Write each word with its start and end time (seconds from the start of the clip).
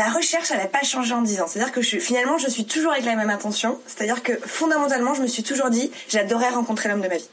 la 0.00 0.08
recherche, 0.08 0.50
elle 0.50 0.56
n'a 0.56 0.66
pas 0.66 0.82
changé 0.82 1.12
en 1.12 1.20
10 1.20 1.42
ans. 1.42 1.46
C'est-à-dire 1.46 1.74
que 1.74 1.82
je, 1.82 1.98
finalement, 1.98 2.38
je 2.38 2.48
suis 2.48 2.64
toujours 2.64 2.92
avec 2.92 3.04
la 3.04 3.16
même 3.16 3.28
intention. 3.28 3.78
C'est-à-dire 3.86 4.22
que 4.22 4.32
fondamentalement, 4.32 5.12
je 5.12 5.20
me 5.20 5.26
suis 5.26 5.42
toujours 5.42 5.68
dit, 5.68 5.90
j'adorais 6.08 6.48
rencontrer 6.48 6.88
l'homme 6.88 7.02
de 7.02 7.08
ma 7.08 7.18
vie. 7.18 7.28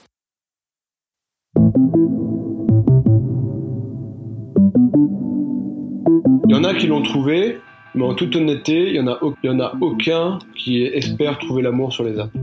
Il 6.49 6.51
y 6.51 6.55
en 6.55 6.65
a 6.65 6.73
qui 6.73 6.87
l'ont 6.87 7.03
trouvé, 7.03 7.61
mais 7.95 8.03
en 8.03 8.15
toute 8.15 8.35
honnêteté, 8.35 8.87
il 8.87 8.93
n'y 8.93 8.99
en, 8.99 9.13
a, 9.13 9.19
il 9.43 9.49
y 9.49 9.53
en 9.53 9.61
a 9.61 9.73
aucun 9.79 10.37
qui 10.53 10.83
espère 10.83 11.39
trouver 11.39 11.61
l'amour 11.61 11.93
sur 11.93 12.03
les 12.03 12.19
apps. 12.19 12.33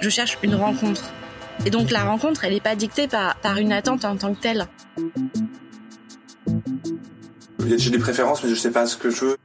Je 0.00 0.08
cherche 0.08 0.38
une 0.42 0.56
rencontre. 0.56 1.04
Et 1.64 1.70
donc 1.70 1.92
la 1.92 2.02
rencontre, 2.02 2.44
elle 2.44 2.54
n'est 2.54 2.60
pas 2.60 2.74
dictée 2.74 3.06
par, 3.06 3.36
par 3.36 3.58
une 3.58 3.70
attente 3.70 4.04
en 4.04 4.16
tant 4.16 4.34
que 4.34 4.40
telle. 4.40 4.66
J'ai 7.66 7.90
des 7.90 7.98
préférences, 7.98 8.42
mais 8.42 8.50
je 8.50 8.54
sais 8.54 8.70
pas 8.70 8.86
ce 8.86 8.96
que 8.96 9.10
je 9.10 9.24
veux. 9.24 9.36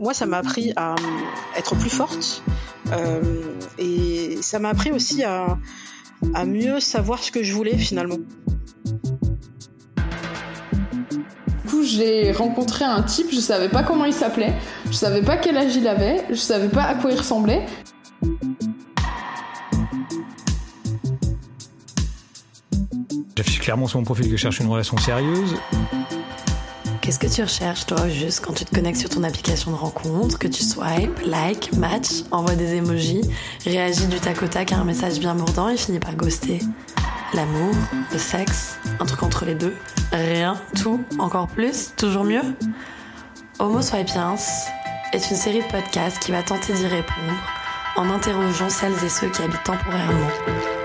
Moi, 0.00 0.14
ça 0.14 0.26
m'a 0.26 0.38
appris 0.38 0.72
à 0.76 0.92
euh, 0.92 0.96
être 1.56 1.74
plus 1.76 1.90
forte. 1.90 2.42
Euh, 2.92 3.20
et 3.78 4.38
ça 4.42 4.58
m'a 4.58 4.68
appris 4.68 4.92
aussi 4.92 5.24
à, 5.24 5.58
à 6.34 6.44
mieux 6.44 6.80
savoir 6.80 7.22
ce 7.22 7.30
que 7.30 7.42
je 7.42 7.52
voulais 7.54 7.76
finalement. 7.76 8.18
Du 11.64 11.70
coup, 11.70 11.82
j'ai 11.82 12.32
rencontré 12.32 12.84
un 12.84 13.02
type, 13.02 13.28
je 13.32 13.40
savais 13.40 13.68
pas 13.68 13.82
comment 13.82 14.04
il 14.04 14.12
s'appelait, 14.12 14.54
je 14.86 14.92
savais 14.92 15.22
pas 15.22 15.36
quel 15.36 15.56
âge 15.56 15.74
il 15.76 15.88
avait, 15.88 16.24
je 16.30 16.36
savais 16.36 16.68
pas 16.68 16.82
à 16.82 16.94
quoi 16.94 17.10
il 17.10 17.18
ressemblait. 17.18 17.66
J'affiche 23.36 23.60
clairement 23.60 23.86
sur 23.86 23.98
mon 23.98 24.04
profil 24.04 24.26
que 24.26 24.36
je 24.36 24.42
cherche 24.42 24.60
une 24.60 24.68
relation 24.68 24.96
sérieuse. 24.96 25.56
Qu'est-ce 27.06 27.20
que 27.20 27.28
tu 27.28 27.42
recherches, 27.42 27.86
toi, 27.86 28.08
juste 28.08 28.44
quand 28.44 28.52
tu 28.52 28.64
te 28.64 28.74
connectes 28.74 28.98
sur 28.98 29.08
ton 29.08 29.22
application 29.22 29.70
de 29.70 29.76
rencontre, 29.76 30.40
que 30.40 30.48
tu 30.48 30.64
swipe, 30.64 31.20
like, 31.24 31.72
match, 31.76 32.24
envoie 32.32 32.56
des 32.56 32.74
emojis, 32.74 33.20
réagis 33.64 34.08
du 34.08 34.18
tac 34.18 34.42
au 34.42 34.48
tac 34.48 34.72
à 34.72 34.78
un 34.78 34.84
message 34.84 35.20
bien 35.20 35.34
mordant 35.34 35.68
et 35.68 35.76
finit 35.76 36.00
par 36.00 36.16
ghoster 36.16 36.58
L'amour, 37.32 37.72
le 38.12 38.18
sexe, 38.18 38.80
un 38.98 39.06
truc 39.06 39.22
entre 39.22 39.44
les 39.44 39.54
deux, 39.54 39.72
rien, 40.10 40.60
tout, 40.82 41.00
encore 41.20 41.46
plus, 41.46 41.92
toujours 41.96 42.24
mieux 42.24 42.42
Homo 43.60 43.82
Swipiens 43.82 44.34
est 45.12 45.30
une 45.30 45.36
série 45.36 45.62
de 45.62 45.70
podcasts 45.70 46.18
qui 46.18 46.32
va 46.32 46.42
tenter 46.42 46.72
d'y 46.72 46.88
répondre 46.88 47.38
en 47.94 48.10
interrogeant 48.10 48.68
celles 48.68 49.04
et 49.04 49.08
ceux 49.08 49.28
qui 49.28 49.42
habitent 49.42 49.62
temporairement, 49.62 50.26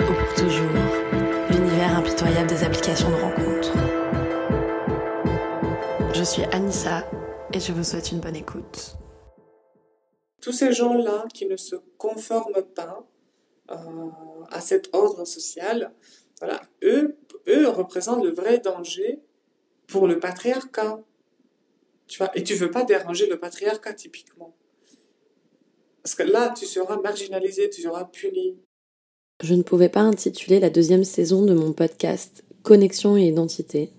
ou 0.01 0.13
pour 0.13 0.35
toujours, 0.35 0.69
l'univers 1.49 1.97
impitoyable 1.97 2.47
des 2.47 2.63
applications 2.63 3.09
de 3.09 3.15
rencontre. 3.15 3.50
Je 6.21 6.25
suis 6.27 6.43
Anissa 6.51 7.03
et 7.51 7.59
je 7.59 7.71
vous 7.71 7.83
souhaite 7.83 8.11
une 8.11 8.19
bonne 8.19 8.35
écoute. 8.35 8.95
Tous 10.39 10.51
ces 10.51 10.71
gens-là 10.71 11.25
qui 11.33 11.47
ne 11.47 11.57
se 11.57 11.75
conforment 11.97 12.61
pas 12.75 13.03
euh, 13.71 13.75
à 14.51 14.61
cet 14.61 14.93
ordre 14.93 15.25
social, 15.25 15.91
voilà, 16.37 16.61
eux, 16.83 17.17
eux 17.47 17.67
représentent 17.69 18.23
le 18.23 18.35
vrai 18.35 18.59
danger 18.59 19.19
pour 19.87 20.05
le 20.05 20.19
patriarcat. 20.19 21.01
Tu 22.05 22.19
vois, 22.19 22.29
et 22.37 22.43
tu 22.43 22.53
veux 22.53 22.69
pas 22.69 22.83
déranger 22.83 23.25
le 23.25 23.39
patriarcat 23.39 23.95
typiquement. 23.95 24.55
Parce 26.03 26.13
que 26.13 26.21
là, 26.21 26.53
tu 26.55 26.67
seras 26.67 27.01
marginalisé, 27.01 27.67
tu 27.67 27.81
seras 27.81 28.05
puni. 28.05 28.59
Je 29.41 29.55
ne 29.55 29.63
pouvais 29.63 29.89
pas 29.89 30.01
intituler 30.01 30.59
la 30.59 30.69
deuxième 30.69 31.03
saison 31.03 31.43
de 31.43 31.55
mon 31.55 31.73
podcast 31.73 32.43
Connexion 32.61 33.17
et 33.17 33.23
identité 33.23 33.91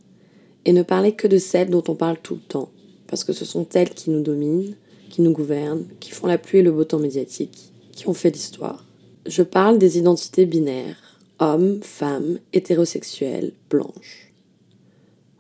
et 0.65 0.73
ne 0.73 0.83
parler 0.83 1.13
que 1.13 1.27
de 1.27 1.39
celles 1.39 1.71
dont 1.71 1.85
on 1.89 1.95
parle 1.95 2.19
tout 2.23 2.35
le 2.35 2.41
temps, 2.41 2.71
parce 3.07 3.25
que 3.25 3.33
ce 3.33 3.45
sont 3.45 3.69
elles 3.75 3.91
qui 3.91 4.11
nous 4.11 4.23
dominent, 4.23 4.77
qui 5.11 5.23
nous 5.23 5.33
gouvernent, 5.33 5.87
qui 6.01 6.11
font 6.11 6.27
la 6.27 6.39
pluie 6.39 6.61
et 6.61 6.63
le 6.63 6.73
beau 6.73 6.85
temps 6.85 6.99
médiatique, 6.99 7.73
qui 7.93 8.09
ont 8.09 8.15
fait 8.15 8.31
l'histoire. 8.31 8.87
Je 9.27 9.43
parle 9.43 9.79
des 9.79 9.99
identités 9.99 10.47
binaires, 10.47 11.19
hommes, 11.39 11.81
femmes, 11.83 12.39
hétérosexuels, 12.53 13.53
blanches. 13.69 14.33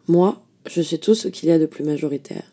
Moi, 0.08 0.42
je 0.66 0.82
suis 0.82 0.98
tout 0.98 1.14
ce 1.14 1.28
qu'il 1.28 1.48
y 1.48 1.52
a 1.52 1.58
de 1.58 1.66
plus 1.66 1.84
majoritaire. 1.84 2.44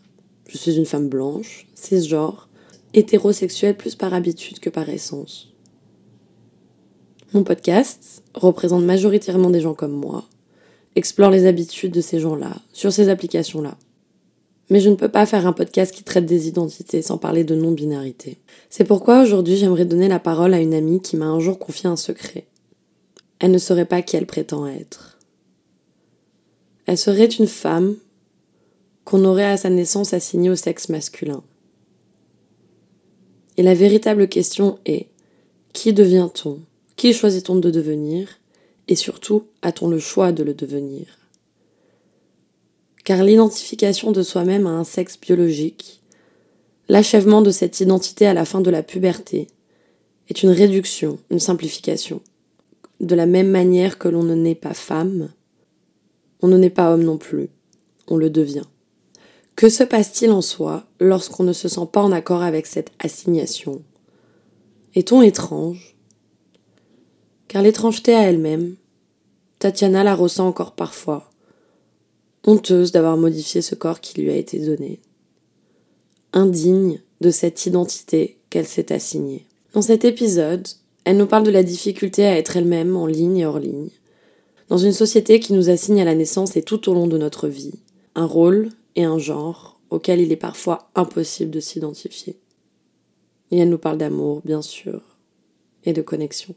Je 0.47 0.57
suis 0.57 0.77
une 0.77 0.85
femme 0.85 1.09
blanche, 1.09 1.67
cisgenre, 1.75 2.49
hétérosexuelle 2.93 3.77
plus 3.77 3.95
par 3.95 4.13
habitude 4.13 4.59
que 4.59 4.69
par 4.69 4.89
essence. 4.89 5.53
Mon 7.33 7.43
podcast 7.43 8.23
représente 8.33 8.83
majoritairement 8.83 9.51
des 9.51 9.61
gens 9.61 9.75
comme 9.75 9.91
moi, 9.91 10.25
explore 10.95 11.31
les 11.31 11.45
habitudes 11.45 11.93
de 11.93 12.01
ces 12.01 12.19
gens-là, 12.19 12.55
sur 12.73 12.91
ces 12.91 13.09
applications-là. 13.09 13.77
Mais 14.69 14.79
je 14.79 14.89
ne 14.89 14.95
peux 14.95 15.09
pas 15.09 15.25
faire 15.25 15.47
un 15.47 15.53
podcast 15.53 15.93
qui 15.93 16.03
traite 16.03 16.25
des 16.25 16.47
identités 16.47 17.01
sans 17.01 17.17
parler 17.17 17.43
de 17.43 17.55
non-binarité. 17.55 18.37
C'est 18.69 18.83
pourquoi 18.83 19.23
aujourd'hui 19.23 19.57
j'aimerais 19.57 19.85
donner 19.85 20.07
la 20.07 20.19
parole 20.19 20.53
à 20.53 20.59
une 20.59 20.75
amie 20.75 21.01
qui 21.01 21.17
m'a 21.17 21.25
un 21.25 21.39
jour 21.39 21.57
confié 21.57 21.89
un 21.89 21.95
secret. 21.95 22.45
Elle 23.39 23.51
ne 23.51 23.57
saurait 23.57 23.85
pas 23.85 24.01
qui 24.01 24.15
elle 24.15 24.27
prétend 24.27 24.67
être. 24.67 25.17
Elle 26.85 26.97
serait 26.97 27.25
une 27.25 27.47
femme 27.47 27.95
qu'on 29.05 29.25
aurait 29.25 29.45
à 29.45 29.57
sa 29.57 29.69
naissance 29.69 30.13
assignée 30.13 30.49
au 30.49 30.55
sexe 30.55 30.89
masculin. 30.89 31.43
Et 33.57 33.63
la 33.63 33.73
véritable 33.73 34.27
question 34.27 34.79
est, 34.85 35.07
qui 35.73 35.93
devient-on? 35.93 36.59
Qui 36.95 37.13
choisit-on 37.13 37.55
de 37.55 37.71
devenir? 37.71 38.38
Et 38.89 38.95
surtout, 38.95 39.45
a-t-on 39.61 39.87
le 39.87 39.99
choix 39.99 40.31
de 40.31 40.43
le 40.43 40.55
devenir? 40.55 41.05
Car 43.05 43.23
l'identification 43.23 44.11
de 44.11 44.23
soi-même 44.23 44.65
à 44.65 44.71
un 44.71 44.83
sexe 44.83 45.19
biologique, 45.19 46.01
l'achèvement 46.89 47.43
de 47.43 47.51
cette 47.51 47.79
identité 47.79 48.25
à 48.25 48.33
la 48.33 48.45
fin 48.45 48.61
de 48.61 48.71
la 48.71 48.81
puberté, 48.81 49.47
est 50.27 50.41
une 50.41 50.49
réduction, 50.49 51.19
une 51.29 51.39
simplification. 51.39 52.21
De 52.99 53.13
la 53.13 53.27
même 53.27 53.49
manière 53.49 53.99
que 53.99 54.07
l'on 54.07 54.23
ne 54.23 54.35
naît 54.35 54.55
pas 54.55 54.73
femme, 54.73 55.29
on 56.41 56.47
ne 56.47 56.57
naît 56.57 56.69
pas 56.71 56.91
homme 56.91 57.03
non 57.03 57.17
plus, 57.17 57.49
on 58.07 58.17
le 58.17 58.31
devient. 58.31 58.65
Que 59.55 59.69
se 59.69 59.83
passe-t-il 59.83 60.31
en 60.31 60.41
soi 60.41 60.85
lorsqu'on 60.99 61.43
ne 61.43 61.53
se 61.53 61.67
sent 61.67 61.87
pas 61.91 62.01
en 62.01 62.11
accord 62.11 62.41
avec 62.41 62.65
cette 62.65 62.91
assignation? 62.97 63.83
Est-on 64.95 65.21
étrange? 65.21 65.95
Car 67.47 67.63
l'étrangeté 67.63 68.13
à 68.13 68.21
elle-même, 68.21 68.75
Tatiana 69.59 70.05
la 70.05 70.15
ressent 70.15 70.47
encore 70.47 70.71
parfois, 70.71 71.29
honteuse 72.45 72.93
d'avoir 72.93 73.17
modifié 73.17 73.61
ce 73.61 73.75
corps 73.75 73.99
qui 73.99 74.21
lui 74.21 74.29
a 74.29 74.37
été 74.37 74.57
donné, 74.57 75.01
indigne 76.31 77.01
de 77.19 77.29
cette 77.29 77.65
identité 77.65 78.37
qu'elle 78.49 78.65
s'est 78.65 78.93
assignée. 78.93 79.45
Dans 79.73 79.81
cet 79.81 80.05
épisode, 80.05 80.65
elle 81.03 81.17
nous 81.17 81.27
parle 81.27 81.43
de 81.43 81.51
la 81.51 81.63
difficulté 81.63 82.25
à 82.25 82.37
être 82.37 82.55
elle-même 82.55 82.95
en 82.95 83.05
ligne 83.05 83.39
et 83.39 83.45
hors 83.45 83.59
ligne, 83.59 83.89
dans 84.69 84.77
une 84.77 84.93
société 84.93 85.41
qui 85.41 85.51
nous 85.51 85.69
assigne 85.69 85.99
à 85.99 86.05
la 86.05 86.15
naissance 86.15 86.55
et 86.55 86.63
tout 86.63 86.89
au 86.89 86.93
long 86.93 87.07
de 87.07 87.17
notre 87.17 87.49
vie, 87.49 87.79
un 88.15 88.25
rôle 88.25 88.69
et 88.95 89.03
un 89.03 89.17
genre 89.17 89.81
auquel 89.89 90.21
il 90.21 90.31
est 90.31 90.37
parfois 90.37 90.89
impossible 90.95 91.51
de 91.51 91.59
s'identifier. 91.59 92.37
Et 93.51 93.57
elle 93.57 93.69
nous 93.69 93.77
parle 93.77 93.97
d'amour, 93.97 94.41
bien 94.45 94.61
sûr, 94.61 95.01
et 95.83 95.91
de 95.91 96.01
connexion. 96.01 96.55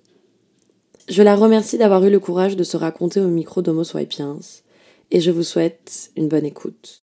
Je 1.09 1.21
la 1.23 1.35
remercie 1.35 1.79
d'avoir 1.79 2.05
eu 2.05 2.11
le 2.11 2.21
courage 2.21 2.57
de 2.57 2.63
se 2.63 2.77
raconter 2.77 3.21
au 3.21 3.27
micro 3.27 3.61
d'Homo 3.61 3.83
Swipiens 3.83 4.39
et 5.11 5.21
je 5.21 5.33
vous 5.33 5.43
souhaite 5.43 6.13
une 6.17 6.29
bonne 6.29 6.45
écoute. 6.45 7.03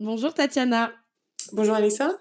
Bonjour 0.00 0.32
Tatiana. 0.32 0.90
Bonjour 1.52 1.74
Alissa. 1.74 2.12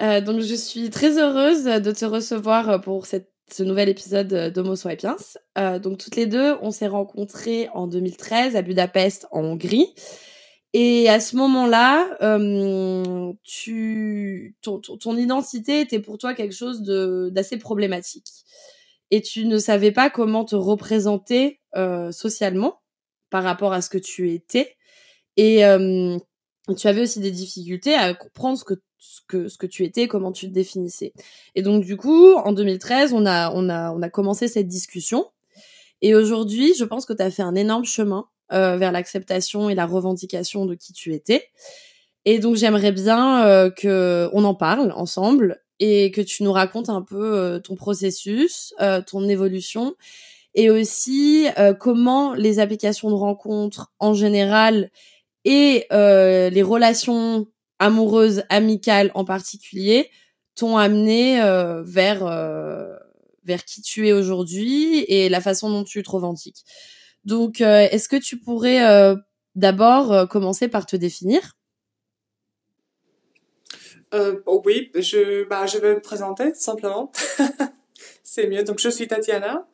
Euh, 0.00 0.22
donc 0.22 0.40
je 0.40 0.54
suis 0.54 0.88
très 0.88 1.18
heureuse 1.18 1.64
de 1.64 1.92
te 1.92 2.06
recevoir 2.06 2.80
pour 2.80 3.04
cette, 3.04 3.30
ce 3.52 3.62
nouvel 3.62 3.90
épisode 3.90 4.52
d'Homo 4.54 4.74
Swipiens. 4.74 5.16
Euh, 5.58 5.78
donc 5.78 5.98
toutes 5.98 6.16
les 6.16 6.26
deux, 6.26 6.56
on 6.62 6.70
s'est 6.70 6.86
rencontrées 6.86 7.68
en 7.74 7.88
2013 7.88 8.56
à 8.56 8.62
Budapest 8.62 9.26
en 9.32 9.44
Hongrie. 9.44 9.92
Et 10.74 11.08
à 11.08 11.18
ce 11.18 11.36
moment-là, 11.36 12.16
euh, 12.22 13.32
tu, 13.42 14.56
ton, 14.60 14.80
ton, 14.80 15.16
identité 15.16 15.80
était 15.80 16.00
pour 16.00 16.18
toi 16.18 16.34
quelque 16.34 16.54
chose 16.54 16.82
d'assez 16.82 17.56
problématique. 17.56 18.28
Et 19.10 19.22
tu 19.22 19.46
ne 19.46 19.58
savais 19.58 19.92
pas 19.92 20.10
comment 20.10 20.44
te 20.44 20.56
représenter 20.56 21.60
euh, 21.76 22.12
socialement 22.12 22.80
par 23.30 23.42
rapport 23.44 23.72
à 23.72 23.80
ce 23.80 23.88
que 23.88 23.98
tu 23.98 24.30
étais. 24.32 24.76
Et 25.38 25.64
euh, 25.64 26.18
tu 26.76 26.86
avais 26.86 27.02
aussi 27.02 27.20
des 27.20 27.30
difficultés 27.30 27.94
à 27.94 28.12
comprendre 28.12 28.58
ce 28.58 28.64
que, 28.64 28.74
ce 28.98 29.20
que, 29.26 29.48
ce 29.48 29.56
que 29.56 29.66
tu 29.66 29.84
étais, 29.84 30.06
comment 30.06 30.32
tu 30.32 30.48
te 30.48 30.52
définissais. 30.52 31.14
Et 31.54 31.62
donc, 31.62 31.84
du 31.84 31.96
coup, 31.96 32.34
en 32.34 32.52
2013, 32.52 33.14
on 33.14 33.24
a, 33.24 33.50
on 33.54 33.70
a, 33.70 33.90
on 33.92 34.02
a 34.02 34.10
commencé 34.10 34.48
cette 34.48 34.68
discussion. 34.68 35.30
Et 36.02 36.14
aujourd'hui, 36.14 36.74
je 36.74 36.84
pense 36.84 37.06
que 37.06 37.14
tu 37.14 37.22
as 37.22 37.30
fait 37.30 37.42
un 37.42 37.54
énorme 37.54 37.86
chemin 37.86 38.28
vers 38.50 38.92
l'acceptation 38.92 39.68
et 39.68 39.74
la 39.74 39.86
revendication 39.86 40.66
de 40.66 40.74
qui 40.74 40.92
tu 40.92 41.14
étais. 41.14 41.48
Et 42.24 42.38
donc 42.38 42.56
j'aimerais 42.56 42.92
bien 42.92 43.46
euh, 43.46 43.70
que 43.70 44.28
on 44.32 44.44
en 44.44 44.54
parle 44.54 44.92
ensemble 44.92 45.62
et 45.80 46.10
que 46.10 46.20
tu 46.20 46.42
nous 46.42 46.52
racontes 46.52 46.88
un 46.88 47.02
peu 47.02 47.60
ton 47.62 47.76
processus, 47.76 48.74
ton 49.06 49.28
évolution 49.28 49.94
et 50.54 50.70
aussi 50.70 51.46
comment 51.78 52.34
les 52.34 52.58
applications 52.58 53.10
de 53.10 53.14
rencontres 53.14 53.92
en 54.00 54.12
général 54.12 54.90
et 55.44 55.86
les 55.90 56.62
relations 56.62 57.46
amoureuses, 57.78 58.42
amicales 58.48 59.12
en 59.14 59.24
particulier, 59.24 60.10
t'ont 60.56 60.76
amené 60.76 61.40
vers 61.84 62.24
vers 63.48 63.64
qui 63.64 63.82
tu 63.82 64.06
es 64.06 64.12
aujourd'hui 64.12 65.04
et 65.08 65.28
la 65.28 65.40
façon 65.40 65.70
dont 65.70 65.84
tu 65.84 66.02
te 66.02 66.10
revendiques. 66.10 66.64
Donc, 67.24 67.60
est-ce 67.60 68.08
que 68.08 68.16
tu 68.16 68.38
pourrais 68.38 69.14
d'abord 69.54 70.28
commencer 70.28 70.68
par 70.68 70.86
te 70.86 70.96
définir? 70.96 71.58
Euh, 74.14 74.40
oui, 74.64 74.90
je, 74.94 75.44
bah, 75.44 75.66
je 75.66 75.78
vais 75.78 75.94
me 75.94 76.00
présenter 76.00 76.54
simplement. 76.54 77.12
C'est 78.22 78.46
mieux. 78.46 78.62
Donc, 78.62 78.78
je 78.78 78.88
suis 78.88 79.06
Tatiana. 79.06 79.66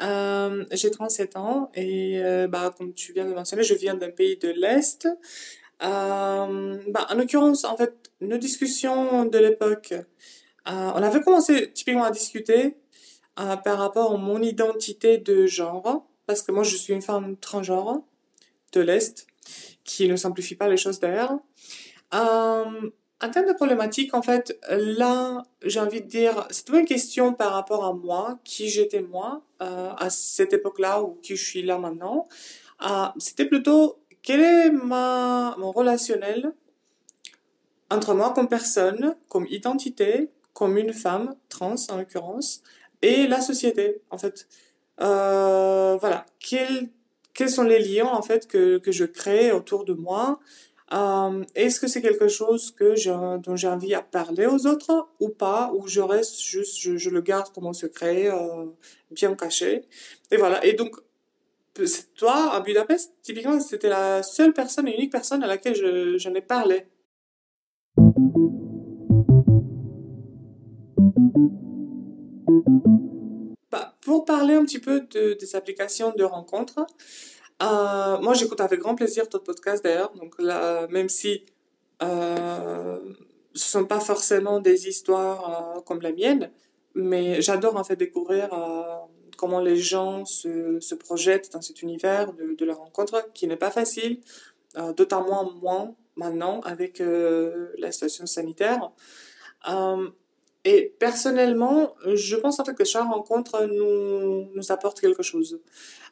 Euh, 0.00 0.64
j'ai 0.72 0.90
37 0.90 1.36
ans 1.36 1.70
et 1.74 2.20
euh, 2.22 2.48
bah, 2.48 2.74
comme 2.76 2.92
tu 2.92 3.12
viens 3.14 3.24
de 3.24 3.32
mentionner, 3.32 3.62
je 3.62 3.74
viens 3.74 3.94
d'un 3.94 4.10
pays 4.10 4.36
de 4.36 4.48
l'Est. 4.48 5.08
Euh, 5.82 6.78
bah, 6.88 7.06
en 7.10 7.14
l'occurrence, 7.14 7.64
en 7.64 7.76
fait, 7.76 7.94
nos 8.20 8.36
discussions 8.36 9.24
de 9.24 9.38
l'époque, 9.38 9.92
euh, 9.92 10.02
on 10.66 11.02
avait 11.02 11.20
commencé 11.20 11.72
typiquement 11.72 12.04
à 12.04 12.10
discuter 12.10 12.76
euh, 13.38 13.56
par 13.56 13.78
rapport 13.78 14.14
à 14.14 14.16
mon 14.18 14.42
identité 14.42 15.18
de 15.18 15.46
genre, 15.46 16.06
parce 16.26 16.42
que 16.42 16.52
moi, 16.52 16.62
je 16.62 16.76
suis 16.76 16.92
une 16.92 17.02
femme 17.02 17.36
transgenre 17.36 18.02
de 18.72 18.80
l'Est, 18.80 19.26
qui 19.84 20.08
ne 20.08 20.16
simplifie 20.16 20.56
pas 20.56 20.68
les 20.68 20.76
choses 20.76 21.00
d'ailleurs. 21.00 21.38
Euh, 22.14 22.90
en 23.22 23.30
termes 23.30 23.46
de 23.46 23.52
problématique, 23.54 24.12
en 24.12 24.22
fait, 24.22 24.58
là, 24.68 25.42
j'ai 25.62 25.80
envie 25.80 26.02
de 26.02 26.06
dire, 26.06 26.46
c'est 26.50 26.68
une 26.68 26.84
question 26.84 27.32
par 27.32 27.52
rapport 27.52 27.84
à 27.84 27.92
moi, 27.92 28.38
qui 28.44 28.68
j'étais 28.68 29.00
moi, 29.00 29.42
euh, 29.62 29.90
à 29.96 30.10
cette 30.10 30.52
époque-là, 30.52 31.02
ou 31.02 31.18
qui 31.22 31.36
je 31.36 31.44
suis 31.44 31.62
là 31.62 31.78
maintenant. 31.78 32.28
Euh, 32.84 33.06
c'était 33.18 33.46
plutôt, 33.46 33.98
quel 34.22 34.40
est 34.40 34.70
ma, 34.70 35.54
mon 35.58 35.72
relationnel 35.72 36.52
entre 37.88 38.14
moi 38.14 38.32
comme 38.34 38.48
personne, 38.48 39.16
comme 39.28 39.46
identité, 39.46 40.28
comme 40.52 40.76
une 40.76 40.92
femme, 40.92 41.36
trans 41.48 41.76
en 41.88 41.96
l'occurrence, 41.96 42.62
et 43.00 43.26
la 43.26 43.40
société, 43.40 44.02
en 44.10 44.18
fait. 44.18 44.48
Euh, 45.00 45.96
voilà. 46.00 46.26
Quels, 46.38 46.88
quels 47.34 47.50
sont 47.50 47.64
les 47.64 47.78
liens, 47.80 48.06
en 48.06 48.22
fait, 48.22 48.46
que, 48.46 48.78
que 48.78 48.92
je 48.92 49.04
crée 49.04 49.52
autour 49.52 49.84
de 49.84 49.92
moi? 49.92 50.40
Euh, 50.92 51.44
Est-ce 51.54 51.80
que 51.80 51.88
c'est 51.88 52.00
quelque 52.00 52.28
chose 52.28 52.70
que 52.70 52.94
je, 52.94 53.38
dont 53.38 53.56
j'ai 53.56 53.68
envie 53.68 53.94
à 53.94 54.02
parler 54.02 54.46
aux 54.46 54.66
autres 54.66 55.08
ou 55.20 55.28
pas, 55.28 55.72
ou 55.74 55.88
je 55.88 56.00
reste 56.00 56.40
juste, 56.40 56.78
je, 56.78 56.96
je 56.96 57.10
le 57.10 57.20
garde 57.20 57.52
comme 57.52 57.66
un 57.66 57.72
secret, 57.72 58.28
euh, 58.28 58.66
bien 59.10 59.34
caché? 59.34 59.82
Et 60.30 60.36
voilà. 60.36 60.64
Et 60.64 60.74
donc, 60.74 60.96
toi, 62.14 62.52
à 62.54 62.60
Budapest, 62.60 63.12
typiquement, 63.22 63.60
c'était 63.60 63.88
la 63.88 64.22
seule 64.22 64.52
personne, 64.52 64.88
unique 64.88 65.12
personne 65.12 65.42
à 65.42 65.46
laquelle 65.46 65.74
je, 65.74 66.16
je 66.16 66.28
n'ai 66.30 66.40
parlé. 66.40 66.86
Pour 74.16 74.24
parler 74.24 74.54
un 74.54 74.64
petit 74.64 74.78
peu 74.78 75.02
de, 75.10 75.34
des 75.34 75.56
applications 75.56 76.10
de 76.16 76.24
rencontres, 76.24 76.86
euh, 77.62 78.18
moi, 78.18 78.32
j'écoute 78.32 78.62
avec 78.62 78.80
grand 78.80 78.94
plaisir 78.94 79.28
ton 79.28 79.40
podcast 79.40 79.84
d'ailleurs. 79.84 80.10
Donc 80.14 80.36
là, 80.38 80.86
même 80.88 81.10
si 81.10 81.44
euh, 82.02 82.98
ce 83.52 83.70
sont 83.72 83.84
pas 83.84 84.00
forcément 84.00 84.58
des 84.58 84.88
histoires 84.88 85.76
euh, 85.76 85.80
comme 85.82 86.00
la 86.00 86.12
mienne, 86.12 86.50
mais 86.94 87.42
j'adore 87.42 87.76
en 87.76 87.84
fait 87.84 87.96
découvrir 87.96 88.48
comment 89.36 89.60
les 89.60 89.76
gens 89.76 90.24
se, 90.24 90.94
projettent 90.94 91.52
dans 91.52 91.60
cet 91.60 91.82
univers 91.82 92.32
de, 92.32 92.64
la 92.64 92.72
rencontre 92.72 93.30
qui 93.34 93.46
n'est 93.46 93.58
pas 93.58 93.70
facile, 93.70 94.20
d'autant 94.96 95.26
moins 95.60 95.94
maintenant 96.16 96.60
avec 96.60 97.02
la 97.76 97.92
situation 97.92 98.24
sanitaire. 98.24 98.92
Et 100.68 100.92
personnellement, 100.98 101.94
je 102.12 102.34
pense 102.34 102.58
en 102.58 102.64
fait 102.64 102.74
que 102.74 102.84
chaque 102.84 103.06
rencontre 103.06 103.66
nous, 103.66 104.50
nous 104.52 104.72
apporte 104.72 105.00
quelque 105.00 105.22
chose. 105.22 105.60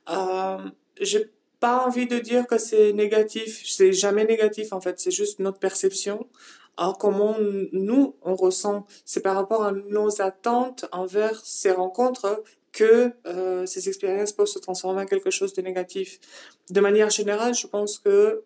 Euh, 0.09 0.59
j'ai 1.01 1.29
pas 1.59 1.85
envie 1.85 2.06
de 2.06 2.21
dire 2.21 2.47
que 2.47 2.56
c'est 2.56 2.93
négatif, 2.93 3.65
c'est 3.67 3.93
jamais 3.93 4.25
négatif 4.25 4.73
en 4.73 4.81
fait, 4.81 5.01
c'est 5.01 5.11
juste 5.11 5.41
notre 5.41 5.59
perception. 5.59 6.29
Alors 6.77 6.99
comment 6.99 7.35
nous 7.73 8.15
on 8.23 8.37
ressent, 8.37 8.87
c'est 9.05 9.23
par 9.23 9.35
rapport 9.35 9.65
à 9.65 9.73
nos 9.73 10.23
attentes 10.23 10.85
envers 10.93 11.45
ces 11.45 11.73
rencontres 11.73 12.45
que 12.71 13.11
euh, 13.27 13.67
ces 13.67 13.89
expériences 13.89 14.31
peuvent 14.31 14.47
se 14.47 14.61
transformer 14.61 15.03
en 15.03 15.06
quelque 15.06 15.31
chose 15.31 15.53
de 15.53 15.62
négatif. 15.62 16.21
De 16.71 16.81
manière 16.81 17.11
générale, 17.11 17.55
je 17.55 17.67
pense 17.67 17.99
que 17.99 18.45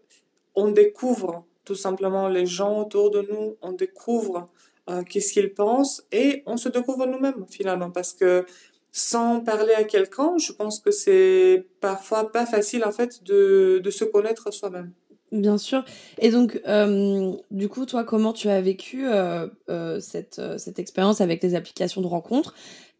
on 0.54 0.68
découvre 0.68 1.44
tout 1.66 1.74
simplement 1.74 2.28
les 2.28 2.46
gens 2.46 2.80
autour 2.80 3.10
de 3.10 3.20
nous, 3.30 3.58
on 3.60 3.72
découvre 3.72 4.48
euh, 4.88 5.02
qu'est-ce 5.02 5.32
qu'ils 5.32 5.52
pensent 5.52 6.04
et 6.12 6.42
on 6.46 6.56
se 6.56 6.68
découvre 6.68 7.06
nous-mêmes 7.06 7.46
finalement 7.50 7.90
parce 7.90 8.12
que 8.12 8.46
sans 8.90 9.40
parler 9.40 9.74
à 9.74 9.84
quelqu'un, 9.84 10.38
je 10.38 10.52
pense 10.52 10.80
que 10.80 10.90
c'est 10.90 11.66
parfois 11.80 12.32
pas 12.32 12.46
facile 12.46 12.84
en 12.84 12.92
fait 12.92 13.22
de, 13.24 13.80
de 13.82 13.90
se 13.90 14.04
connaître 14.04 14.52
soi-même. 14.52 14.92
Bien 15.30 15.58
sûr. 15.58 15.84
Et 16.18 16.30
donc, 16.30 16.60
euh, 16.66 17.32
du 17.50 17.68
coup, 17.68 17.84
toi, 17.84 18.04
comment 18.04 18.32
tu 18.32 18.48
as 18.48 18.60
vécu 18.60 19.06
euh, 19.06 19.46
euh, 19.68 20.00
cette, 20.00 20.40
cette 20.56 20.78
expérience 20.78 21.20
avec 21.20 21.42
les 21.42 21.54
applications 21.54 22.00
de 22.00 22.06
rencontres? 22.06 22.54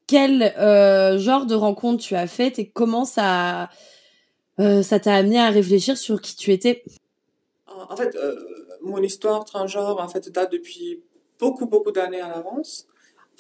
Quel 0.07 0.55
genre 1.19 1.47
de 1.47 1.55
rencontre 1.55 2.03
tu 2.03 2.15
as 2.15 2.27
fait? 2.27 2.59
Et 2.59 2.69
comment 2.69 3.05
ça 3.05 3.69
ça 4.59 4.99
t'a 4.99 5.15
amené 5.15 5.39
à 5.39 5.51
réfléchir 5.51 5.97
sur 5.97 6.21
qui 6.21 6.35
tu 6.35 6.51
étais? 6.51 6.83
En 7.67 7.95
fait, 7.95 8.17
mon 8.83 9.01
histoire 9.03 9.45
transgenre 9.45 10.01
en 10.01 10.09
fait 10.09 10.31
date 10.31 10.51
depuis 10.51 11.01
beaucoup 11.39 11.67
beaucoup 11.67 11.93
d'années 11.93 12.23
en 12.23 12.31
avance. 12.31 12.87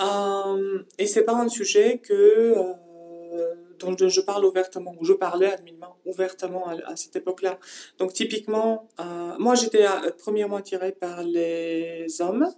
Euh, 0.00 0.82
et 0.98 1.06
c'est 1.06 1.24
pas 1.24 1.34
un 1.34 1.48
sujet 1.48 1.98
que 1.98 2.12
euh, 2.12 3.54
dont 3.78 3.96
je, 3.96 4.20
parle 4.20 4.44
ouvertement, 4.44 4.94
ou 5.00 5.04
je 5.04 5.12
parlais 5.12 5.52
adminement 5.52 5.96
ouvertement 6.04 6.68
à, 6.68 6.96
cette 6.96 7.16
époque-là. 7.16 7.58
Donc 7.98 8.12
typiquement, 8.12 8.88
euh, 9.00 9.34
moi 9.38 9.54
j'étais 9.54 9.86
premièrement 10.18 10.56
attirée 10.56 10.92
par 10.92 11.22
les 11.22 12.06
hommes 12.20 12.48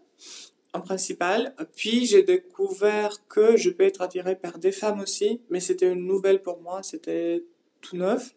en 0.73 0.81
principal, 0.81 1.55
puis 1.75 2.07
j'ai 2.07 2.23
découvert 2.23 3.27
que 3.29 3.57
je 3.57 3.71
peux 3.71 3.85
être 3.85 4.03
attirée 4.03 4.37
par 4.37 4.59
des 4.59 4.73
femmes 4.73 5.01
aussi, 5.01 5.43
mais 5.51 5.61
c'était 5.61 5.91
une 5.91 6.07
nouvelle 6.07 6.41
pour 6.41 6.61
moi, 6.61 6.83
c'était 6.83 7.45
tout 7.81 7.97
neuf. 7.97 8.35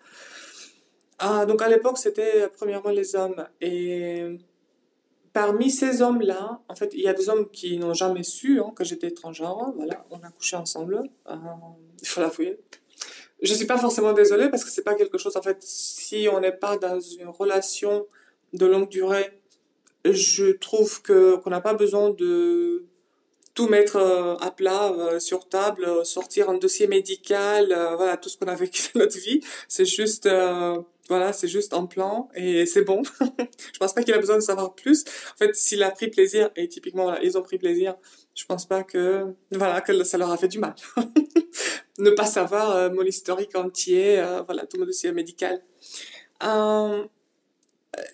Euh, 1.24 1.46
donc 1.46 1.62
à 1.62 1.70
l'époque 1.70 1.98
c'était 1.98 2.50
premièrement 2.50 2.90
les 2.90 3.16
hommes 3.16 3.48
et 3.62 4.40
parmi 5.34 5.72
ces 5.72 6.02
hommes-là, 6.02 6.62
en 6.70 6.76
fait, 6.76 6.92
il 6.94 7.02
y 7.02 7.08
a 7.08 7.14
des 7.14 7.28
hommes 7.30 7.50
qui 7.50 7.78
n'ont 7.78 7.94
jamais 7.94 8.24
su 8.24 8.60
hein, 8.62 8.72
que 8.76 8.84
j'étais 8.84 9.08
étrangère. 9.08 9.56
Voilà, 9.76 10.06
on 10.12 10.18
a 10.18 10.30
couché 10.30 10.56
ensemble. 10.56 11.04
Euh, 11.30 11.36
il 12.02 12.08
faut 12.08 12.22
l'avouer. 12.22 12.60
Je 13.42 13.54
suis 13.54 13.66
pas 13.66 13.78
forcément 13.78 14.14
désolée 14.14 14.50
parce 14.50 14.64
que 14.64 14.70
c'est 14.70 14.84
pas 14.84 14.96
quelque 14.96 15.18
chose. 15.18 15.36
En 15.36 15.42
fait, 15.42 15.58
si 15.62 16.28
on 16.32 16.40
n'est 16.40 16.54
pas 16.54 16.78
dans 16.78 17.00
une 17.00 17.28
relation 17.28 18.06
de 18.54 18.66
longue 18.66 18.88
durée, 18.88 19.40
je 20.06 20.52
trouve 20.52 21.02
que 21.02 21.36
qu'on 21.38 21.50
n'a 21.50 21.62
pas 21.62 21.74
besoin 21.74 22.12
de 22.12 22.86
tout 23.54 23.68
mettre 23.68 23.98
euh, 23.98 24.36
à 24.38 24.52
plat 24.52 24.92
euh, 24.92 25.20
sur 25.20 25.48
table, 25.48 26.06
sortir 26.06 26.50
un 26.50 26.56
dossier 26.56 26.88
médical, 26.88 27.72
euh, 27.72 27.96
voilà 27.96 28.18
tout 28.18 28.30
ce 28.30 28.38
qu'on 28.38 28.48
a 28.48 28.56
vécu 28.56 28.90
dans 28.94 29.02
notre 29.02 29.18
vie. 29.18 29.42
C'est 29.68 29.86
juste 29.86 30.26
euh, 30.26 30.82
voilà, 31.10 31.34
c'est 31.34 31.48
juste 31.48 31.74
un 31.74 31.86
plan 31.86 32.30
et 32.34 32.66
c'est 32.66 32.84
bon. 32.84 33.04
je 33.74 33.78
pense 33.80 33.94
pas 33.94 34.04
qu'il 34.04 34.14
a 34.14 34.20
besoin 34.20 34.36
de 34.36 34.42
savoir 34.42 34.74
plus. 34.74 35.04
En 35.34 35.38
fait, 35.38 35.56
s'il 35.56 35.84
a 35.84 35.92
pris 35.92 36.08
plaisir 36.08 36.50
et 36.56 36.68
typiquement 36.68 37.04
voilà, 37.04 37.22
ils 37.24 37.38
ont 37.38 37.42
pris 37.42 37.58
plaisir, 37.58 37.96
je 38.36 38.46
pense 38.46 38.66
pas 38.66 38.84
que 38.84 39.26
voilà 39.52 39.82
que 39.82 40.04
ça 40.04 40.18
leur 40.18 40.32
a 40.32 40.38
fait 40.38 40.48
du 40.48 40.60
mal. 40.60 40.76
ne 42.00 42.10
pas 42.12 42.26
savoir 42.26 42.72
euh, 42.72 42.90
mon 42.90 43.04
historique 43.04 43.56
entier, 43.56 44.20
euh, 44.20 44.42
voilà 44.44 44.66
tout 44.66 44.78
mon 44.78 44.86
dossier 44.86 45.12
médical. 45.12 45.62
Euh, 46.44 47.06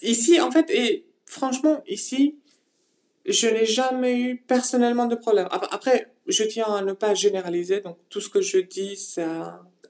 ici, 0.01 0.41
en 0.41 0.51
fait, 0.51 0.69
et 0.71 1.05
franchement 1.25 1.83
ici, 1.87 2.39
je 3.25 3.47
n'ai 3.47 3.65
jamais 3.65 4.19
eu 4.19 4.37
personnellement 4.37 5.05
de 5.05 5.15
problème. 5.15 5.47
Après, 5.51 6.11
je 6.25 6.43
tiens 6.43 6.73
à 6.73 6.81
ne 6.81 6.93
pas 6.93 7.13
généraliser, 7.13 7.81
donc 7.81 7.97
tout 8.09 8.21
ce 8.21 8.29
que 8.29 8.41
je 8.41 8.57
dis, 8.57 8.97
c'est 8.97 9.27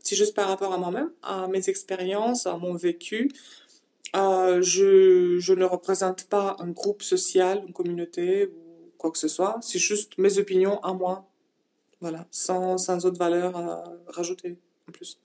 c'est 0.01 0.15
juste 0.15 0.35
par 0.35 0.47
rapport 0.47 0.73
à 0.73 0.77
moi-même, 0.77 1.11
à 1.23 1.47
mes 1.47 1.69
expériences, 1.69 2.47
à 2.47 2.57
mon 2.57 2.73
vécu. 2.75 3.31
Euh, 4.15 4.61
je, 4.61 5.37
je 5.39 5.53
ne 5.53 5.65
représente 5.65 6.25
pas 6.25 6.55
un 6.59 6.69
groupe 6.69 7.03
social, 7.03 7.63
une 7.67 7.73
communauté 7.73 8.47
ou 8.47 8.91
quoi 8.97 9.11
que 9.11 9.17
ce 9.17 9.27
soit. 9.27 9.59
C'est 9.61 9.79
juste 9.79 10.17
mes 10.17 10.39
opinions 10.39 10.81
à 10.81 10.93
moi. 10.93 11.27
Voilà, 12.01 12.25
sans, 12.31 12.77
sans 12.77 13.05
autre 13.05 13.19
valeur 13.19 13.55
à 13.57 13.83
rajouter 14.07 14.57
en 14.87 14.91
plus. 14.91 15.19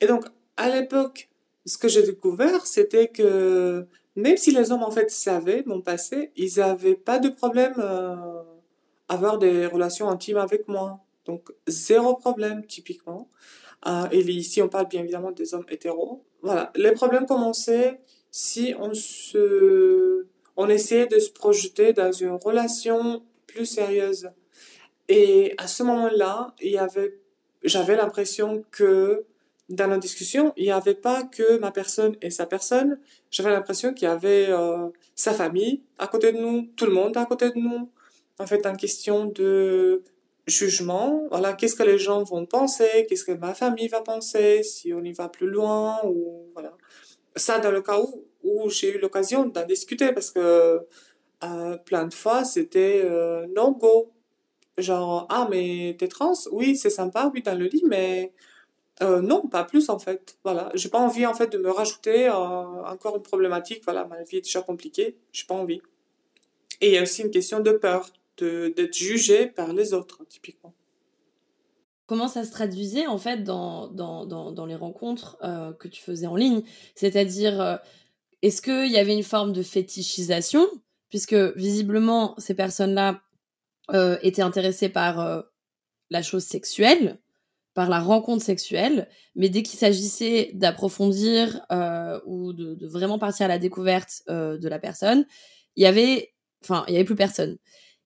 Et 0.00 0.06
donc, 0.06 0.24
à 0.56 0.68
l'époque, 0.68 1.28
ce 1.66 1.78
que 1.78 1.88
j'ai 1.88 2.02
découvert, 2.02 2.66
c'était 2.66 3.08
que 3.08 3.86
même 4.14 4.36
si 4.36 4.50
les 4.52 4.72
hommes 4.72 4.82
en 4.82 4.90
fait 4.90 5.10
savaient 5.10 5.62
mon 5.66 5.80
passé, 5.80 6.32
ils 6.36 6.58
n'avaient 6.58 6.94
pas 6.94 7.18
de 7.18 7.28
problème. 7.28 7.74
Euh, 7.78 8.42
avoir 9.10 9.38
des 9.38 9.66
relations 9.66 10.08
intimes 10.08 10.36
avec 10.36 10.68
moi. 10.68 11.00
Donc, 11.30 11.52
zéro 11.68 12.16
problème, 12.16 12.66
typiquement. 12.66 13.28
Euh, 13.86 14.08
et 14.10 14.20
ici, 14.20 14.60
on 14.62 14.68
parle 14.68 14.88
bien 14.88 15.02
évidemment 15.02 15.30
des 15.30 15.54
hommes 15.54 15.66
hétéros. 15.68 16.24
Voilà. 16.42 16.72
Les 16.74 16.92
problèmes 16.92 17.26
commençaient 17.26 18.00
si 18.32 18.74
on 18.78 18.92
se, 18.94 20.26
on 20.56 20.68
essayait 20.68 21.06
de 21.06 21.18
se 21.20 21.30
projeter 21.30 21.92
dans 21.92 22.10
une 22.10 22.32
relation 22.32 23.22
plus 23.46 23.66
sérieuse. 23.66 24.28
Et 25.08 25.54
à 25.56 25.66
ce 25.68 25.82
moment-là, 25.84 26.54
il 26.60 26.72
y 26.72 26.78
avait, 26.78 27.18
j'avais 27.62 27.96
l'impression 27.96 28.64
que 28.72 29.24
dans 29.68 29.86
nos 29.86 29.98
discussions, 29.98 30.52
il 30.56 30.64
n'y 30.64 30.72
avait 30.72 30.94
pas 30.94 31.22
que 31.22 31.58
ma 31.58 31.70
personne 31.70 32.16
et 32.22 32.30
sa 32.30 32.46
personne. 32.46 32.98
J'avais 33.30 33.50
l'impression 33.50 33.94
qu'il 33.94 34.08
y 34.08 34.10
avait 34.10 34.46
euh, 34.48 34.88
sa 35.14 35.32
famille 35.32 35.82
à 35.96 36.08
côté 36.08 36.32
de 36.32 36.38
nous, 36.38 36.68
tout 36.74 36.86
le 36.86 36.92
monde 36.92 37.16
à 37.16 37.24
côté 37.24 37.50
de 37.50 37.58
nous. 37.58 37.88
En 38.40 38.46
fait, 38.46 38.66
en 38.66 38.74
question 38.74 39.26
de 39.26 40.02
jugement, 40.46 41.26
voilà, 41.30 41.52
qu'est-ce 41.52 41.76
que 41.76 41.82
les 41.82 41.98
gens 41.98 42.22
vont 42.22 42.46
penser, 42.46 43.06
qu'est-ce 43.08 43.24
que 43.24 43.32
ma 43.32 43.54
famille 43.54 43.88
va 43.88 44.00
penser, 44.00 44.62
si 44.62 44.92
on 44.92 45.02
y 45.02 45.12
va 45.12 45.28
plus 45.28 45.48
loin, 45.48 46.00
ou 46.04 46.50
voilà. 46.54 46.76
Ça, 47.36 47.58
dans 47.58 47.70
le 47.70 47.82
cas 47.82 48.00
où, 48.00 48.24
où 48.42 48.68
j'ai 48.70 48.96
eu 48.96 48.98
l'occasion 48.98 49.46
d'en 49.46 49.66
discuter, 49.66 50.12
parce 50.12 50.30
que 50.30 50.86
euh, 51.44 51.76
plein 51.78 52.06
de 52.06 52.14
fois, 52.14 52.44
c'était 52.44 53.02
euh, 53.04 53.46
no-go. 53.54 54.12
Genre, 54.78 55.26
ah, 55.28 55.46
mais 55.50 55.96
t'es 55.98 56.08
trans? 56.08 56.32
Oui, 56.52 56.76
c'est 56.76 56.90
sympa, 56.90 57.30
oui, 57.34 57.42
dans 57.42 57.58
le 57.58 57.66
lit, 57.66 57.84
mais 57.86 58.32
euh, 59.02 59.20
non, 59.20 59.48
pas 59.48 59.64
plus 59.64 59.88
en 59.88 59.98
fait. 59.98 60.36
Voilà, 60.44 60.70
j'ai 60.74 60.88
pas 60.88 60.98
envie 60.98 61.26
en 61.26 61.34
fait 61.34 61.48
de 61.48 61.58
me 61.58 61.70
rajouter 61.70 62.28
euh, 62.28 62.32
encore 62.32 63.16
une 63.16 63.22
problématique. 63.22 63.82
Voilà, 63.84 64.04
ma 64.04 64.22
vie 64.22 64.38
est 64.38 64.42
déjà 64.42 64.62
compliquée, 64.62 65.16
j'ai 65.32 65.46
pas 65.46 65.54
envie. 65.54 65.80
Et 66.80 66.88
il 66.88 66.94
y 66.94 66.98
a 66.98 67.02
aussi 67.02 67.22
une 67.22 67.30
question 67.30 67.60
de 67.60 67.72
peur, 67.72 68.08
d'être 68.38 68.94
jugé 68.94 69.46
par 69.46 69.72
les 69.72 69.92
autres, 69.92 70.24
typiquement. 70.28 70.74
Comment 72.06 72.28
ça 72.28 72.44
se 72.44 72.50
traduisait 72.50 73.06
en 73.06 73.18
fait 73.18 73.44
dans, 73.44 73.86
dans, 73.88 74.26
dans, 74.26 74.66
les 74.66 74.74
rencontres 74.74 75.36
euh, 75.44 75.72
que 75.72 75.86
tu 75.86 76.02
faisais 76.02 76.26
en 76.26 76.34
ligne? 76.34 76.62
C'est-à-dire, 76.96 77.60
euh, 77.60 77.76
est-ce 78.42 78.62
qu'il 78.62 78.90
y 78.90 78.98
avait 78.98 79.14
une 79.14 79.22
forme 79.22 79.52
de 79.52 79.62
fétichisation? 79.62 80.66
Puisque 81.08 81.34
visiblement, 81.34 82.34
ces 82.38 82.54
personnes-là 82.54 83.22
euh, 83.92 84.16
étaient 84.22 84.42
intéressées 84.42 84.88
par 84.88 85.20
euh, 85.20 85.42
la 86.10 86.22
chose 86.22 86.44
sexuelle, 86.44 87.18
par 87.74 87.88
la 87.88 88.00
rencontre 88.00 88.44
sexuelle, 88.44 89.08
mais 89.36 89.48
dès 89.48 89.62
qu'il 89.62 89.78
s'agissait 89.78 90.50
d'approfondir 90.54 91.64
euh, 91.70 92.20
ou 92.26 92.52
de, 92.52 92.86
vraiment 92.86 93.18
partir 93.18 93.46
à 93.46 93.48
la 93.48 93.58
découverte 93.58 94.22
euh, 94.28 94.58
de 94.58 94.68
la 94.68 94.78
personne, 94.78 95.24
il 95.76 95.84
y 95.84 95.86
avait, 95.86 96.32
enfin, 96.62 96.84
il 96.88 96.92
y 96.92 96.96
avait 96.96 97.04
plus 97.04 97.16
personne. 97.16 97.58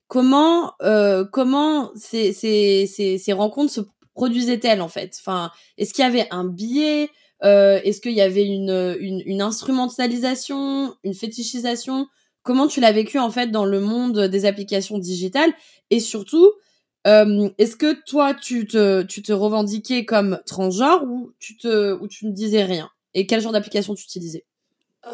Comment, 0.08 0.74
euh, 0.82 1.24
comment 1.24 1.90
ces, 1.96 2.32
ces, 2.32 2.86
ces, 2.86 3.18
ces 3.18 3.32
rencontres 3.32 3.72
se 3.72 3.80
produisaient-elles 4.14 4.82
en 4.82 4.88
fait? 4.88 5.16
Enfin, 5.18 5.50
est-ce 5.78 5.92
qu'il 5.92 6.04
y 6.04 6.06
avait 6.06 6.28
un 6.30 6.44
biais? 6.44 7.10
Euh, 7.42 7.80
Est-ce 7.84 8.00
qu'il 8.00 8.12
y 8.12 8.20
avait 8.20 8.46
une, 8.46 8.96
une, 9.00 9.22
une 9.26 9.42
instrumentalisation, 9.42 10.94
une 11.04 11.14
fétichisation? 11.14 12.06
Comment 12.42 12.68
tu 12.68 12.80
l'as 12.80 12.92
vécu 12.92 13.18
en 13.18 13.30
fait 13.30 13.50
dans 13.50 13.64
le 13.64 13.80
monde 13.80 14.18
des 14.28 14.44
applications 14.46 14.98
digitales? 14.98 15.52
Et 15.90 16.00
surtout, 16.00 16.52
euh, 17.06 17.48
est-ce 17.58 17.76
que 17.76 18.02
toi, 18.04 18.34
tu 18.34 18.66
te, 18.66 19.02
tu 19.02 19.22
te 19.22 19.32
revendiquais 19.32 20.04
comme 20.04 20.40
transgenre 20.46 21.04
ou 21.04 21.32
tu, 21.38 21.56
te, 21.56 21.94
ou 22.00 22.08
tu 22.08 22.26
ne 22.26 22.32
disais 22.32 22.64
rien? 22.64 22.90
Et 23.14 23.26
quel 23.26 23.40
genre 23.40 23.52
d'application 23.52 23.94
tu 23.94 24.04
utilisais? 24.04 24.44
Euh, 25.06 25.10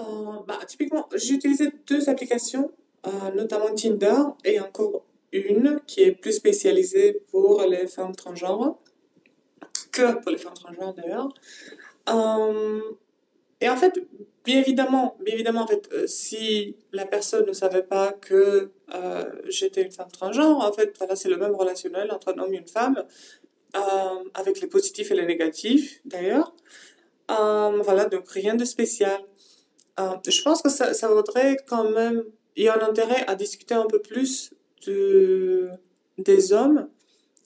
bah, 0.47 0.59
Typiquement, 0.67 1.09
j'ai 1.17 1.35
utilisé 1.35 1.73
deux 1.89 2.09
applications, 2.09 2.71
notamment 3.35 3.75
Tinder 3.75 4.15
et 4.45 4.61
encore 4.61 5.05
une 5.33 5.81
qui 5.87 6.03
est 6.03 6.13
plus 6.13 6.33
spécialisée 6.33 7.23
pour 7.31 7.63
les 7.63 7.87
femmes 7.87 8.15
transgenres, 8.15 8.79
que 9.93 10.21
pour 10.21 10.31
les 10.31 10.39
femmes 10.39 10.55
transgenres 10.55 10.95
d'ailleurs. 10.95 11.29
Euh, 12.09 12.81
et 13.61 13.69
en 13.69 13.77
fait, 13.77 14.01
bien 14.45 14.61
évidemment, 14.61 15.17
bien 15.21 15.35
évidemment, 15.35 15.63
en 15.63 15.67
fait, 15.67 15.89
euh, 15.93 16.07
si 16.07 16.77
la 16.93 17.05
personne 17.07 17.47
ne 17.47 17.53
savait 17.53 17.83
pas 17.83 18.13
que 18.13 18.71
euh, 18.95 19.25
j'étais 19.49 19.83
une 19.83 19.93
femme 19.93 20.11
transgenre, 20.11 20.59
en 20.59 20.73
fait, 20.73 20.95
voilà, 20.99 21.15
c'est 21.15 21.29
le 21.29 21.37
même 21.37 21.55
relationnel 21.55 22.11
entre 22.11 22.35
un 22.35 22.39
homme 22.39 22.55
et 22.55 22.59
une 22.59 22.69
femme, 22.69 23.05
euh, 23.77 24.25
avec 24.35 24.61
les 24.61 24.67
positifs 24.67 25.11
et 25.11 25.15
les 25.15 25.27
négatifs, 25.27 26.01
d'ailleurs. 26.05 26.55
Euh, 27.31 27.81
voilà, 27.83 28.07
donc 28.07 28.29
rien 28.31 28.55
de 28.55 28.65
spécial. 28.65 29.21
Euh, 30.01 30.17
je 30.27 30.43
pense 30.43 30.63
que 30.63 30.71
ça, 30.71 30.95
ça 30.95 31.09
vaudrait 31.09 31.57
quand 31.69 31.91
même, 31.91 32.25
il 32.57 32.65
y 32.65 32.69
a 32.69 32.77
un 32.77 32.89
intérêt 32.89 33.25
à 33.27 33.35
discuter 33.35 33.75
un 33.75 33.87
peu 33.87 34.01
plus 34.01 34.53
de, 34.87 35.71
des 36.19 36.53
hommes 36.53 36.89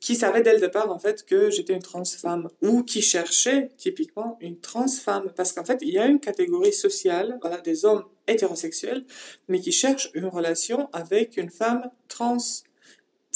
qui 0.01 0.15
savaient 0.17 0.43
dès 0.43 0.53
le 0.53 0.61
départ 0.61 0.91
en 0.91 0.99
fait 0.99 1.25
que 1.25 1.49
j'étais 1.49 1.73
une 1.73 1.83
trans 1.83 2.05
femme 2.05 2.51
ou 2.61 2.83
qui 2.83 3.01
cherchaient 3.01 3.71
typiquement 3.79 4.37
une 4.41 4.61
trans 4.61 4.87
femme 4.87 5.33
parce 5.35 5.53
qu'en 5.53 5.65
fait 5.65 5.79
il 5.81 5.89
y 5.89 5.99
a 5.99 6.07
une 6.07 6.21
catégorie 6.21 6.75
sociale 6.75 7.39
voilà 7.41 7.59
des 7.63 7.87
hommes 7.87 8.05
hétérosexuels 8.27 9.05
mais 9.49 9.61
qui 9.61 9.73
cherchent 9.73 10.11
une 10.13 10.27
relation 10.27 10.91
avec 10.93 11.37
une 11.39 11.51
femme 11.51 11.91
trans. 12.09 12.37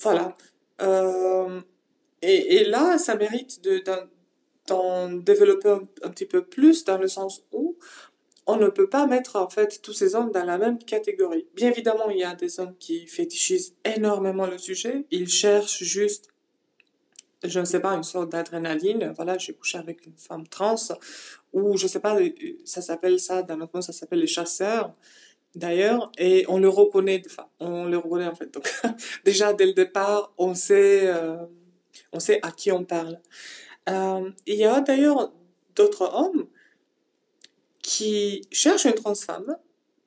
Voilà. 0.03 0.37
Euh, 0.83 1.61
et, 2.21 2.57
et 2.57 2.65
là 2.65 2.99
ça 2.99 3.15
mérite 3.15 3.65
de 3.65 3.83
d'en 4.67 5.11
développer 5.11 5.71
un 6.03 6.11
petit 6.11 6.27
peu 6.27 6.45
plus 6.45 6.85
dans 6.85 6.99
le 6.99 7.09
sens 7.09 7.43
où 7.53 7.79
on 8.49 8.57
ne 8.57 8.69
peut 8.69 8.89
pas 8.89 9.07
mettre 9.07 9.37
en 9.37 9.49
fait 9.49 9.81
tous 9.83 9.93
ces 9.93 10.15
hommes 10.15 10.33
dans 10.33 10.45
la 10.45 10.57
même 10.57 10.79
catégorie. 10.79 11.47
Bien 11.55 11.71
évidemment, 11.71 12.09
il 12.09 12.19
y 12.19 12.25
a 12.25 12.35
des 12.35 12.59
hommes 12.59 12.75
qui 12.79 13.07
fétichisent 13.07 13.77
énormément 13.85 14.47
le 14.47 14.57
sujet. 14.57 15.05
Ils 15.11 15.29
cherchent 15.29 15.85
juste 15.85 16.31
je 17.45 17.61
ne 17.61 17.65
sais 17.65 17.79
pas, 17.79 17.93
une 17.93 18.03
sorte 18.03 18.33
d'adrénaline. 18.33 19.13
Voilà, 19.15 19.39
j'ai 19.39 19.53
couché 19.53 19.79
avec 19.79 20.05
une 20.07 20.17
femme 20.17 20.49
trans, 20.49 20.75
ou 21.53 21.77
je 21.77 21.87
sais 21.87 22.01
pas, 22.01 22.19
ça 22.65 22.83
s'appelle 22.83 23.21
ça, 23.21 23.43
dans 23.43 23.57
notre 23.57 23.75
monde, 23.75 23.85
ça 23.85 23.93
s'appelle 23.93 24.19
les 24.19 24.27
chasseurs, 24.27 24.93
d'ailleurs, 25.55 26.11
et 26.19 26.45
on 26.49 26.59
le 26.59 26.69
reconnaît, 26.69 27.23
enfin, 27.27 27.47
on 27.61 27.85
le 27.85 27.97
reconnaît 27.97 28.27
en 28.27 28.35
fait. 28.35 28.53
Donc, 28.53 28.69
déjà, 29.25 29.53
dès 29.53 29.67
le 29.67 29.73
départ, 29.73 30.33
on 30.37 30.55
sait, 30.55 31.07
euh, 31.07 31.37
on 32.13 32.19
sait 32.19 32.41
à 32.43 32.51
qui 32.51 32.73
on 32.73 32.85
parle. 32.85 33.21
Euh, 33.89 34.31
il 34.47 34.57
y 34.57 34.65
a 34.65 34.81
d'ailleurs 34.81 35.33
d'autres 35.77 36.13
hommes 36.13 36.49
qui 37.89 38.43
cherchent 38.53 38.85
une 38.85 38.93
trans 38.93 39.15
femme, 39.15 39.57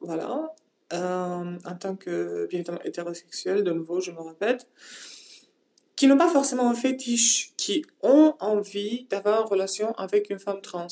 voilà, 0.01 0.53
euh, 0.93 1.57
en 1.65 1.75
tant 1.79 1.95
que, 1.95 2.45
bien 2.45 2.59
évidemment, 2.59 2.81
hétérosexuel, 2.83 3.63
de 3.63 3.71
nouveau, 3.71 3.99
je 3.99 4.11
me 4.11 4.21
répète, 4.21 4.67
qui 5.95 6.05
n'ont 6.05 6.17
pas 6.17 6.29
forcément 6.29 6.69
un 6.69 6.75
fétiche, 6.75 7.53
qui 7.57 7.83
ont 8.03 8.35
envie 8.39 9.07
d'avoir 9.09 9.41
une 9.41 9.47
relation 9.47 9.93
avec 9.93 10.29
une 10.29 10.37
femme 10.37 10.61
trans. 10.61 10.85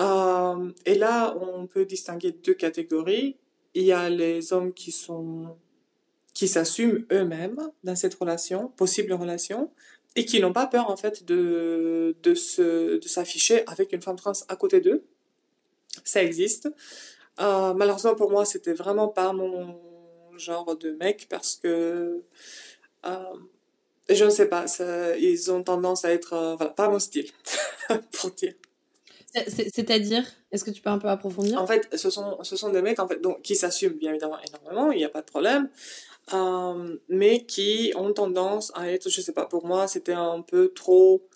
Euh, 0.00 0.72
et 0.86 0.94
là, 0.94 1.36
on 1.38 1.66
peut 1.66 1.84
distinguer 1.84 2.32
deux 2.32 2.54
catégories. 2.54 3.36
Il 3.74 3.82
y 3.82 3.92
a 3.92 4.08
les 4.08 4.54
hommes 4.54 4.72
qui 4.72 4.90
sont 4.90 5.54
qui 6.32 6.48
s'assument 6.48 7.04
eux-mêmes 7.12 7.60
dans 7.84 7.94
cette 7.94 8.14
relation, 8.14 8.68
possible 8.68 9.12
relation, 9.12 9.70
et 10.16 10.24
qui 10.24 10.40
n'ont 10.40 10.52
pas 10.52 10.66
peur 10.66 10.90
en 10.90 10.96
fait 10.96 11.24
de 11.24 12.16
de 12.22 12.34
se 12.34 12.96
de 12.98 13.08
s'afficher 13.08 13.66
avec 13.68 13.92
une 13.92 14.02
femme 14.02 14.16
trans 14.16 14.32
à 14.48 14.56
côté 14.56 14.80
d'eux. 14.80 15.04
Ça 16.04 16.22
existe. 16.22 16.68
Euh, 17.40 17.74
malheureusement 17.74 18.14
pour 18.14 18.30
moi, 18.30 18.44
c'était 18.44 18.74
vraiment 18.74 19.08
pas 19.08 19.32
mon 19.32 19.78
genre 20.36 20.76
de 20.76 20.92
mec 20.92 21.26
parce 21.28 21.56
que 21.56 22.22
euh, 23.06 23.18
je 24.08 24.24
ne 24.24 24.30
sais 24.30 24.48
pas, 24.48 24.66
ça, 24.66 25.16
ils 25.16 25.50
ont 25.50 25.62
tendance 25.62 26.04
à 26.04 26.12
être, 26.12 26.32
euh, 26.32 26.56
voilà, 26.56 26.72
pas 26.72 26.88
mon 26.88 26.98
style, 26.98 27.30
pour 28.12 28.30
dire. 28.32 28.54
C'est-à-dire, 29.48 30.24
est-ce 30.52 30.62
que 30.62 30.70
tu 30.70 30.80
peux 30.80 30.90
un 30.90 30.98
peu 30.98 31.08
approfondir? 31.08 31.60
En 31.60 31.66
fait, 31.66 31.88
ce 31.96 32.08
sont, 32.08 32.38
ce 32.42 32.54
sont 32.54 32.70
des 32.70 32.82
mecs 32.82 33.00
en 33.00 33.08
fait, 33.08 33.20
donc, 33.20 33.42
qui 33.42 33.56
s'assument 33.56 33.94
bien 33.94 34.10
évidemment 34.10 34.38
énormément, 34.46 34.92
il 34.92 34.98
n'y 34.98 35.04
a 35.04 35.08
pas 35.08 35.22
de 35.22 35.26
problème, 35.26 35.68
mais 37.08 37.44
qui 37.44 37.92
ont 37.96 38.12
tendance 38.12 38.70
à 38.76 38.92
être, 38.92 39.08
je 39.08 39.20
sais 39.20 39.32
pas, 39.32 39.46
pour 39.46 39.66
moi, 39.66 39.88
c'était 39.88 40.12
un 40.12 40.40
peu 40.40 40.68
trop. 40.68 41.26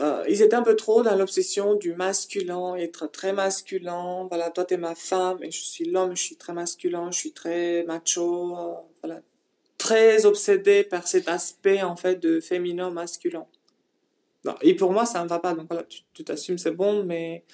Euh, 0.00 0.24
ils 0.28 0.42
étaient 0.42 0.56
un 0.56 0.62
peu 0.62 0.74
trop 0.74 1.02
dans 1.02 1.14
l'obsession 1.14 1.76
du 1.76 1.94
masculin, 1.94 2.74
être 2.74 3.06
très 3.06 3.32
masculin. 3.32 4.26
Voilà, 4.28 4.50
toi 4.50 4.64
t'es 4.64 4.76
ma 4.76 4.94
femme 4.94 5.42
et 5.42 5.50
je 5.52 5.62
suis 5.62 5.84
l'homme, 5.84 6.16
je 6.16 6.22
suis 6.22 6.36
très 6.36 6.52
masculin, 6.52 7.10
je 7.12 7.18
suis 7.18 7.32
très 7.32 7.84
macho. 7.84 8.56
Euh, 8.56 8.74
voilà, 9.02 9.20
très 9.78 10.26
obsédé 10.26 10.82
par 10.82 11.06
cet 11.06 11.28
aspect 11.28 11.82
en 11.82 11.94
fait 11.94 12.16
de 12.16 12.40
féminin 12.40 12.90
masculin. 12.90 13.46
Non, 14.44 14.56
et 14.62 14.74
pour 14.74 14.92
moi 14.92 15.06
ça 15.06 15.22
ne 15.22 15.28
va 15.28 15.38
pas 15.38 15.54
donc 15.54 15.68
voilà 15.68 15.84
tu 16.12 16.24
t'assumes 16.24 16.58
c'est 16.58 16.72
bon 16.72 17.02
mais 17.04 17.44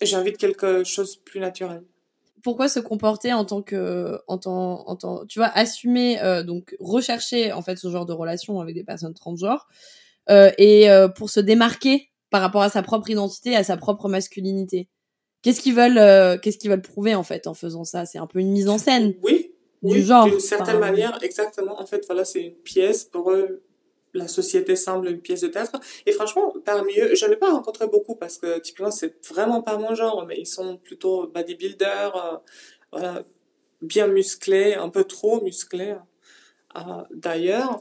j'invite 0.00 0.38
quelque 0.38 0.82
chose 0.82 1.18
de 1.18 1.22
plus 1.22 1.40
naturel. 1.40 1.82
Pourquoi 2.42 2.68
se 2.68 2.80
comporter 2.80 3.32
en 3.32 3.44
tant 3.44 3.60
que 3.60 4.18
en 4.28 4.38
tant 4.38 4.88
en 4.88 4.96
tant 4.96 5.26
tu 5.26 5.38
vois 5.38 5.48
assumer 5.48 6.20
euh, 6.22 6.42
donc 6.42 6.74
rechercher 6.80 7.52
en 7.52 7.60
fait 7.60 7.76
ce 7.76 7.90
genre 7.90 8.06
de 8.06 8.14
relation 8.14 8.60
avec 8.60 8.74
des 8.74 8.84
personnes 8.84 9.14
transgenres 9.14 9.68
et 10.28 10.90
euh, 10.90 11.08
pour 11.08 11.30
se 11.30 11.40
démarquer 11.40 12.10
par 12.30 12.40
rapport 12.40 12.62
à 12.62 12.68
sa 12.68 12.82
propre 12.82 13.10
identité 13.10 13.56
à 13.56 13.64
sa 13.64 13.76
propre 13.76 14.08
masculinité. 14.08 14.88
Qu'est-ce 15.42 15.60
qu'ils 15.60 15.74
veulent 15.74 15.98
euh, 15.98 16.38
qu'est-ce 16.38 16.58
qu'ils 16.58 16.70
veulent 16.70 16.82
prouver 16.82 17.14
en 17.14 17.22
fait 17.22 17.46
en 17.46 17.54
faisant 17.54 17.84
ça? 17.84 18.04
C'est 18.04 18.18
un 18.18 18.26
peu 18.26 18.40
une 18.40 18.50
mise 18.50 18.68
en 18.68 18.78
scène. 18.78 19.14
Oui, 19.22 19.52
du 19.82 20.02
genre. 20.02 20.26
D'une 20.26 20.40
certaine 20.40 20.80
manière, 20.80 21.18
exactement. 21.22 21.80
En 21.80 21.86
fait, 21.86 22.04
voilà, 22.06 22.24
c'est 22.24 22.42
une 22.42 22.54
pièce 22.54 23.04
pour 23.04 23.30
eux. 23.30 23.62
La 24.12 24.28
société 24.28 24.76
semble 24.76 25.08
une 25.08 25.20
pièce 25.20 25.42
de 25.42 25.48
théâtre. 25.48 25.78
Et 26.06 26.12
franchement, 26.12 26.52
parmi 26.64 26.98
eux, 26.98 27.14
je 27.14 27.26
n'ai 27.26 27.36
pas 27.36 27.52
rencontré 27.52 27.86
beaucoup 27.86 28.16
parce 28.16 28.38
que 28.38 28.58
typiquement, 28.58 28.90
c'est 28.90 29.14
vraiment 29.28 29.62
pas 29.62 29.76
mon 29.76 29.94
genre, 29.94 30.24
mais 30.26 30.36
ils 30.38 30.46
sont 30.46 30.78
plutôt 30.78 31.28
bodybuilders, 31.28 32.16
euh, 32.16 32.36
voilà, 32.92 33.24
bien 33.82 34.06
musclés, 34.06 34.74
un 34.74 34.88
peu 34.88 35.04
trop 35.04 35.42
musclés 35.42 35.96
euh, 36.76 36.80
d'ailleurs. 37.12 37.78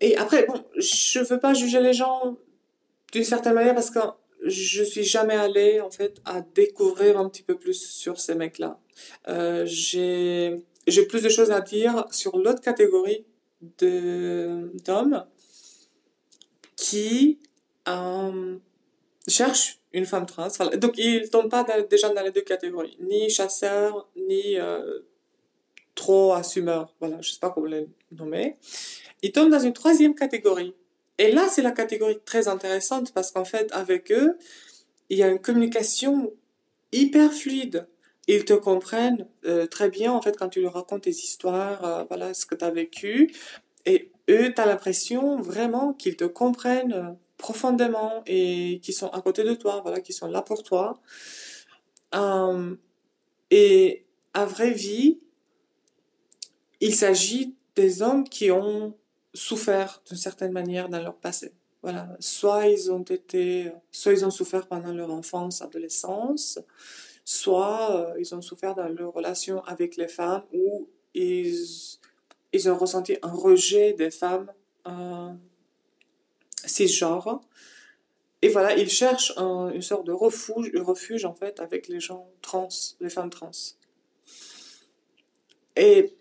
Et 0.00 0.16
après, 0.16 0.46
bon, 0.46 0.64
je 0.76 1.20
veux 1.20 1.40
pas 1.40 1.54
juger 1.54 1.80
les 1.80 1.92
gens 1.92 2.36
d'une 3.12 3.24
certaine 3.24 3.54
manière 3.54 3.74
parce 3.74 3.90
que 3.90 3.98
je 4.44 4.82
suis 4.84 5.04
jamais 5.04 5.34
allée 5.34 5.80
en 5.80 5.90
fait 5.90 6.20
à 6.24 6.40
découvrir 6.40 7.18
un 7.18 7.28
petit 7.28 7.42
peu 7.42 7.56
plus 7.56 7.74
sur 7.74 8.20
ces 8.20 8.34
mecs-là. 8.34 8.78
Euh, 9.28 9.64
j'ai 9.66 10.64
j'ai 10.86 11.06
plus 11.06 11.22
de 11.22 11.28
choses 11.28 11.50
à 11.50 11.60
dire 11.60 12.06
sur 12.10 12.38
l'autre 12.38 12.60
catégorie 12.60 13.24
de 13.78 14.70
d'hommes 14.84 15.26
qui 16.76 17.40
euh, 17.88 18.56
cherchent 19.26 19.80
une 19.92 20.06
femme 20.06 20.26
trans. 20.26 20.48
Voilà. 20.56 20.76
Donc 20.76 20.96
ils 20.98 21.28
tombent 21.30 21.50
pas 21.50 21.66
déjà 21.82 22.08
dans 22.10 22.22
les 22.22 22.30
deux 22.30 22.42
catégories, 22.42 22.96
ni 23.00 23.28
chasseurs 23.30 24.08
ni 24.16 24.56
euh, 24.58 25.00
trop 25.94 26.32
assumeurs. 26.32 26.94
Voilà, 27.00 27.20
je 27.20 27.32
sais 27.32 27.40
pas 27.40 27.50
comment 27.50 27.66
les 27.66 27.88
nommer. 28.12 28.56
Ils 29.22 29.32
tombent 29.32 29.50
dans 29.50 29.60
une 29.60 29.72
troisième 29.72 30.14
catégorie. 30.14 30.74
Et 31.18 31.32
là, 31.32 31.48
c'est 31.48 31.62
la 31.62 31.72
catégorie 31.72 32.18
très 32.24 32.48
intéressante 32.48 33.12
parce 33.12 33.32
qu'en 33.32 33.44
fait, 33.44 33.70
avec 33.72 34.12
eux, 34.12 34.38
il 35.10 35.18
y 35.18 35.22
a 35.22 35.28
une 35.28 35.40
communication 35.40 36.32
hyper 36.92 37.32
fluide. 37.32 37.88
Ils 38.28 38.44
te 38.44 38.52
comprennent 38.52 39.26
euh, 39.46 39.66
très 39.66 39.88
bien, 39.88 40.12
en 40.12 40.22
fait, 40.22 40.36
quand 40.36 40.48
tu 40.48 40.60
leur 40.60 40.74
racontes 40.74 41.02
tes 41.02 41.10
histoires, 41.10 41.84
euh, 41.84 42.04
voilà, 42.08 42.34
ce 42.34 42.46
que 42.46 42.54
tu 42.54 42.64
as 42.64 42.70
vécu. 42.70 43.32
Et 43.86 44.12
eux, 44.28 44.52
tu 44.54 44.60
as 44.60 44.66
l'impression 44.66 45.40
vraiment 45.40 45.94
qu'ils 45.94 46.16
te 46.16 46.24
comprennent 46.24 46.92
euh, 46.92 47.10
profondément 47.38 48.22
et 48.26 48.80
qu'ils 48.82 48.94
sont 48.94 49.08
à 49.08 49.22
côté 49.22 49.44
de 49.44 49.54
toi, 49.54 49.80
voilà, 49.82 50.00
qu'ils 50.00 50.14
sont 50.14 50.28
là 50.28 50.42
pour 50.42 50.62
toi. 50.62 51.00
Euh, 52.14 52.76
et 53.50 54.04
à 54.34 54.44
vraie 54.44 54.72
vie, 54.72 55.20
il 56.80 56.94
s'agit 56.94 57.54
des 57.76 58.02
hommes 58.02 58.28
qui 58.28 58.50
ont 58.50 58.94
souffert 59.34 60.02
d'une 60.06 60.16
certaine 60.16 60.52
manière 60.52 60.88
dans 60.88 61.00
leur 61.00 61.16
passé. 61.16 61.52
Voilà, 61.82 62.08
soit 62.18 62.66
ils 62.66 62.90
ont 62.90 63.02
été, 63.02 63.70
soit 63.92 64.12
ils 64.12 64.24
ont 64.24 64.30
souffert 64.30 64.66
pendant 64.66 64.92
leur 64.92 65.10
enfance, 65.12 65.62
adolescence, 65.62 66.58
soit 67.24 67.94
euh, 67.94 68.14
ils 68.18 68.34
ont 68.34 68.42
souffert 68.42 68.74
dans 68.74 68.88
leur 68.88 69.12
relation 69.12 69.62
avec 69.64 69.96
les 69.96 70.08
femmes 70.08 70.44
où 70.52 70.88
ils, 71.14 71.98
ils 72.52 72.70
ont 72.70 72.76
ressenti 72.76 73.16
un 73.22 73.30
rejet 73.30 73.92
des 73.92 74.10
femmes 74.10 74.52
euh, 74.88 75.32
cisgenres. 76.64 77.40
Et 78.42 78.48
voilà, 78.48 78.76
ils 78.76 78.90
cherchent 78.90 79.32
un- 79.36 79.70
une 79.70 79.82
sorte 79.82 80.06
de 80.06 80.12
refuge, 80.12 80.70
refuge 80.76 81.24
en 81.24 81.34
fait 81.34 81.60
avec 81.60 81.86
les 81.88 82.00
gens 82.00 82.28
trans, 82.42 82.68
les 83.00 83.10
femmes 83.10 83.30
trans. 83.30 83.50
Et 85.76 86.16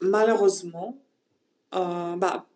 malheureusement, 0.00 0.98
euh, 1.74 2.16
bah, 2.16 2.46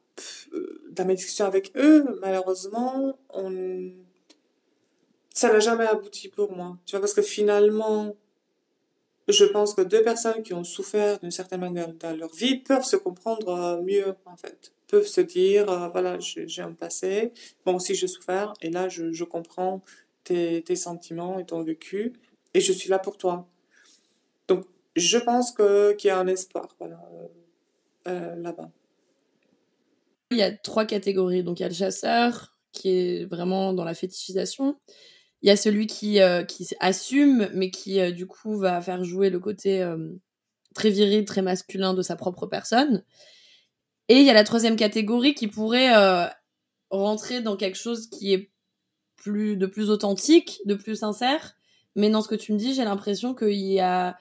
euh, 0.52 0.82
dans 0.90 1.04
mes 1.04 1.14
discussions 1.14 1.46
avec 1.46 1.72
eux, 1.76 2.04
malheureusement, 2.20 3.18
on... 3.30 3.92
ça 5.34 5.52
n'a 5.52 5.60
jamais 5.60 5.86
abouti 5.86 6.28
pour 6.28 6.52
moi. 6.52 6.78
Tu 6.86 6.92
vois, 6.92 7.00
parce 7.00 7.14
que 7.14 7.22
finalement, 7.22 8.14
je 9.28 9.44
pense 9.44 9.74
que 9.74 9.82
deux 9.82 10.02
personnes 10.02 10.42
qui 10.42 10.52
ont 10.54 10.64
souffert 10.64 11.18
d'une 11.20 11.30
certaine 11.30 11.60
manière 11.60 11.92
dans 11.94 12.16
leur 12.16 12.32
vie 12.34 12.58
peuvent 12.58 12.84
se 12.84 12.96
comprendre 12.96 13.48
euh, 13.48 13.82
mieux, 13.82 14.14
en 14.26 14.36
fait. 14.36 14.72
Peuvent 14.88 15.06
se 15.06 15.20
dire, 15.20 15.70
euh, 15.70 15.88
voilà, 15.88 16.18
j'ai 16.18 16.62
un 16.62 16.72
passé, 16.72 17.32
moi 17.64 17.74
aussi 17.74 17.94
j'ai 17.94 18.08
souffert, 18.08 18.52
et 18.60 18.68
là 18.70 18.88
je, 18.88 19.24
comprends 19.24 19.82
tes, 20.24 20.62
tes 20.62 20.76
sentiments 20.76 21.38
et 21.38 21.46
ton 21.46 21.62
vécu, 21.62 22.12
et 22.52 22.60
je 22.60 22.72
suis 22.72 22.90
là 22.90 22.98
pour 22.98 23.16
toi. 23.16 23.48
Donc, 24.48 24.66
je 24.96 25.18
pense 25.18 25.52
qu'il 25.52 26.08
y 26.08 26.10
a 26.10 26.18
un 26.18 26.26
espoir, 26.26 26.68
voilà, 26.78 27.00
euh, 28.08 28.34
là-bas. 28.36 28.70
Il 30.32 30.38
y 30.38 30.42
a 30.42 30.52
trois 30.52 30.84
catégories. 30.84 31.42
Donc, 31.42 31.60
il 31.60 31.62
y 31.62 31.66
a 31.66 31.68
le 31.68 31.74
chasseur, 31.74 32.52
qui 32.72 32.88
est 32.88 33.24
vraiment 33.26 33.72
dans 33.72 33.84
la 33.84 33.94
fétichisation. 33.94 34.76
Il 35.42 35.48
y 35.48 35.50
a 35.50 35.56
celui 35.56 35.86
qui, 35.86 36.20
euh, 36.20 36.44
qui 36.44 36.68
assume, 36.80 37.48
mais 37.52 37.70
qui, 37.70 38.00
euh, 38.00 38.10
du 38.10 38.26
coup, 38.26 38.56
va 38.56 38.80
faire 38.80 39.04
jouer 39.04 39.30
le 39.30 39.40
côté 39.40 39.82
euh, 39.82 39.96
très 40.74 40.90
viril, 40.90 41.24
très 41.24 41.42
masculin 41.42 41.94
de 41.94 42.02
sa 42.02 42.16
propre 42.16 42.46
personne. 42.46 43.04
Et 44.08 44.16
il 44.16 44.24
y 44.24 44.30
a 44.30 44.34
la 44.34 44.44
troisième 44.44 44.76
catégorie 44.76 45.34
qui 45.34 45.48
pourrait 45.48 45.94
euh, 45.96 46.26
rentrer 46.90 47.40
dans 47.40 47.56
quelque 47.56 47.78
chose 47.78 48.08
qui 48.08 48.32
est 48.32 48.50
plus, 49.16 49.56
de 49.56 49.66
plus 49.66 49.90
authentique, 49.90 50.60
de 50.64 50.74
plus 50.74 50.96
sincère. 50.96 51.54
Mais 51.96 52.08
dans 52.08 52.22
ce 52.22 52.28
que 52.28 52.34
tu 52.34 52.52
me 52.52 52.58
dis, 52.58 52.74
j'ai 52.74 52.84
l'impression 52.84 53.34
qu'il 53.34 53.52
y 53.52 53.80
a, 53.80 54.16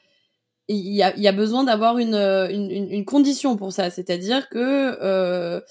il 0.68 0.94
y 0.94 1.04
a, 1.04 1.16
il 1.16 1.24
y 1.24 1.28
a 1.28 1.32
besoin 1.32 1.64
d'avoir 1.64 1.98
une, 1.98 2.16
une, 2.16 3.06
condition 3.06 3.58
pour 3.58 3.72
ça. 3.72 3.90
C'est-à-dire 3.90 4.50
que 4.50 5.62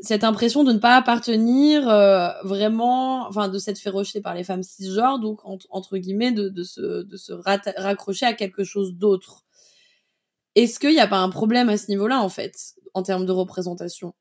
cette 0.00 0.24
impression 0.24 0.64
de 0.64 0.72
ne 0.72 0.78
pas 0.78 0.96
appartenir 0.96 1.88
euh, 1.88 2.28
vraiment, 2.44 3.26
enfin 3.28 3.48
de 3.48 3.58
s'être 3.58 3.78
fait 3.78 3.90
rejeter 3.90 4.20
par 4.20 4.34
les 4.34 4.44
femmes 4.44 4.62
cisgenres, 4.62 5.18
donc 5.18 5.44
en- 5.44 5.58
entre 5.70 5.98
guillemets 5.98 6.32
de, 6.32 6.48
de 6.48 6.62
se, 6.62 7.02
de 7.02 7.16
se 7.16 7.32
raccrocher 7.32 8.26
à 8.26 8.34
quelque 8.34 8.64
chose 8.64 8.94
d'autre. 8.94 9.44
Est-ce 10.54 10.78
qu'il 10.78 10.90
n'y 10.90 11.00
a 11.00 11.06
pas 11.06 11.18
un 11.18 11.30
problème 11.30 11.68
à 11.68 11.76
ce 11.76 11.88
niveau-là 11.88 12.20
en 12.20 12.28
fait, 12.28 12.74
en 12.94 13.02
termes 13.02 13.26
de 13.26 13.32
représentation? 13.32 14.14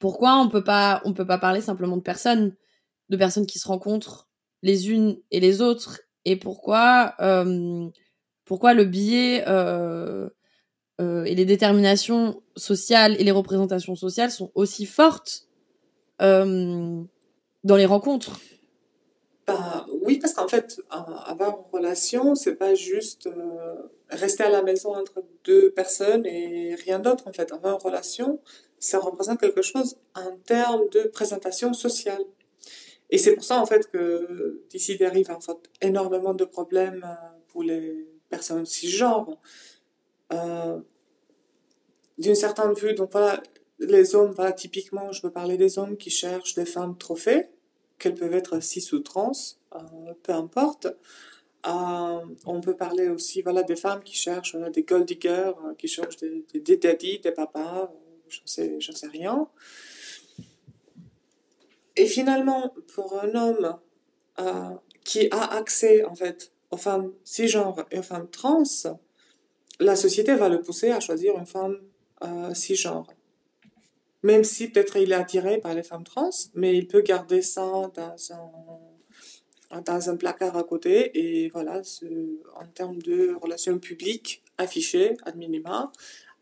Pourquoi 0.00 0.38
on 0.38 0.48
peut 0.48 0.64
pas, 0.64 1.02
on 1.04 1.12
peut 1.14 1.26
pas 1.26 1.38
parler 1.38 1.60
simplement 1.60 1.96
de 1.96 2.02
personnes, 2.02 2.54
de 3.10 3.16
personnes 3.16 3.46
qui 3.46 3.58
se 3.58 3.68
rencontrent 3.68 4.28
les 4.62 4.90
unes 4.90 5.18
et 5.30 5.40
les 5.40 5.60
autres, 5.62 6.00
et 6.24 6.36
pourquoi, 6.36 7.14
euh, 7.20 7.88
pourquoi 8.44 8.74
le 8.74 8.84
biais 8.84 9.44
euh, 9.48 10.28
euh, 11.00 11.24
et 11.24 11.34
les 11.34 11.44
déterminations 11.44 12.42
sociales 12.56 13.16
et 13.18 13.24
les 13.24 13.32
représentations 13.32 13.96
sociales 13.96 14.30
sont 14.30 14.52
aussi 14.54 14.86
fortes 14.86 15.48
euh, 16.22 17.02
dans 17.64 17.76
les 17.76 17.86
rencontres. 17.86 18.38
Bah, 19.46 19.86
oui, 20.02 20.18
parce 20.20 20.32
qu'en 20.32 20.48
fait, 20.48 20.80
avoir 20.90 21.50
une 21.50 21.78
relation, 21.78 22.34
c'est 22.34 22.54
pas 22.54 22.74
juste 22.74 23.26
euh, 23.26 23.74
rester 24.08 24.44
à 24.44 24.50
la 24.50 24.62
maison 24.62 24.94
entre 24.94 25.22
deux 25.44 25.70
personnes 25.72 26.24
et 26.26 26.76
rien 26.76 27.00
d'autre. 27.00 27.26
En 27.26 27.32
fait, 27.32 27.52
avoir 27.52 27.74
une 27.74 27.82
relation, 27.82 28.40
ça 28.78 29.00
représente 29.00 29.40
quelque 29.40 29.62
chose 29.62 29.96
en 30.14 30.36
termes 30.46 30.88
de 30.92 31.02
présentation 31.12 31.72
sociale. 31.72 32.22
Et 33.10 33.18
c'est 33.18 33.34
pour 33.34 33.44
ça, 33.44 33.60
en 33.60 33.66
fait, 33.66 33.90
que 33.90 34.62
d'ici 34.70 34.96
dérive 34.96 35.30
en 35.30 35.40
fait 35.40 35.58
énormément 35.82 36.34
de 36.34 36.44
problèmes 36.44 37.04
pour 37.48 37.62
les 37.62 38.08
personnes 38.30 38.64
cisgenres. 38.64 39.38
Euh, 40.34 40.80
d'une 42.18 42.34
certaine 42.34 42.74
vue, 42.74 42.94
donc 42.94 43.10
voilà, 43.12 43.42
les 43.80 44.14
hommes, 44.14 44.30
voilà, 44.30 44.52
typiquement, 44.52 45.10
je 45.10 45.20
peux 45.20 45.30
parler 45.30 45.56
des 45.56 45.78
hommes 45.78 45.96
qui 45.96 46.10
cherchent 46.10 46.54
des 46.54 46.64
femmes 46.64 46.96
trophées, 46.96 47.48
qu'elles 47.98 48.14
peuvent 48.14 48.34
être 48.34 48.60
cis 48.60 48.88
ou 48.92 49.00
trans, 49.00 49.32
euh, 49.74 49.78
peu 50.22 50.32
importe. 50.32 50.86
Euh, 51.66 52.20
on 52.46 52.60
peut 52.60 52.76
parler 52.76 53.08
aussi, 53.08 53.42
voilà, 53.42 53.62
des 53.62 53.74
femmes 53.74 54.02
qui 54.02 54.14
cherchent 54.14 54.56
des 54.72 54.82
gold 54.84 55.06
diggers, 55.06 55.52
qui 55.78 55.88
cherchent 55.88 56.18
des, 56.18 56.44
des, 56.52 56.60
des 56.60 56.76
daddies, 56.76 57.18
des 57.18 57.32
papas, 57.32 57.92
j'en 58.28 58.46
sais, 58.46 58.78
sais 58.80 59.06
rien. 59.08 59.48
Et 61.96 62.06
finalement, 62.06 62.74
pour 62.94 63.20
un 63.20 63.34
homme 63.34 63.78
qui 65.04 65.28
a 65.30 65.56
accès, 65.56 66.04
en 66.04 66.14
fait, 66.14 66.52
aux 66.70 66.76
femmes 66.76 67.12
cisgenres 67.24 67.84
et 67.90 67.98
aux 67.98 68.02
femmes 68.02 68.28
trans, 68.30 68.64
la 69.80 69.96
société 69.96 70.34
va 70.34 70.48
le 70.48 70.60
pousser 70.60 70.90
à 70.90 71.00
choisir 71.00 71.36
une 71.36 71.46
femme 71.46 71.78
euh, 72.22 72.54
cisgenre. 72.54 73.06
Même 74.22 74.44
si 74.44 74.68
peut-être 74.68 74.96
il 74.96 75.12
est 75.12 75.16
attiré 75.16 75.58
par 75.58 75.74
les 75.74 75.82
femmes 75.82 76.04
trans, 76.04 76.30
mais 76.54 76.76
il 76.76 76.86
peut 76.86 77.02
garder 77.02 77.42
ça 77.42 77.90
dans 77.94 78.16
un, 78.30 79.80
dans 79.82 80.10
un 80.10 80.16
placard 80.16 80.56
à 80.56 80.64
côté 80.64 81.10
et 81.18 81.48
voilà, 81.50 81.82
en 82.54 82.66
termes 82.66 83.02
de 83.02 83.34
relations 83.34 83.78
publiques 83.78 84.42
affichées, 84.56 85.16
ad 85.24 85.36
minima, 85.36 85.92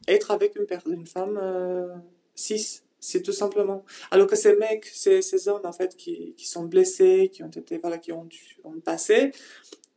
être 0.07 0.31
avec 0.31 0.57
une 0.87 1.07
femme 1.07 1.39
euh, 1.43 1.95
cis, 2.35 2.83
c'est 3.01 3.23
tout 3.23 3.33
simplement. 3.33 3.85
Alors 4.13 4.29
que 4.29 4.37
ces 4.37 4.55
mecs, 4.55 4.87
ces, 4.87 5.23
ces 5.23 5.49
hommes 5.49 5.65
en 5.65 5.73
fait 5.73 5.97
qui, 5.97 6.35
qui 6.37 6.47
sont 6.47 6.65
blessés, 6.67 7.31
qui 7.33 7.43
ont 7.43 7.51
été, 7.51 7.79
voilà, 7.79 7.99
qui 7.99 8.13
ont, 8.13 8.25
dû- 8.25 8.59
ont 8.63 8.79
passé, 8.79 9.33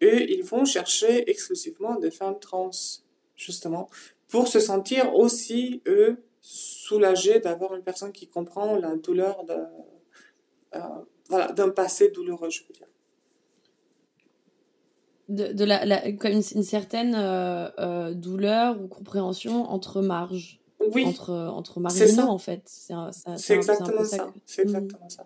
eux, 0.02 0.22
ils 0.28 0.44
vont 0.44 0.66
chercher 0.66 1.30
exclusivement 1.30 1.96
des 2.00 2.10
femmes 2.10 2.40
trans, 2.40 2.72
justement, 3.36 3.90
pour 4.28 4.48
se 4.48 4.60
sentir 4.60 5.14
aussi, 5.16 5.82
eux, 5.88 6.24
soulagés 6.42 7.40
d'avoir 7.40 7.76
une 7.76 7.84
personne 7.84 8.12
qui 8.12 8.28
comprend 8.28 8.76
la 8.76 8.96
douleur 8.96 9.44
euh, 10.76 10.80
voilà, 11.30 11.52
d'un 11.54 11.70
passé 11.70 12.10
douloureux, 12.12 12.50
je 12.50 12.62
veux 12.64 12.74
dire. 12.74 12.88
de, 15.30 15.54
de 15.54 15.66
la, 15.66 16.08
une, 16.08 16.20
une 16.24 16.64
certaine 16.64 17.16
euh, 17.16 17.70
euh, 17.80 18.14
douleur 18.14 18.80
ou 18.82 18.88
compréhension 18.88 19.64
entre 19.70 20.02
marges. 20.02 20.60
Oui. 20.94 21.06
Entre, 21.06 21.32
entre 21.34 21.80
nous, 21.80 22.24
en 22.30 22.38
fait. 22.38 22.62
C'est 22.66 22.94
un- 22.94 23.10
peu 23.26 23.54
exactement 23.54 24.04
ça. 24.04 24.32
C'est 24.46 24.62
exactement 24.64 25.10
ça. 25.10 25.24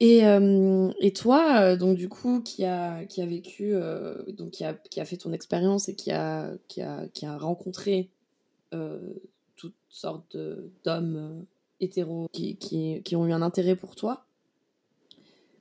Et, 0.00 0.24
euh, 0.26 0.90
et 1.00 1.12
toi, 1.12 1.60
euh, 1.60 1.76
donc 1.76 1.96
du 1.96 2.08
coup, 2.08 2.40
qui 2.40 2.64
a, 2.64 3.04
qui 3.06 3.20
a 3.20 3.26
vécu, 3.26 3.74
euh, 3.74 4.22
donc 4.28 4.52
qui 4.52 4.64
a, 4.64 4.74
qui 4.74 5.00
a 5.00 5.04
fait 5.04 5.16
ton 5.16 5.32
expérience 5.32 5.88
et 5.88 5.96
qui 5.96 6.12
a, 6.12 6.52
qui 6.68 6.82
a, 6.82 7.08
qui 7.08 7.26
a 7.26 7.36
rencontré 7.36 8.10
euh, 8.74 9.00
toutes 9.56 9.74
sortes 9.88 10.36
d'hommes 10.84 11.16
euh, 11.16 11.42
hétéros 11.80 12.28
qui, 12.32 12.56
qui, 12.56 13.02
qui 13.02 13.16
ont 13.16 13.26
eu 13.26 13.32
un 13.32 13.42
intérêt 13.42 13.74
pour 13.74 13.96
toi, 13.96 14.24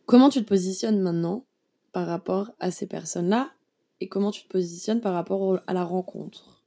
comment 0.06 0.30
tu 0.30 0.44
te 0.44 0.48
positionnes 0.48 1.00
maintenant 1.02 1.46
par 1.92 2.06
rapport 2.06 2.52
à 2.60 2.70
ces 2.70 2.86
personnes-là 2.86 3.50
et 4.02 4.08
comment 4.08 4.30
tu 4.30 4.44
te 4.44 4.50
positionnes 4.50 5.02
par 5.02 5.14
rapport 5.14 5.60
à 5.66 5.74
la 5.74 5.84
rencontre? 5.84 6.62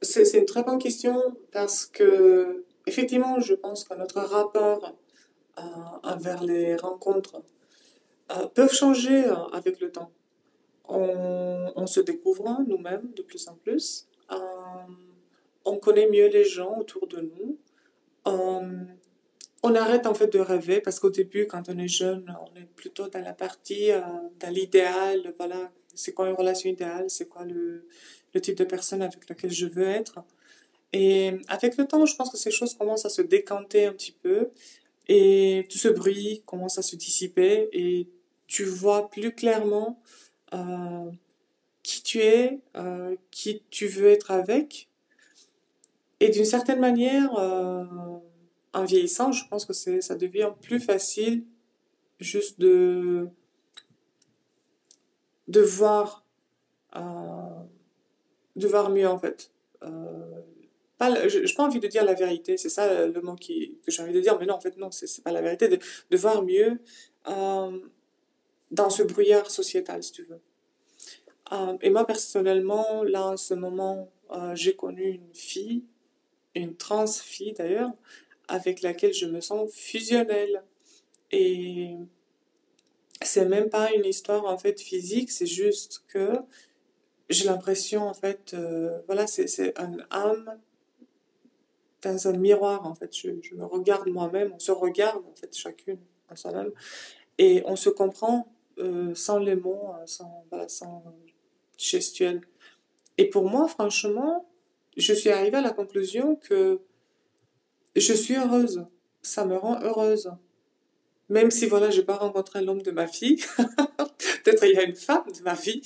C'est 0.00 0.38
une 0.38 0.46
très 0.46 0.62
bonne 0.62 0.78
question 0.78 1.20
parce 1.52 1.84
que, 1.84 2.64
effectivement, 2.86 3.40
je 3.40 3.52
pense 3.52 3.84
que 3.84 3.94
notre 3.94 4.20
rapport 4.20 4.94
euh, 5.58 5.62
envers 6.02 6.42
les 6.42 6.76
rencontres 6.76 7.42
euh, 8.30 8.46
peuvent 8.46 8.72
changer 8.72 9.26
euh, 9.26 9.34
avec 9.52 9.80
le 9.80 9.92
temps. 9.92 10.10
On, 10.88 11.86
se 11.86 12.00
découvre 12.00 12.58
nous-mêmes 12.66 13.12
de 13.14 13.22
plus 13.22 13.48
en 13.48 13.54
plus. 13.54 14.08
On 15.64 15.76
connaît 15.76 16.08
mieux 16.08 16.28
les 16.28 16.44
gens 16.44 16.78
autour 16.78 17.06
de 17.06 17.20
nous. 17.20 17.58
On 18.24 19.74
arrête 19.74 20.06
en 20.06 20.14
fait 20.14 20.32
de 20.32 20.38
rêver 20.38 20.80
parce 20.80 21.00
qu'au 21.00 21.10
début, 21.10 21.46
quand 21.46 21.68
on 21.68 21.78
est 21.78 21.88
jeune, 21.88 22.34
on 22.40 22.58
est 22.58 22.66
plutôt 22.76 23.08
dans 23.08 23.22
la 23.22 23.32
partie, 23.32 23.90
dans 24.40 24.50
l'idéal. 24.50 25.34
Voilà, 25.38 25.70
c'est 25.94 26.12
quoi 26.12 26.28
une 26.28 26.34
relation 26.34 26.70
idéale, 26.70 27.06
c'est 27.08 27.28
quoi 27.28 27.44
le, 27.44 27.86
le 28.34 28.40
type 28.40 28.56
de 28.56 28.64
personne 28.64 29.02
avec 29.02 29.28
laquelle 29.28 29.52
je 29.52 29.66
veux 29.66 29.88
être? 29.88 30.24
Et 30.92 31.32
avec 31.48 31.76
le 31.78 31.86
temps, 31.86 32.04
je 32.04 32.14
pense 32.16 32.30
que 32.30 32.36
ces 32.36 32.50
choses 32.50 32.74
commencent 32.74 33.06
à 33.06 33.10
se 33.10 33.22
décanter 33.22 33.86
un 33.86 33.92
petit 33.92 34.12
peu 34.12 34.50
et 35.08 35.66
tout 35.70 35.78
ce 35.78 35.88
bruit 35.88 36.42
commence 36.46 36.78
à 36.78 36.82
se 36.82 36.96
dissiper 36.96 37.68
et 37.72 38.08
tu 38.46 38.64
vois 38.64 39.10
plus 39.10 39.34
clairement 39.34 40.00
euh, 40.54 41.10
qui 41.82 42.02
tu 42.02 42.20
es, 42.20 42.60
euh, 42.76 43.16
qui 43.30 43.62
tu 43.70 43.86
veux 43.86 44.08
être 44.08 44.30
avec. 44.30 44.88
Et 46.20 46.28
d'une 46.28 46.44
certaine 46.44 46.78
manière, 46.78 47.34
euh, 47.36 47.84
en 48.72 48.84
vieillissant, 48.84 49.32
je 49.32 49.46
pense 49.48 49.64
que 49.64 49.72
ça 49.72 50.14
devient 50.14 50.52
plus 50.60 50.80
facile 50.80 51.44
juste 52.20 52.60
de, 52.60 53.28
de 55.48 55.60
voir, 55.60 56.24
euh, 56.94 57.00
de 58.54 58.68
voir 58.68 58.90
mieux 58.90 59.08
en 59.08 59.18
fait. 59.18 59.50
Pas, 61.02 61.28
je 61.28 61.54
pas 61.54 61.64
envie 61.64 61.80
de 61.80 61.88
dire 61.88 62.04
la 62.04 62.14
vérité, 62.14 62.56
c'est 62.56 62.68
ça 62.68 63.06
le 63.06 63.20
mot 63.22 63.34
qui, 63.34 63.78
que 63.84 63.90
j'ai 63.90 64.02
envie 64.02 64.12
de 64.12 64.20
dire, 64.20 64.38
mais 64.38 64.46
non, 64.46 64.54
en 64.54 64.60
fait, 64.60 64.76
non, 64.76 64.92
c'est 64.92 65.08
c'est 65.08 65.22
pas 65.22 65.32
la 65.32 65.42
vérité, 65.42 65.68
de, 65.68 66.16
voir 66.16 66.44
mieux 66.44 66.80
euh, 67.28 67.80
dans 68.70 68.88
ce 68.88 69.02
brouillard 69.02 69.50
sociétal, 69.50 70.02
si 70.02 70.12
tu 70.12 70.22
veux. 70.22 70.40
Euh, 71.52 71.76
et 71.82 71.90
moi, 71.90 72.06
personnellement, 72.06 73.02
là, 73.02 73.26
en 73.26 73.36
ce 73.36 73.54
moment, 73.54 74.12
euh, 74.30 74.54
j'ai 74.54 74.76
connu 74.76 75.02
une 75.02 75.34
fille, 75.34 75.84
une 76.54 76.76
trans 76.76 77.06
fille 77.06 77.52
d'ailleurs, 77.52 77.90
avec 78.46 78.82
laquelle 78.82 79.12
je 79.12 79.26
me 79.26 79.40
sens 79.40 79.72
fusionnelle. 79.74 80.62
Et 81.32 81.96
c'est 83.22 83.46
même 83.46 83.70
pas 83.70 83.92
une 83.92 84.04
histoire 84.04 84.44
en 84.44 84.58
fait 84.58 84.80
physique, 84.80 85.30
c'est 85.32 85.46
juste 85.46 86.04
que 86.08 86.28
j'ai 87.30 87.46
l'impression 87.46 88.02
en 88.02 88.14
fait, 88.14 88.54
voilà, 89.06 89.26
c'est 89.26 89.46
c'est 89.46 89.78
un 89.78 89.96
âme 90.10 90.60
dans 92.02 92.28
un 92.28 92.32
miroir 92.32 92.86
en 92.86 92.94
fait. 92.94 93.16
Je, 93.16 93.30
je 93.42 93.54
me 93.54 93.64
regarde 93.64 94.08
moi-même, 94.08 94.52
on 94.54 94.58
se 94.58 94.72
regarde 94.72 95.22
en 95.26 95.34
fait 95.34 95.56
chacune 95.56 95.98
en 96.30 96.36
soi-même 96.36 96.72
et 97.38 97.62
on 97.66 97.76
se 97.76 97.90
comprend 97.90 98.52
euh, 98.78 99.14
sans 99.14 99.38
les 99.38 99.56
mots, 99.56 99.92
euh, 99.94 100.06
sans 100.06 100.44
voilà, 100.50 100.68
sans 100.68 101.04
gestuel. 101.76 102.40
Et 103.18 103.28
pour 103.28 103.48
moi, 103.48 103.68
franchement, 103.68 104.48
je 104.96 105.12
suis 105.12 105.30
arrivée 105.30 105.58
à 105.58 105.62
la 105.62 105.72
conclusion 105.72 106.36
que 106.36 106.80
je 107.96 108.12
suis 108.12 108.36
heureuse. 108.36 108.86
Ça 109.22 109.44
me 109.44 109.56
rend 109.56 109.80
heureuse. 109.82 110.32
Même 111.28 111.50
si, 111.50 111.66
voilà, 111.66 111.90
j'ai 111.90 112.02
pas 112.02 112.16
rencontré 112.16 112.62
l'homme 112.62 112.82
de 112.82 112.90
ma 112.90 113.06
fille. 113.06 113.42
Peut-être 114.42 114.64
il 114.64 114.74
y 114.74 114.78
a 114.78 114.82
une 114.82 114.96
femme 114.96 115.24
de 115.36 115.42
ma 115.42 115.54
vie. 115.54 115.82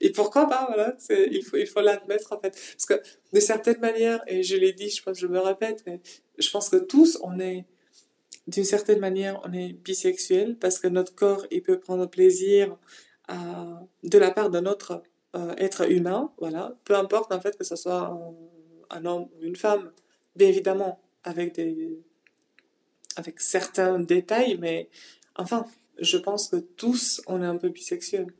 et 0.00 0.10
pourquoi 0.10 0.48
pas, 0.48 0.66
voilà. 0.66 0.96
Il 1.30 1.44
faut, 1.44 1.56
il 1.56 1.66
faut 1.66 1.80
l'admettre, 1.80 2.32
en 2.32 2.40
fait. 2.40 2.50
Parce 2.50 2.86
que, 2.86 3.02
de 3.32 3.40
certaines 3.40 3.80
manières, 3.80 4.22
et 4.26 4.42
je 4.42 4.56
l'ai 4.56 4.72
dit, 4.72 4.90
je 4.90 5.02
pense 5.02 5.18
je 5.18 5.26
me 5.26 5.38
répète, 5.38 5.82
mais 5.86 6.00
je 6.38 6.50
pense 6.50 6.68
que 6.68 6.76
tous, 6.76 7.18
on 7.22 7.38
est, 7.38 7.64
d'une 8.46 8.64
certaine 8.64 9.00
manière, 9.00 9.40
on 9.44 9.52
est 9.52 9.72
bisexuel 9.72 10.56
parce 10.58 10.78
que 10.78 10.88
notre 10.88 11.14
corps, 11.14 11.46
il 11.50 11.62
peut 11.62 11.78
prendre 11.78 12.06
plaisir 12.06 12.76
à, 13.28 13.80
de 14.02 14.18
la 14.18 14.30
part 14.30 14.50
d'un 14.50 14.66
autre 14.66 15.02
euh, 15.36 15.54
être 15.56 15.90
humain, 15.90 16.32
voilà. 16.38 16.76
Peu 16.84 16.94
importe, 16.94 17.32
en 17.32 17.40
fait, 17.40 17.56
que 17.56 17.64
ce 17.64 17.76
soit 17.76 18.00
un, 18.00 18.34
un 18.90 19.04
homme 19.04 19.28
ou 19.36 19.42
une 19.44 19.56
femme, 19.56 19.92
bien 20.36 20.48
évidemment, 20.48 21.00
avec 21.24 21.54
des, 21.54 21.98
avec 23.16 23.40
certains 23.40 23.98
détails, 23.98 24.58
mais 24.58 24.88
enfin, 25.36 25.66
je 26.00 26.16
pense 26.16 26.48
que 26.48 26.56
tous, 26.56 27.20
on 27.26 27.42
est 27.42 27.46
un 27.46 27.56
peu 27.56 27.68
bisexuels. 27.68 28.32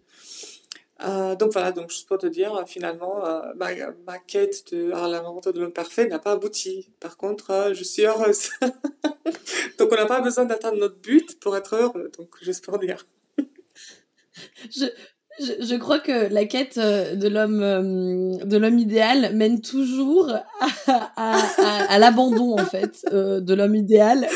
Euh, 1.03 1.35
donc 1.35 1.53
voilà, 1.53 1.73
donc 1.73 1.91
juste 1.91 2.07
pour 2.07 2.19
te 2.19 2.27
dire, 2.27 2.65
finalement, 2.67 3.27
euh, 3.27 3.41
ma, 3.57 3.71
ma 4.07 4.19
quête 4.19 4.73
de 4.73 4.91
la 4.91 5.21
rencontre 5.21 5.53
de 5.53 5.61
l'homme 5.61 5.73
parfait 5.73 6.07
n'a 6.07 6.19
pas 6.19 6.33
abouti. 6.33 6.91
Par 7.01 7.17
contre, 7.17 7.51
euh, 7.51 7.75
je 7.75 7.83
suis 7.83 8.07
heureuse. 8.07 8.51
donc 9.79 9.89
on 9.91 9.97
n'a 9.97 10.07
pas 10.07 10.21
besoin 10.21 10.45
d'atteindre 10.45 10.79
notre 10.79 11.01
but 11.01 11.39
pour 11.41 11.57
être 11.57 11.75
heureux. 11.75 12.11
Donc 12.17 12.37
juste 12.43 12.65
pour 12.65 12.79
dire. 12.79 13.07
je, 14.71 14.87
je, 15.41 15.67
je 15.67 15.75
crois 15.75 15.99
que 15.99 16.33
la 16.33 16.45
quête 16.45 16.79
de 16.79 17.29
l'homme 17.29 18.39
de 18.39 18.57
l'homme 18.57 18.79
idéal 18.79 19.35
mène 19.35 19.61
toujours 19.61 20.31
à, 20.31 20.45
à, 20.87 21.41
à, 21.57 21.93
à 21.93 21.99
l'abandon 21.99 22.57
en 22.57 22.65
fait 22.65 23.05
de 23.11 23.55
l'homme 23.55 23.75
idéal 23.75 24.29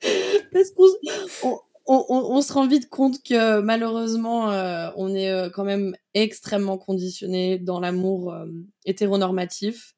parce 0.52 0.70
qu'on 0.70 1.60
on, 1.86 2.40
se 2.42 2.52
rend 2.52 2.66
vite 2.66 2.88
compte 2.88 3.22
que 3.22 3.60
malheureusement 3.60 4.50
euh, 4.50 4.90
on 4.96 5.14
est 5.14 5.30
euh, 5.30 5.50
quand 5.50 5.64
même 5.64 5.94
extrêmement 6.14 6.78
conditionné 6.78 7.58
dans 7.58 7.80
l'amour 7.80 8.32
euh, 8.32 8.46
hétéronormatif 8.86 9.94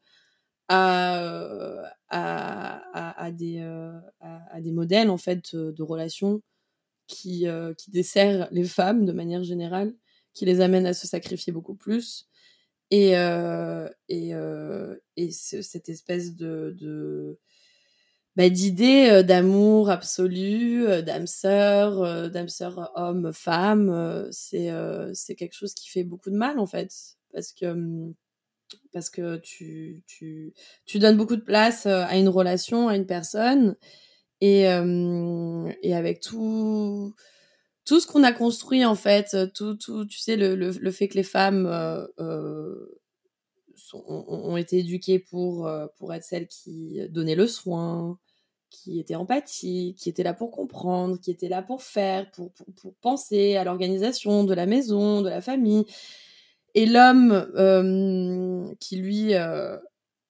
à, 0.68 1.22
euh, 1.22 1.82
à, 2.08 3.22
à, 3.24 3.30
des 3.30 3.60
à, 4.20 4.60
des 4.60 4.72
modèles 4.72 5.10
en 5.10 5.16
fait 5.16 5.54
de 5.54 5.82
relations 5.82 6.42
qui, 7.06 7.46
qui 7.78 7.90
dessert 7.92 8.48
les 8.50 8.64
femmes 8.64 9.04
de 9.06 9.12
manière 9.12 9.44
générale, 9.44 9.94
qui 10.34 10.44
les 10.44 10.60
amène 10.60 10.86
à 10.86 10.94
se 10.94 11.06
sacrifier 11.06 11.52
beaucoup 11.52 11.76
plus. 11.76 12.26
Et, 12.90 13.12
et, 14.08 14.32
et 15.16 15.30
ce- 15.30 15.62
cette 15.62 15.88
espèce 15.88 16.34
de 16.34 17.38
bah, 18.36 18.50
d'idée 18.50 19.08
euh, 19.10 19.22
d'amour 19.22 19.88
absolu, 19.90 20.86
euh, 20.86 21.00
d'âme 21.00 21.26
sœur, 21.26 22.02
euh, 22.02 22.28
d'âme 22.28 22.48
sœur 22.50 22.92
homme-femme, 22.94 23.88
euh, 23.88 24.28
c'est 24.30 24.70
c'est 25.14 25.34
quelque 25.34 25.54
chose 25.54 25.74
qui 25.74 25.88
fait 25.88 26.04
beaucoup 26.04 26.30
de 26.30 26.36
mal 26.36 26.58
en 26.58 26.66
fait. 26.66 26.92
Parce 27.32 27.52
que, 27.52 27.66
hum, 27.66 28.14
parce 28.92 29.10
que 29.10 29.36
tu, 29.38 30.02
tu, 30.06 30.54
tu 30.86 30.98
donnes 30.98 31.16
beaucoup 31.16 31.36
de 31.36 31.42
place 31.42 31.86
à 31.86 32.16
une 32.16 32.28
relation, 32.28 32.88
à 32.88 32.96
une 32.96 33.06
personne, 33.06 33.76
et, 34.40 34.68
euh, 34.68 35.70
et 35.82 35.94
avec 35.94 36.20
tout, 36.20 37.14
tout 37.86 38.00
ce 38.00 38.06
qu'on 38.06 38.24
a 38.24 38.32
construit 38.32 38.84
en 38.84 38.94
fait, 38.96 39.36
tout, 39.54 39.76
tout 39.76 40.06
tu 40.06 40.18
sais, 40.18 40.36
le, 40.36 40.54
le, 40.56 40.90
fait 40.90 41.08
que 41.08 41.14
les 41.14 41.22
femmes 41.22 41.66
ont, 43.94 44.56
été 44.56 44.78
éduquées 44.78 45.18
pour, 45.20 45.70
pour 45.98 46.14
être 46.14 46.24
celles 46.24 46.48
qui 46.48 47.00
donnaient 47.10 47.34
le 47.34 47.46
soin, 47.46 48.18
qui 48.82 49.00
étaient 49.00 49.14
empathiques, 49.14 49.96
qui 49.96 50.08
étaient 50.08 50.22
là 50.22 50.34
pour 50.34 50.50
comprendre, 50.50 51.18
qui 51.20 51.30
étaient 51.30 51.48
là 51.48 51.62
pour 51.62 51.82
faire, 51.82 52.30
pour, 52.30 52.52
pour, 52.52 52.66
pour 52.74 52.94
penser 52.96 53.56
à 53.56 53.64
l'organisation 53.64 54.44
de 54.44 54.54
la 54.54 54.66
maison, 54.66 55.22
de 55.22 55.28
la 55.28 55.40
famille. 55.40 55.86
Et 56.74 56.84
l'homme 56.84 57.32
euh, 57.56 58.74
qui, 58.80 58.96
lui, 58.96 59.34
euh, 59.34 59.78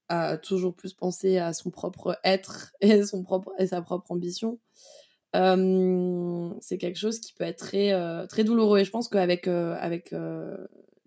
a 0.09 0.37
toujours 0.37 0.75
plus 0.75 0.93
pensé 0.93 1.39
à 1.39 1.53
son 1.53 1.71
propre 1.71 2.19
être 2.23 2.73
et, 2.81 3.05
son 3.05 3.25
propre, 3.25 3.53
et 3.59 3.67
sa 3.67 3.83
propre 3.83 4.13
ambition, 4.13 4.61
euh, 5.35 6.51
c'est 6.61 6.79
quelque 6.79 6.99
chose 6.99 7.19
qui 7.19 7.33
peut 7.33 7.45
être 7.45 7.59
très, 7.59 8.27
très 8.29 8.45
douloureux. 8.45 8.79
Et 8.79 8.85
je 8.85 8.91
pense 8.93 9.09
qu'avec 9.09 9.49
avec, 9.49 10.15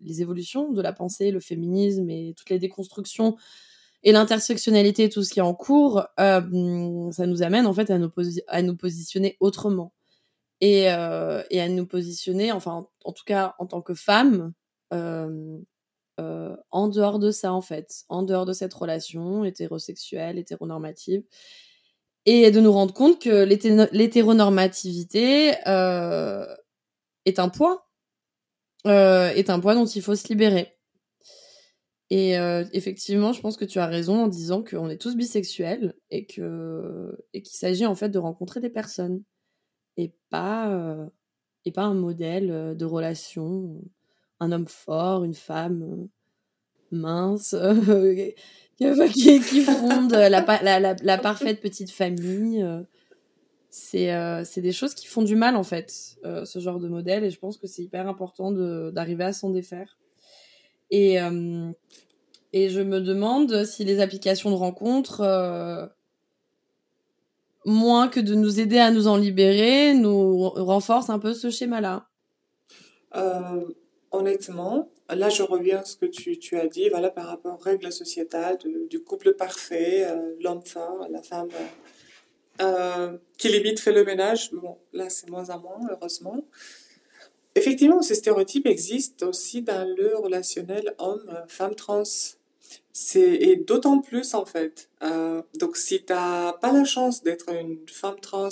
les 0.02 0.22
évolutions 0.22 0.72
de 0.72 0.82
la 0.82 0.94
pensée, 0.94 1.32
le 1.32 1.40
féminisme 1.40 2.10
et 2.10 2.34
toutes 2.38 2.50
les 2.50 2.60
déconstructions 2.60 3.38
et 4.04 4.12
l'intersectionnalité 4.12 5.06
et 5.06 5.10
tout 5.10 5.24
ce 5.24 5.32
qui 5.32 5.40
est 5.40 5.44
en 5.44 5.54
cours, 5.54 6.04
euh, 6.20 7.12
ça 7.12 7.26
nous 7.26 7.44
amène 7.44 7.66
en 7.68 7.74
fait 7.74 7.90
à 7.92 7.98
nous, 7.98 8.12
à 8.48 8.62
nous 8.62 8.76
positionner 8.76 9.38
autrement. 9.40 9.94
et, 10.62 10.92
euh, 10.92 11.44
et 11.52 11.62
à 11.62 11.70
nous 11.70 11.86
positionner, 11.88 12.52
enfin 12.52 12.88
en, 13.06 13.14
tout 13.14 13.24
cas 13.26 13.56
en 13.60 13.66
tant 13.68 13.82
que 13.82 13.94
femme, 13.96 14.54
euh, 14.94 15.60
en 16.72 16.88
dehors 16.90 17.20
de 17.20 17.32
ça 17.32 17.54
en 17.54 17.62
fait, 17.62 18.04
en 18.10 18.24
dehors 18.24 18.46
de 18.46 18.54
cette 18.54 18.74
relation 18.74 19.46
hétérosexuelle, 19.46 20.38
hétéronormative, 20.40 21.24
et 22.26 22.52
de 22.52 22.60
nous 22.62 22.72
rendre 22.72 22.94
compte 22.94 23.22
que 23.22 23.44
l'hétéronormativité 23.94 25.54
est 27.26 27.40
un 27.40 27.50
poids, 27.50 27.88
est 28.86 29.50
un 29.50 29.60
poids 29.60 29.76
dont 29.76 29.86
il 29.86 30.02
faut 30.02 30.16
se 30.16 30.28
libérer. 30.30 30.79
Et 32.12 32.40
euh, 32.40 32.66
effectivement, 32.74 33.34
je 33.34 33.42
pense 33.42 33.56
que 33.56 33.66
tu 33.66 33.78
as 33.78 33.86
raison 33.86 34.24
en 34.24 34.28
disant 34.28 34.64
qu'on 34.64 34.90
est 34.90 34.98
tous 34.98 35.16
bisexuels 35.16 35.94
et 36.10 36.26
que 36.26 37.16
et 37.34 37.44
qu'il 37.44 37.56
s'agit 37.56 37.86
en 37.86 37.94
fait 37.96 38.10
de 38.10 38.18
rencontrer 38.18 38.60
des 38.60 38.70
personnes 38.70 39.24
et 39.98 40.14
pas 40.30 40.72
euh, 40.72 41.06
et 41.66 41.72
pas 41.72 41.84
un 41.84 41.94
modèle 41.94 42.50
euh, 42.52 42.74
de 42.74 42.86
relation, 42.86 43.80
un 44.40 44.52
homme 44.52 44.68
fort, 44.68 45.24
une 45.24 45.36
femme 45.36 45.84
euh, 45.84 46.08
mince 46.92 47.56
qui, 49.14 49.40
qui 49.42 49.62
fonde 49.62 50.12
la, 50.14 50.30
la, 50.30 50.96
la, 50.96 51.18
parfaite 51.20 51.62
petite 51.62 51.92
famille. 51.92 52.66
C'est 53.70 54.10
c'est 54.46 54.62
des 54.62 54.72
choses 54.72 54.96
qui 54.96 55.06
font 55.06 55.22
du 55.22 55.36
mal 55.36 55.56
en 55.56 55.62
fait, 55.62 55.92
ce 56.24 56.60
genre 56.60 56.80
de 56.80 56.88
modèle 56.88 57.24
et 57.24 57.30
je 57.30 57.38
pense 57.38 57.58
que 57.60 57.68
c'est 57.68 57.84
hyper 57.84 58.08
important 58.08 58.52
d'arriver 58.92 59.26
à 59.26 59.34
s'en 59.34 59.52
défaire. 59.52 59.99
Et 60.92 61.18
et 62.52 62.70
je 62.70 62.82
me 62.82 63.00
demande 63.00 63.64
si 63.64 63.86
les 63.86 64.00
applications 64.00 64.50
de 64.50 64.56
rencontres 64.56 65.22
moins 67.66 68.08
que 68.08 68.20
de 68.20 68.36
nous 68.36 68.60
aider 68.60 68.80
à 68.80 68.92
nous 68.92 69.08
en 69.08 69.18
libérer, 69.18 69.94
nous 69.94 70.50
renforce 70.50 71.10
un 71.10 71.20
peu 71.20 71.34
ce 71.34 71.50
schéma-là 71.50 72.08
euh, 73.16 73.66
Honnêtement, 74.12 74.90
là 75.08 75.30
je 75.30 75.44
reviens 75.44 75.80
à 75.80 75.86
ce 75.86 75.96
que 75.96 76.08
tu, 76.08 76.40
tu, 76.40 76.58
as 76.58 76.68
dit, 76.68 76.90
voilà, 76.90 77.12
par 77.12 77.28
rapport 77.28 77.54
aux 77.54 77.64
règles 77.64 77.92
sociétales 77.92 78.58
du 78.90 79.04
couple 79.04 79.34
parfait, 79.34 80.04
euh, 80.06 80.36
l'homme 80.42 80.66
fort, 80.66 81.06
la 81.12 81.22
femme 81.22 81.50
euh, 82.62 83.18
qui 83.38 83.50
limite 83.50 83.80
fait 83.80 83.92
le 83.92 84.04
ménage. 84.04 84.52
Bon, 84.52 84.80
là 84.94 85.10
c'est 85.10 85.30
moins 85.30 85.50
à 85.52 85.58
moins, 85.58 85.80
heureusement. 85.92 86.44
Effectivement, 87.60 88.02
ces 88.02 88.16
stéréotypes 88.16 88.68
existent 88.68 89.28
aussi 89.28 89.62
dans 89.62 89.86
le 89.86 90.16
relationnel 90.16 90.96
homme-femme 90.98 91.76
trans. 91.76 92.04
C'est, 92.94 93.34
et 93.34 93.58
d'autant 93.58 94.00
plus 94.00 94.34
en 94.34 94.46
fait. 94.46 94.88
Euh, 95.04 95.42
donc 95.56 95.76
si 95.76 96.06
tu 96.06 96.14
n'as 96.14 96.54
pas 96.54 96.72
la 96.72 96.86
chance 96.86 97.22
d'être 97.22 97.54
une 97.54 97.78
femme 97.90 98.18
trans 98.22 98.48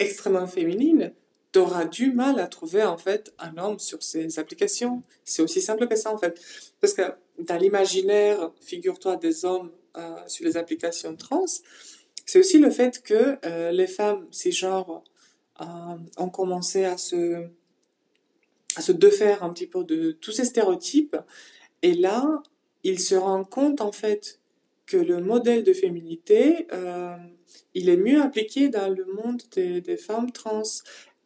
extrêmement 0.00 0.48
féminine, 0.48 1.12
tu 1.52 1.60
auras 1.60 1.84
du 1.84 2.10
mal 2.10 2.40
à 2.40 2.48
trouver 2.48 2.82
en 2.82 2.98
fait 2.98 3.32
un 3.38 3.56
homme 3.56 3.78
sur 3.78 4.02
ces 4.02 4.40
applications. 4.40 5.04
C'est 5.24 5.42
aussi 5.42 5.60
simple 5.60 5.86
que 5.86 5.94
ça 5.94 6.12
en 6.12 6.18
fait. 6.18 6.40
Parce 6.80 6.92
que 6.92 7.02
dans 7.38 7.56
l'imaginaire, 7.56 8.50
figure-toi, 8.60 9.14
des 9.14 9.44
hommes 9.44 9.70
euh, 9.96 10.16
sur 10.26 10.44
les 10.44 10.56
applications 10.56 11.14
trans, 11.14 11.44
c'est 12.26 12.40
aussi 12.40 12.58
le 12.58 12.70
fait 12.70 13.00
que 13.00 13.38
euh, 13.46 13.70
les 13.70 13.86
femmes 13.86 14.26
ces 14.32 14.50
genres 14.50 15.04
ont 16.16 16.30
commencé 16.30 16.84
à 16.84 16.98
se, 16.98 17.48
à 18.76 18.82
se 18.82 18.92
défaire 18.92 19.42
un 19.42 19.52
petit 19.52 19.66
peu 19.66 19.84
de 19.84 20.12
tous 20.12 20.32
ces 20.32 20.44
stéréotypes. 20.44 21.16
Et 21.82 21.94
là, 21.94 22.42
il 22.82 23.00
se 23.00 23.14
rend 23.14 23.44
compte 23.44 23.80
en 23.80 23.92
fait 23.92 24.40
que 24.86 24.96
le 24.96 25.20
modèle 25.20 25.64
de 25.64 25.72
féminité, 25.72 26.66
euh, 26.72 27.16
il 27.74 27.88
est 27.88 27.96
mieux 27.96 28.20
appliqué 28.20 28.68
dans 28.68 28.88
le 28.88 29.04
monde 29.06 29.42
des, 29.52 29.96
femmes 29.96 30.30
trans. 30.30 30.62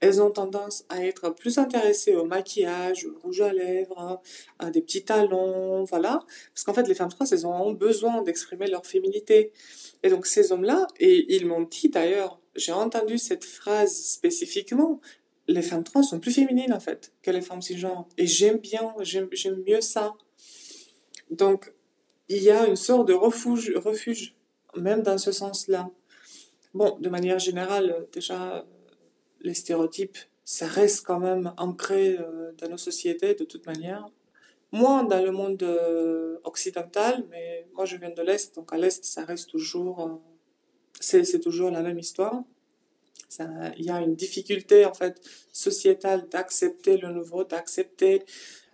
Elles 0.00 0.22
ont 0.22 0.30
tendance 0.30 0.84
à 0.88 1.04
être 1.04 1.30
plus 1.30 1.58
intéressées 1.58 2.14
au 2.14 2.24
maquillage, 2.24 3.04
au 3.04 3.18
rouge 3.18 3.40
à 3.40 3.52
lèvres, 3.52 4.22
à 4.60 4.70
des 4.70 4.80
petits 4.80 5.04
talons, 5.04 5.82
voilà. 5.84 6.20
Parce 6.54 6.62
qu'en 6.64 6.72
fait, 6.74 6.86
les 6.86 6.94
femmes 6.94 7.08
trans, 7.08 7.24
elles 7.24 7.46
ont 7.46 7.72
besoin 7.72 8.22
d'exprimer 8.22 8.68
leur 8.68 8.86
féminité. 8.86 9.52
Et 10.04 10.08
donc, 10.08 10.26
ces 10.26 10.52
hommes-là, 10.52 10.86
et 11.00 11.34
ils 11.34 11.46
m'ont 11.46 11.62
dit 11.62 11.88
d'ailleurs, 11.88 12.40
j'ai 12.54 12.72
entendu 12.72 13.18
cette 13.18 13.44
phrase 13.44 13.92
spécifiquement, 13.92 15.00
les 15.48 15.62
femmes 15.62 15.82
trans 15.82 16.02
sont 16.02 16.20
plus 16.20 16.32
féminines 16.32 16.72
en 16.72 16.80
fait 16.80 17.12
que 17.22 17.30
les 17.30 17.40
femmes 17.40 17.62
cisgenres. 17.62 18.06
Et 18.16 18.26
j'aime 18.26 18.58
bien, 18.58 18.94
j'aime 19.00 19.28
mieux 19.66 19.80
ça. 19.80 20.14
Donc, 21.30 21.72
il 22.28 22.42
y 22.42 22.50
a 22.50 22.66
une 22.66 22.76
sorte 22.76 23.08
de 23.08 23.14
refuge, 23.14 23.72
refuge 23.74 24.36
même 24.76 25.02
dans 25.02 25.18
ce 25.18 25.32
sens-là. 25.32 25.90
Bon, 26.74 26.98
de 27.00 27.08
manière 27.08 27.38
générale, 27.38 28.06
déjà, 28.12 28.66
les 29.40 29.54
stéréotypes, 29.54 30.18
ça 30.44 30.66
reste 30.66 31.04
quand 31.06 31.18
même 31.18 31.52
ancré 31.56 32.18
euh, 32.18 32.52
dans 32.58 32.68
nos 32.68 32.76
sociétés 32.76 33.34
de 33.34 33.44
toute 33.44 33.66
manière. 33.66 34.06
Moins 34.70 35.04
dans 35.04 35.22
le 35.22 35.30
monde 35.30 35.62
euh, 35.62 36.38
occidental, 36.44 37.24
mais 37.30 37.66
moi 37.74 37.86
je 37.86 37.96
viens 37.96 38.10
de 38.10 38.20
l'Est, 38.20 38.54
donc 38.54 38.72
à 38.72 38.76
l'Est, 38.76 39.02
ça 39.04 39.24
reste 39.24 39.48
toujours, 39.48 40.00
euh, 40.02 40.14
c'est 41.00 41.40
toujours 41.40 41.70
la 41.70 41.80
même 41.80 41.98
histoire. 41.98 42.44
Il 43.78 43.84
y 43.84 43.90
a 43.90 44.00
une 44.00 44.14
difficulté 44.14 44.86
en 44.86 44.94
fait 44.94 45.20
sociétale 45.52 46.28
d'accepter 46.28 46.96
le 46.96 47.12
nouveau, 47.12 47.44
d'accepter 47.44 48.22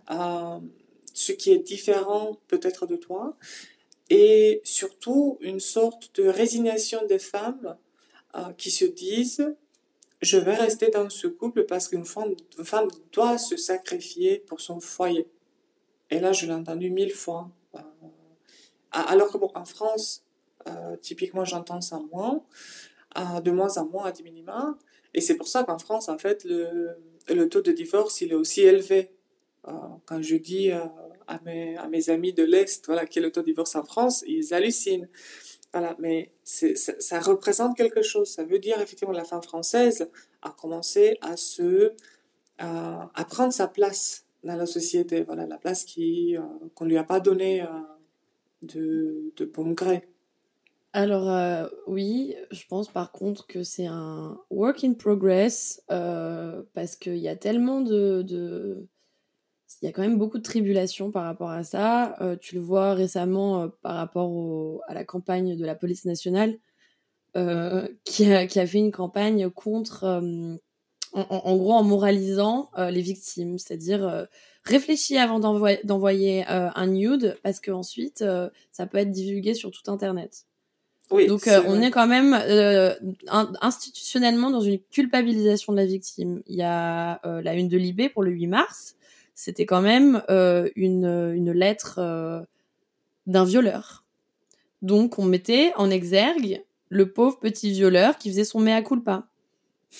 ce 0.09 1.33
qui 1.33 1.53
est 1.53 1.59
différent 1.59 2.39
peut-être 2.49 2.87
de 2.87 2.97
toi, 2.97 3.37
et 4.11 4.61
surtout 4.65 5.39
une 5.41 5.61
sorte 5.61 6.15
de 6.21 6.29
résignation 6.29 7.07
des 7.07 7.19
femmes 7.19 7.77
euh, 8.37 8.53
qui 8.59 8.71
se 8.71 8.85
disent 8.85 9.55
je 10.21 10.39
vais 10.39 10.55
rester 10.55 10.89
dans 10.89 11.11
ce 11.11 11.27
couple 11.27 11.65
parce 11.65 11.89
qu'une 11.89 12.05
femme, 12.05 12.35
femme, 12.63 12.89
doit 13.13 13.37
se 13.37 13.57
sacrifier 13.57 14.39
pour 14.39 14.61
son 14.61 14.81
foyer. 14.81 15.29
Et 16.11 16.19
là, 16.19 16.33
je 16.33 16.47
l'ai 16.47 16.53
entendu 16.53 16.91
mille 16.91 17.13
fois. 17.13 17.51
Euh, 17.75 17.79
alors 18.91 19.31
que 19.31 19.39
en 19.55 19.65
France, 19.67 20.25
euh, 20.67 20.97
typiquement, 20.97 21.45
j'entends 21.45 21.83
ça 21.83 22.01
moins, 22.11 22.43
de 23.15 23.51
moins 23.51 23.77
en 23.79 23.87
moins 23.87 24.05
à 24.07 24.13
des 24.13 24.23
minima. 24.23 24.77
Et 25.15 25.21
c'est 25.21 25.37
pour 25.37 25.49
ça 25.49 25.65
qu'en 25.65 25.79
France, 25.79 26.09
en 26.09 26.19
fait, 26.19 26.45
le, 26.45 26.97
le 27.29 27.49
taux 27.49 27.63
de 27.63 27.73
divorce, 27.73 28.21
il 28.21 28.33
est 28.33 28.37
aussi 28.37 28.63
élevé. 28.63 29.11
quand 29.63 30.21
je 30.23 30.37
dis 30.37 30.71
à 31.27 31.41
mes, 31.45 31.77
à 31.77 31.89
mes 31.89 32.11
amis 32.11 32.33
de 32.33 32.43
l'Est, 32.43 32.85
voilà, 32.87 33.07
qui 33.07 33.19
est 33.19 33.23
le 33.23 33.31
taux 33.31 33.41
de 33.41 33.47
divorce 33.47 33.75
en 33.77 33.85
France, 33.85 34.25
ils 34.27 34.53
hallucinent. 34.53 35.09
Voilà, 35.73 35.97
mais 35.99 36.31
ça, 36.45 37.21
représente 37.21 37.77
quelque 37.77 38.03
chose. 38.03 38.29
Ça 38.29 38.45
veut 38.45 38.61
dire 38.61 38.81
effectivement 38.81 39.13
la 39.13 39.25
femme 39.25 39.43
française 39.43 40.09
a 40.43 40.51
commencé 40.51 41.19
à 41.21 41.37
se, 41.37 41.93
à, 42.59 43.11
à 43.13 43.25
prendre 43.25 43.53
sa 43.53 43.67
place 43.67 44.25
dans 44.45 44.55
la 44.55 44.67
société. 44.67 45.23
Voilà, 45.23 45.47
la 45.47 45.59
place 45.59 45.85
euh, 45.99 46.39
qu'on 46.75 46.85
lui 46.85 46.97
a 46.97 47.05
pas 47.05 47.19
donnée 47.19 47.63
euh, 47.63 47.67
de, 48.63 49.33
de 49.37 49.45
bon 49.47 49.73
gré. 49.73 50.07
Alors 50.95 51.29
euh, 51.29 51.67
oui, 51.89 52.35
je 52.51 52.65
pense 52.69 52.89
par 52.89 53.11
contre 53.13 53.47
que 53.47 53.63
c'est 53.63 53.87
un 53.87 54.39
work 54.49 54.85
in 54.85 54.95
progress 54.95 55.83
parce 55.89 56.97
qu'il 56.97 57.19
y 57.19 57.29
a 57.29 57.37
tellement 57.37 57.81
de, 57.81 58.23
de 58.23 58.89
il 59.83 59.87
y 59.87 59.89
a 59.89 59.93
quand 59.93 60.03
même 60.03 60.19
beaucoup 60.19 60.39
de 60.39 60.43
tribulations 60.43 61.11
par 61.11 61.25
rapport 61.25 61.51
à 61.51 61.63
ça. 61.63 62.17
Euh, 62.23 62.37
tu 62.37 62.55
le 62.55 62.61
vois 62.61 62.95
récemment 62.95 63.63
euh, 63.63 63.69
par 63.83 63.97
rapport 63.97 64.81
à 64.89 64.95
la 64.95 65.05
campagne 65.05 65.57
de 65.57 65.65
la 65.67 65.75
police 65.75 66.05
nationale, 66.05 66.57
euh, 67.37 67.87
qui, 68.05 68.33
a, 68.33 68.47
qui, 68.47 68.61
a, 68.61 68.67
fait 68.67 68.79
une 68.79 68.93
campagne 68.93 69.51
contre, 69.51 70.05
en, 71.13 71.57
gros, 71.57 71.73
en 71.73 71.83
moralisant 71.83 72.71
les 72.77 73.03
victimes, 73.03 73.59
c'est-à-dire 73.59 74.27
réfléchis 74.65 75.19
avant 75.19 75.41
d'envoyer 75.41 76.45
un 76.47 76.87
nude, 76.87 77.37
parce 77.43 77.61
que 77.61 77.71
ensuite 77.71 78.25
ça 78.71 78.87
peut 78.87 78.99
être 78.99 79.11
divulgué 79.11 79.55
sur 79.55 79.71
tout 79.71 79.91
Internet. 79.91 80.47
Oui, 81.11 81.27
Donc 81.27 81.49
on 81.67 81.81
est 81.83 81.91
quand 81.91 82.07
même 82.07 82.35
institutionnellement 83.61 84.51
dans 84.51 84.61
une 84.61 84.79
culpabilisation 84.79 85.73
de 85.73 85.79
la 85.79 85.87
victime. 85.87 86.43
Il 86.47 86.57
y 86.57 86.63
a 86.63 87.21
la 87.25 87.55
une 87.55 87.69
de 87.69 87.77
Libé 87.77 88.09
pour 88.09 88.23
le 88.23 88.31
8 88.31 88.47
mars 88.47 88.97
c'était 89.35 89.67
quand 89.67 89.83
même 89.83 90.23
euh, 90.31 90.71
une, 90.77 91.07
une 91.35 91.53
lettre 91.53 91.97
euh, 91.99 92.43
d'un 93.27 93.45
violeur. 93.45 94.05
Donc 94.83 95.19
on 95.19 95.25
mettait 95.25 95.73
en 95.77 95.91
exergue 95.91 96.63
le 96.89 97.13
pauvre 97.13 97.39
petit 97.41 97.71
violeur 97.73 98.17
qui 98.19 98.31
faisait 98.31 98.45
son 98.45 98.61
mea 98.61 98.83
culpa. 98.83 99.27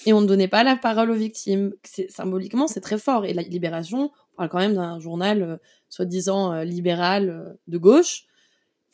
Et 0.07 0.13
on 0.13 0.21
ne 0.21 0.27
donnait 0.27 0.49
pas 0.49 0.65
la 0.65 0.77
parole 0.77 1.11
aux 1.11 1.15
victimes. 1.15 1.73
Symboliquement, 2.09 2.67
c'est 2.67 2.81
très 2.81 2.99
fort. 2.99 3.25
Et 3.25 3.33
la 3.33 3.43
Libération, 3.43 4.11
on 4.33 4.37
parle 4.37 4.49
quand 4.49 4.59
même 4.59 4.75
d'un 4.75 4.99
journal 4.99 5.43
euh, 5.43 5.57
soi-disant 5.89 6.63
libéral 6.63 7.57
de 7.69 7.79
gauche. 7.79 8.27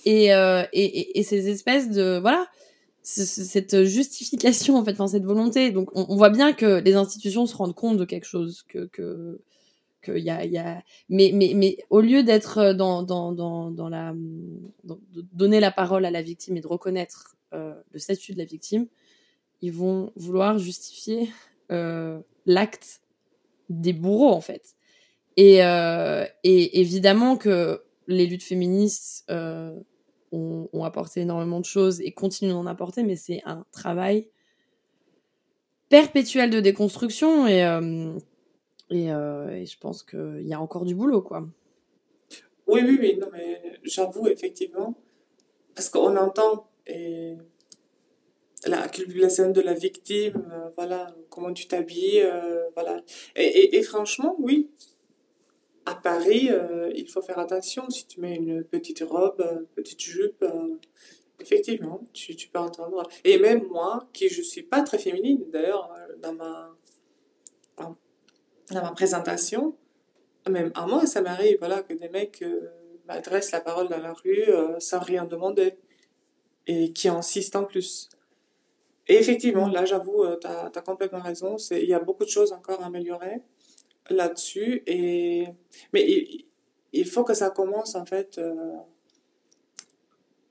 Et, 0.05 0.27
et, 0.27 1.19
et, 1.19 1.23
ces 1.23 1.49
espèces 1.49 1.91
de... 1.91 2.19
Voilà, 2.19 2.47
cette 3.03 3.85
justification, 3.85 4.77
en 4.77 4.85
fait, 4.85 4.93
enfin, 4.93 5.09
cette 5.09 5.25
volonté. 5.25 5.71
Donc 5.71 5.91
on, 5.95 6.07
on, 6.09 6.17
voit 6.17 6.31
bien 6.31 6.53
que 6.53 6.81
les 6.81 6.95
institutions 6.95 7.47
se 7.47 7.57
rendent 7.57 7.75
compte 7.75 7.97
de 7.97 8.05
quelque 8.05 8.27
chose, 8.27 8.63
que, 8.69 8.87
que 8.87 9.41
qu'il 10.03 10.19
y 10.19 10.31
a, 10.31 10.45
y 10.45 10.57
a... 10.57 10.83
Mais, 11.09 11.31
mais, 11.35 11.53
mais 11.55 11.77
au 11.91 12.01
lieu 12.01 12.23
d'être 12.23 12.59
euh, 12.59 12.75
dans, 12.75 13.03
dans, 13.03 13.33
dans, 13.33 13.71
dans 13.71 13.89
la... 13.89 14.15
de 14.85 15.25
donner 15.33 15.61
la 15.61 15.71
parole 15.71 16.05
à 16.05 16.11
la 16.11 16.23
victime 16.23 16.57
et 16.57 16.61
de 16.61 16.67
reconnaître 16.67 17.37
euh, 17.53 17.75
le 17.93 17.99
statut 17.99 18.33
de 18.33 18.39
la 18.39 18.45
victime, 18.45 18.87
ils 19.61 19.73
vont 19.73 20.13
vouloir 20.17 20.59
justifier 20.59 21.31
l'acte 22.47 23.01
des 23.69 23.93
bourreaux 23.93 24.33
en 24.33 24.41
fait. 24.41 24.75
Et, 25.37 25.59
et, 25.59 26.81
évidemment 26.81 27.37
que 27.37 27.81
les 28.15 28.27
luttes 28.27 28.43
féministes 28.43 29.25
ont, 29.31 30.69
ont, 30.73 30.85
apporté 30.85 31.21
énormément 31.21 31.61
de 31.61 31.65
choses 31.65 32.01
et 32.01 32.13
continuent 32.13 32.53
d'en 32.53 32.67
apporter, 32.67 33.03
mais 33.03 33.17
c'est 33.17 33.43
un 33.45 33.65
travail 33.73 34.29
perpétuel 35.89 36.51
de 36.51 36.61
déconstruction 36.61 37.49
et, 37.49 37.63
et, 38.91 39.07
et 39.07 39.67
je 39.67 39.79
pense 39.79 40.03
qu'il 40.03 40.47
y 40.47 40.55
a 40.55 40.61
encore 40.61 40.85
du 40.85 40.95
boulot 40.95 41.23
quoi. 41.23 41.47
Oui, 42.67 42.83
oui, 42.85 42.99
oui, 43.01 43.19
non, 43.21 43.29
mais 43.33 43.81
j'avoue 43.83 44.29
effectivement, 44.29 44.97
parce 45.75 45.89
qu'on 45.89 46.17
entend 46.17 46.69
la 48.67 48.89
culpabilisation 48.89 49.51
de 49.51 49.61
la 49.61 49.75
victime, 49.75 50.45
euh, 50.53 50.69
voilà, 50.77 51.15
comment 51.31 51.53
tu 51.53 51.67
t'habilles, 51.67 52.23
euh, 52.23 52.69
voilà. 52.75 53.03
Et, 53.37 53.83
franchement, 53.83 54.37
oui, 54.39 54.71
à 55.87 55.95
Paris, 55.95 56.49
euh, 56.51 56.91
il 56.95 57.09
faut 57.09 57.23
faire 57.23 57.39
attention. 57.39 57.89
Si 57.91 58.07
tu 58.07 58.21
mets 58.21 58.37
une 58.37 58.65
petite 58.65 59.01
robe, 59.01 59.67
petite 59.75 60.01
jupe, 60.01 60.45
effectivement, 61.41 62.03
tu, 62.13 62.37
tu, 62.37 62.49
peux 62.49 62.59
entendre. 62.59 63.09
Et 63.25 63.39
même 63.39 63.67
moi, 63.67 64.09
qui 64.13 64.29
je 64.29 64.43
suis 64.43 64.63
pas 64.63 64.83
très 64.83 64.99
féminine, 64.99 65.45
d'ailleurs, 65.51 65.93
dans 66.23 66.35
ma, 66.35 66.77
dans 67.79 67.97
ma 68.71 68.93
présentation, 68.93 69.77
même 70.49 70.71
à 70.75 70.87
moi, 70.87 71.07
ça 71.07 71.23
m'arrive, 71.23 71.57
voilà, 71.59 71.83
que 71.83 71.95
des 71.95 72.09
mecs 72.09 72.45
m'adressent 73.07 73.53
la 73.53 73.61
parole 73.61 73.89
dans 73.89 73.99
la 73.99 74.13
rue 74.13 74.47
sans 74.79 75.01
rien 75.01 75.25
demander 75.25 75.77
et 76.67 76.93
qui 76.93 77.09
insistent 77.09 77.57
en 77.57 77.65
plus. 77.65 78.09
Et 79.09 79.15
effectivement, 79.15 79.67
là, 79.67 79.85
j'avoue, 79.85 80.25
tu 80.41 80.47
as, 80.47 80.83
complètement 80.83 81.21
raison. 81.21 81.57
Il 81.71 81.89
y 81.89 81.95
a 81.95 82.01
beaucoup 82.01 82.25
de 82.25 82.31
choses 82.31 82.53
encore 82.53 82.83
à 82.83 82.87
améliorer 82.87 83.43
là-dessus. 84.09 84.83
Et... 84.87 85.49
Mais 85.93 86.27
il, 86.93 87.07
faut 87.07 87.25
que 87.25 87.35
ça 87.35 87.51
commence, 87.51 87.95
en 87.95 88.07
fait, 88.07 88.39
euh, 88.39 88.55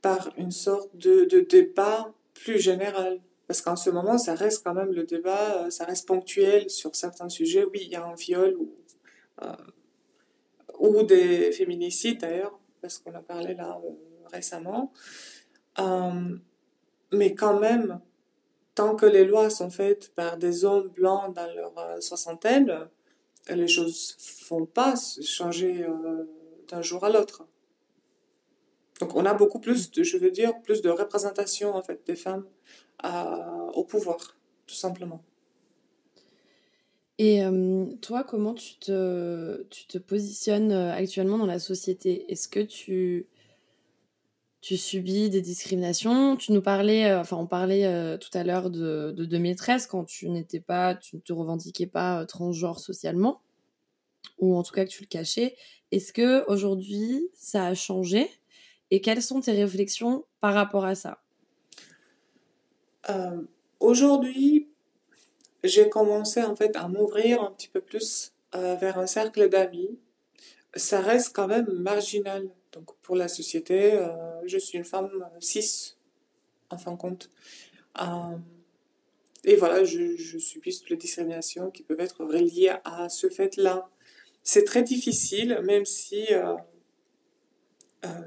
par 0.02 0.32
une 0.38 0.52
sorte 0.52 0.96
de, 0.96 1.26
de, 1.26 1.40
débat 1.40 2.14
plus 2.34 2.60
général. 2.60 3.20
Parce 3.48 3.62
qu'en 3.62 3.76
ce 3.76 3.90
moment, 3.90 4.18
ça 4.18 4.36
reste 4.36 4.64
quand 4.64 4.74
même 4.74 4.92
le 4.92 5.04
débat, 5.04 5.66
euh, 5.66 5.70
ça 5.70 5.86
reste 5.86 6.08
ponctuel 6.08 6.70
sur 6.70 6.96
certains 6.96 7.30
sujets. 7.30 7.66
Oui, 7.66 7.80
il 7.84 7.90
y 7.90 7.96
a 7.96 8.06
un 8.06 8.16
viol 8.16 8.56
ou, 8.58 8.76
euh, 9.42 9.54
ou 10.78 11.04
des 11.04 11.52
féminicides, 11.52 12.22
d'ailleurs, 12.22 12.58
parce 12.82 13.00
qu'on 13.00 13.14
a 13.14 13.22
parlé 13.22 13.56
là 13.56 13.80
récemment. 14.32 14.94
mais 17.12 17.34
quand 17.34 17.60
même, 17.60 18.00
tant 18.76 18.96
que 18.96 19.08
les 19.08 19.26
lois 19.26 19.50
sont 19.50 19.72
faites 19.72 20.14
par 20.14 20.38
des 20.38 20.64
hommes 20.64 20.90
blancs 20.90 21.34
dans 21.34 21.52
leur 21.54 22.04
soixantaine, 22.04 22.88
les 23.56 23.68
choses 23.68 24.16
ne 24.18 24.46
font 24.46 24.66
pas 24.66 24.96
changer 25.22 25.84
euh, 25.84 26.26
d'un 26.68 26.82
jour 26.82 27.04
à 27.04 27.10
l'autre. 27.10 27.46
Donc 29.00 29.16
on 29.16 29.26
a 29.26 29.34
beaucoup 29.34 29.60
plus, 29.60 29.92
de, 29.92 30.04
je 30.04 30.18
veux 30.18 30.32
dire, 30.32 30.62
plus 30.62 30.82
de 30.82 30.90
représentation 30.90 31.76
en 31.76 31.82
fait 31.84 32.06
des 32.06 32.16
femmes 32.16 32.46
au 33.74 33.86
pouvoir, 33.86 34.18
tout 34.68 34.76
simplement. 34.76 35.24
Et 37.18 37.44
euh, 37.44 37.86
toi, 38.02 38.24
comment 38.24 38.54
tu 38.54 38.78
te, 38.80 39.64
tu 39.70 39.88
te 39.88 39.98
positionnes 39.98 40.72
actuellement 40.72 41.38
dans 41.38 41.46
la 41.46 41.60
société? 41.60 42.30
Est-ce 42.32 42.48
que 42.48 42.60
tu 42.62 43.28
tu 44.62 44.78
subis 44.78 45.30
des 45.30 45.42
discriminations. 45.42 46.36
Tu 46.36 46.52
nous 46.52 46.62
parlais, 46.62 47.06
euh, 47.06 47.22
enfin, 47.22 47.38
on 47.38 47.48
parlait 47.48 47.86
euh, 47.86 48.18
tout 48.18 48.36
à 48.38 48.44
l'heure 48.44 48.70
de, 48.70 49.14
2013 49.18 49.88
quand 49.88 50.04
tu 50.04 50.30
n'étais 50.30 50.60
pas, 50.60 50.96
tu 50.96 51.16
ne 51.16 51.22
te 51.22 51.32
revendiquais 51.32 51.88
pas 51.88 52.22
euh, 52.22 52.26
transgenre 52.26 52.80
socialement, 52.80 53.42
ou 54.40 54.56
en 54.56 54.64
tout 54.64 54.74
cas 54.74 54.86
que 54.86 54.90
tu 54.90 55.04
le 55.04 55.08
cachais. 55.08 55.56
Est-ce 55.92 56.12
que 56.12 56.46
aujourd'hui 56.48 57.30
ça 57.34 57.66
a 57.68 57.74
changé? 57.74 58.30
Et 58.92 59.02
quelles 59.02 59.22
sont 59.22 59.40
tes 59.40 59.54
réflexions 59.54 60.26
par 60.42 60.54
rapport 60.54 60.86
à 60.86 60.96
ça? 60.96 61.22
Aujourd'hui, 63.80 64.68
j'ai 65.64 65.90
commencé 65.90 66.44
en 66.44 66.56
fait 66.56 66.76
à 66.76 66.88
m'ouvrir 66.88 67.42
un 67.42 67.52
petit 67.52 67.70
peu 67.70 67.82
plus 67.82 68.34
vers 68.54 69.00
un 69.00 69.08
cercle 69.08 69.50
d'amis. 69.50 69.98
Ça 70.76 71.02
reste 71.02 71.36
quand 71.36 71.48
même 71.48 71.72
marginal 71.72 72.50
donc 72.72 72.96
pour 73.02 73.16
la 73.16 73.28
société, 73.28 73.94
euh, 73.94 74.10
je 74.46 74.58
suis 74.58 74.78
une 74.78 74.86
femme 74.86 75.28
cis, 75.40 75.96
en 76.70 76.78
fin 76.78 76.92
de 76.92 76.98
compte. 76.98 77.32
Euh, 78.00 78.38
et 79.44 79.56
voilà, 79.56 79.84
je, 79.84 80.38
subis 80.38 80.78
toutes 80.78 80.90
les 80.90 80.98
discriminations 80.98 81.72
qui 81.72 81.84
peuvent 81.84 82.00
être 82.00 82.24
reliées 82.24 82.76
à 82.84 83.10
ce 83.10 83.30
fait-là. 83.30 83.90
C'est 84.44 84.66
très 84.66 84.84
difficile, 84.84 85.62
même 85.64 85.86
si 85.86 86.28
euh, 86.32 86.56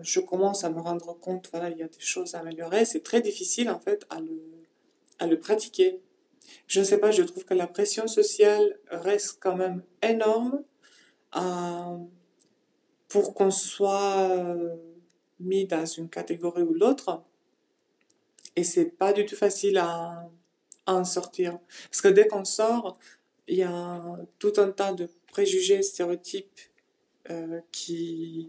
je 0.03 0.21
commence 0.21 0.65
à 0.65 0.71
me 0.71 0.81
rendre 0.81 1.13
compte, 1.19 1.49
voilà, 1.53 1.71
il 1.71 1.79
y 1.79 1.83
a 1.83 1.89
des 1.89 2.01
choses 2.01 2.35
à 2.35 2.41
améliorer. 2.41 2.85
C'est 2.85 3.03
très 3.03 3.21
difficile, 3.21 3.71
en 3.71 3.79
fait, 3.79 4.05
à 4.11 4.21
le, 4.21 4.43
à 5.19 5.27
le 5.27 5.39
pratiquer. 5.39 6.01
Je 6.67 6.81
ne 6.81 6.85
sais 6.85 6.99
pas, 6.99 7.11
je 7.11 7.23
trouve 7.23 7.45
que 7.45 7.55
la 7.55 7.67
pression 7.67 8.07
sociale 8.09 8.79
reste 8.91 9.39
quand 9.41 9.57
même 9.57 9.83
énorme 10.03 10.65
pour 13.13 13.35
qu'on 13.35 13.51
soit 13.51 14.21
euh, 14.31 14.75
mis 15.39 15.67
dans 15.67 15.85
une 15.85 16.09
catégorie 16.09 16.63
ou 16.63 16.73
l'autre. 16.73 17.23
Et 18.57 18.65
c'est 18.65 18.87
pas 18.87 19.13
du 19.13 19.27
tout 19.27 19.37
facile 19.37 19.77
à, 19.77 20.31
en 20.87 21.05
sortir. 21.05 21.59
Parce 21.91 22.01
que 22.01 22.09
dès 22.09 22.27
qu'on 22.27 22.47
sort, 22.47 22.99
il 23.49 23.59
y 23.59 23.63
a 23.63 24.01
tout 24.39 24.55
un 24.57 24.71
tas 24.71 24.95
de 24.95 25.11
préjugés, 25.31 25.83
stéréotypes 25.83 26.61
euh, 27.29 27.61
qui, 27.71 28.49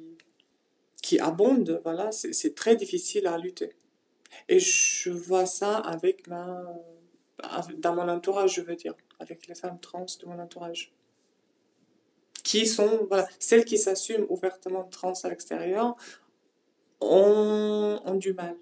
qui 1.01 1.19
abondent. 1.19 1.81
Voilà, 1.83 2.13
c'est 2.13 2.55
très 2.55 2.77
difficile 2.77 3.27
à 3.27 3.37
lutter. 3.37 3.73
Et 4.47 4.59
je 4.59 5.09
vois 5.09 5.45
ça 5.45 5.77
avec 5.77 6.25
ma, 6.27 6.63
dans 7.79 7.95
mon 7.95 8.07
entourage, 8.07 8.55
je 8.55 8.61
veux 8.61 8.77
dire, 8.77 8.95
avec 9.19 9.45
les 9.47 9.55
femmes 9.55 9.79
trans 9.81 10.05
de 10.21 10.25
mon 10.25 10.39
entourage 10.39 10.93
qui 12.43 12.67
sont, 12.67 13.05
voilà, 13.07 13.27
celles 13.39 13.65
qui 13.65 13.77
s'assument 13.77 14.25
ouvertement 14.29 14.83
trans 14.83 15.13
à 15.23 15.29
l'extérieur, 15.29 15.95
ont, 16.99 17.99
ont, 18.05 18.15
du 18.15 18.33
mal. 18.33 18.55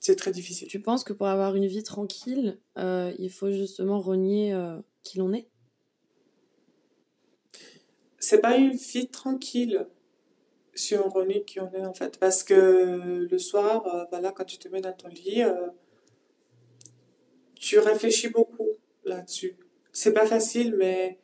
C'est 0.00 0.16
très 0.16 0.32
difficile. 0.32 0.68
Tu 0.68 0.80
penses 0.80 1.04
que 1.04 1.12
pour 1.12 1.26
avoir 1.26 1.56
une 1.56 1.66
vie 1.66 1.82
tranquille, 1.82 2.58
euh, 2.78 3.12
il 3.18 3.30
faut 3.30 3.50
justement 3.50 4.00
renier 4.00 4.52
euh, 4.52 4.78
qui 5.02 5.18
l'on 5.18 5.32
est? 5.32 5.48
C'est 8.18 8.40
pas 8.40 8.56
une 8.56 8.72
vie 8.72 9.08
tranquille 9.08 9.86
si 10.74 10.94
on 10.96 11.08
renie 11.08 11.44
qui 11.44 11.60
on 11.60 11.72
est 11.72 11.86
en 11.86 11.94
fait. 11.94 12.18
Parce 12.18 12.42
que 12.42 13.26
le 13.30 13.38
soir, 13.38 13.86
euh, 13.86 14.04
voilà, 14.10 14.32
quand 14.32 14.44
tu 14.44 14.58
te 14.58 14.68
mets 14.68 14.80
dans 14.80 14.92
ton 14.92 15.08
lit, 15.08 15.42
tu 17.54 17.78
réfléchis 17.78 18.28
beaucoup 18.28 18.68
là-dessus. 19.04 19.56
C'est 19.92 20.12
pas 20.12 20.26
facile, 20.26 20.74
mais 20.76 21.18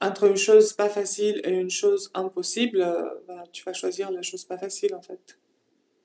entre 0.00 0.24
une 0.24 0.36
chose 0.36 0.72
pas 0.72 0.88
facile 0.88 1.40
et 1.44 1.50
une 1.50 1.70
chose 1.70 2.10
impossible, 2.14 2.80
euh, 2.80 3.02
bah, 3.26 3.44
tu 3.52 3.64
vas 3.64 3.72
choisir 3.72 4.10
la 4.10 4.22
chose 4.22 4.44
pas 4.44 4.58
facile 4.58 4.94
en 4.94 5.02
fait. 5.02 5.38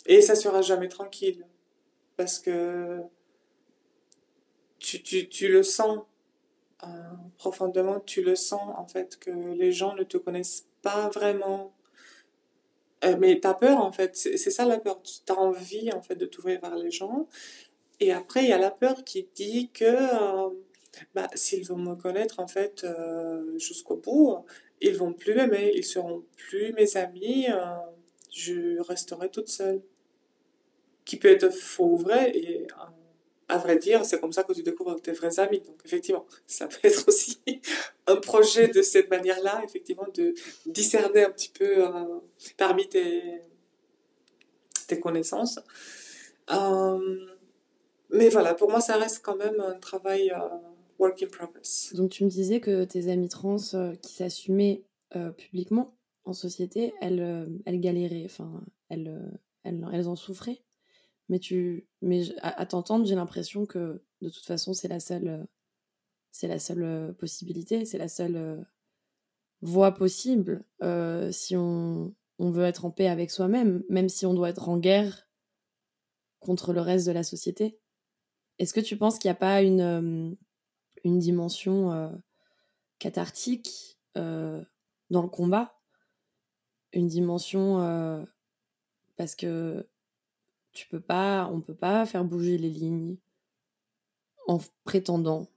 Et 0.06 0.22
ça 0.22 0.36
sera 0.36 0.62
jamais 0.62 0.88
tranquille. 0.88 1.46
Parce 2.18 2.40
que 2.40 3.00
tu, 4.80 5.02
tu, 5.02 5.30
tu 5.30 5.48
le 5.48 5.64
sens 5.64 6.00
euh, 6.84 6.88
profondément, 7.38 8.00
tu 8.00 8.22
le 8.22 8.36
sens 8.36 8.74
en 8.78 8.88
fait 8.88 9.18
que 9.18 9.32
les 9.32 9.72
gens 9.72 9.96
ne 9.96 10.04
te 10.04 10.18
connaissent 10.18 10.68
pas 10.82 11.10
vraiment. 11.10 11.74
Euh, 13.06 13.16
mais 13.20 13.40
tu 13.40 13.48
as 13.48 13.54
peur 13.54 13.80
en 13.80 13.92
fait, 13.92 14.16
c'est 14.16 14.38
ça 14.38 14.66
la 14.66 14.80
peur. 14.80 15.02
Tu 15.04 15.32
as 15.32 15.38
envie 15.38 15.92
en 15.94 16.02
fait 16.02 16.16
de 16.16 16.26
t'ouvrir 16.26 16.60
vers 16.62 16.76
les 16.76 16.92
gens. 16.92 17.28
Et 18.00 18.12
après, 18.12 18.44
il 18.44 18.50
y 18.50 18.54
a 18.54 18.58
la 18.58 18.72
peur 18.72 19.04
qui 19.04 19.30
dit 19.36 19.70
que 19.72 19.86
bah, 21.14 21.30
s'ils 21.36 21.66
vont 21.68 21.78
me 21.78 21.96
connaître 21.96 22.40
en 22.40 22.48
fait 22.48 22.84
euh, 22.84 23.58
jusqu'au 23.58 23.98
bout, 23.98 24.46
ils 24.82 24.96
vont 24.96 25.14
plus 25.14 25.34
m'aimer, 25.36 25.72
ils 25.76 25.86
seront 25.86 26.24
plus 26.38 26.74
mes 26.74 26.98
amis, 26.98 27.48
euh, 27.50 27.76
je 28.32 28.80
resterai 28.82 29.30
toute 29.30 29.50
seule. 29.50 29.82
Qui 31.06 31.18
peut 31.18 31.28
être 31.28 31.50
faux 31.50 31.92
ou 31.92 31.98
vrai, 31.98 32.32
et 32.34 32.62
euh, 32.62 32.76
à 33.50 33.58
vrai 33.58 33.78
dire, 33.78 34.06
c'est 34.06 34.22
comme 34.22 34.32
ça 34.32 34.44
que 34.44 34.54
tu 34.54 34.64
découvres 34.64 35.02
tes 35.02 35.12
vrais 35.12 35.38
amis. 35.40 35.60
Donc 35.60 35.82
effectivement, 35.84 36.26
ça 36.48 36.68
peut 36.68 36.78
être 36.84 37.08
aussi 37.08 37.40
un 38.08 38.16
projet 38.16 38.70
de 38.70 38.82
cette 38.82 39.10
manière-là, 39.10 39.62
effectivement, 39.66 40.08
de 40.14 40.34
discerner 40.66 41.26
un 41.26 41.30
petit 41.30 41.50
peu 41.50 41.84
parmi 42.56 42.88
tes, 42.88 43.42
tes 44.88 45.00
connaissances. 45.00 45.60
mais 48.10 48.30
voilà, 48.30 48.54
pour 48.54 48.70
moi, 48.70 48.80
ça 48.80 48.96
reste 48.96 49.22
quand 49.22 49.36
même 49.36 49.60
un 49.60 49.74
travail 49.74 50.32
donc 51.94 52.12
tu 52.12 52.24
me 52.24 52.30
disais 52.30 52.60
que 52.60 52.84
tes 52.86 53.10
amies 53.10 53.30
trans 53.30 53.58
euh, 53.74 53.94
qui 53.96 54.14
s'assumaient 54.14 54.84
euh, 55.16 55.32
publiquement 55.32 55.96
en 56.26 56.34
société, 56.34 56.94
elles, 57.02 57.22
euh, 57.22 57.46
elles 57.66 57.80
galéraient, 57.80 58.26
enfin, 58.26 58.64
elles, 58.90 59.40
elles, 59.64 59.86
elles, 59.92 60.08
en 60.08 60.16
souffraient. 60.16 60.64
Mais, 61.30 61.40
tu, 61.40 61.88
mais 62.02 62.24
à, 62.42 62.66
t'entendre, 62.66 63.06
j'ai 63.06 63.16
l'impression 63.16 63.66
que 63.66 64.02
de 64.22 64.30
toute 64.30 64.46
façon, 64.46 64.74
c'est 64.74 64.88
la 64.88 65.00
seule 65.00 65.48
c'est 66.32 66.48
la 66.48 66.60
seule 66.60 67.14
possibilité, 67.20 67.86
c'est 67.86 68.00
la 68.00 68.08
seule 68.08 68.66
voie 69.62 69.94
possible 69.94 70.66
si 71.32 71.56
on, 71.56 72.16
on 72.40 72.52
veut 72.52 72.66
être 72.66 72.86
en 72.86 72.92
paix 72.92 73.08
avec 73.08 73.30
soi-même, 73.30 73.84
même 73.90 74.10
si 74.10 74.26
on 74.26 74.34
doit 74.34 74.50
être 74.50 74.68
en 74.68 74.78
guerre 74.78 75.28
contre 76.40 76.74
le 76.74 76.82
reste 76.82 77.08
de 77.08 77.12
la 77.12 77.24
société. 77.24 77.80
Est-ce 78.60 78.74
que 78.74 78.80
tu 78.80 78.98
penses 78.98 79.18
qu'il 79.18 79.30
n'y 79.30 79.34
a 79.34 79.40
pas 79.40 79.62
une, 79.62 80.36
une 81.04 81.20
dimension 81.20 82.12
cathartique 83.00 84.00
dans 84.16 85.22
le 85.22 85.28
combat 85.28 85.80
Une 86.92 87.08
dimension 87.08 88.28
parce 89.16 89.36
que 89.36 89.88
tu 90.72 90.88
peux 90.88 91.02
pas, 91.02 91.50
on 91.52 91.62
peut 91.62 91.76
pas 91.76 92.06
faire 92.06 92.26
bouger 92.26 92.58
les 92.58 92.70
lignes 92.70 93.18
en 94.48 94.60
prétendant, 94.84 95.48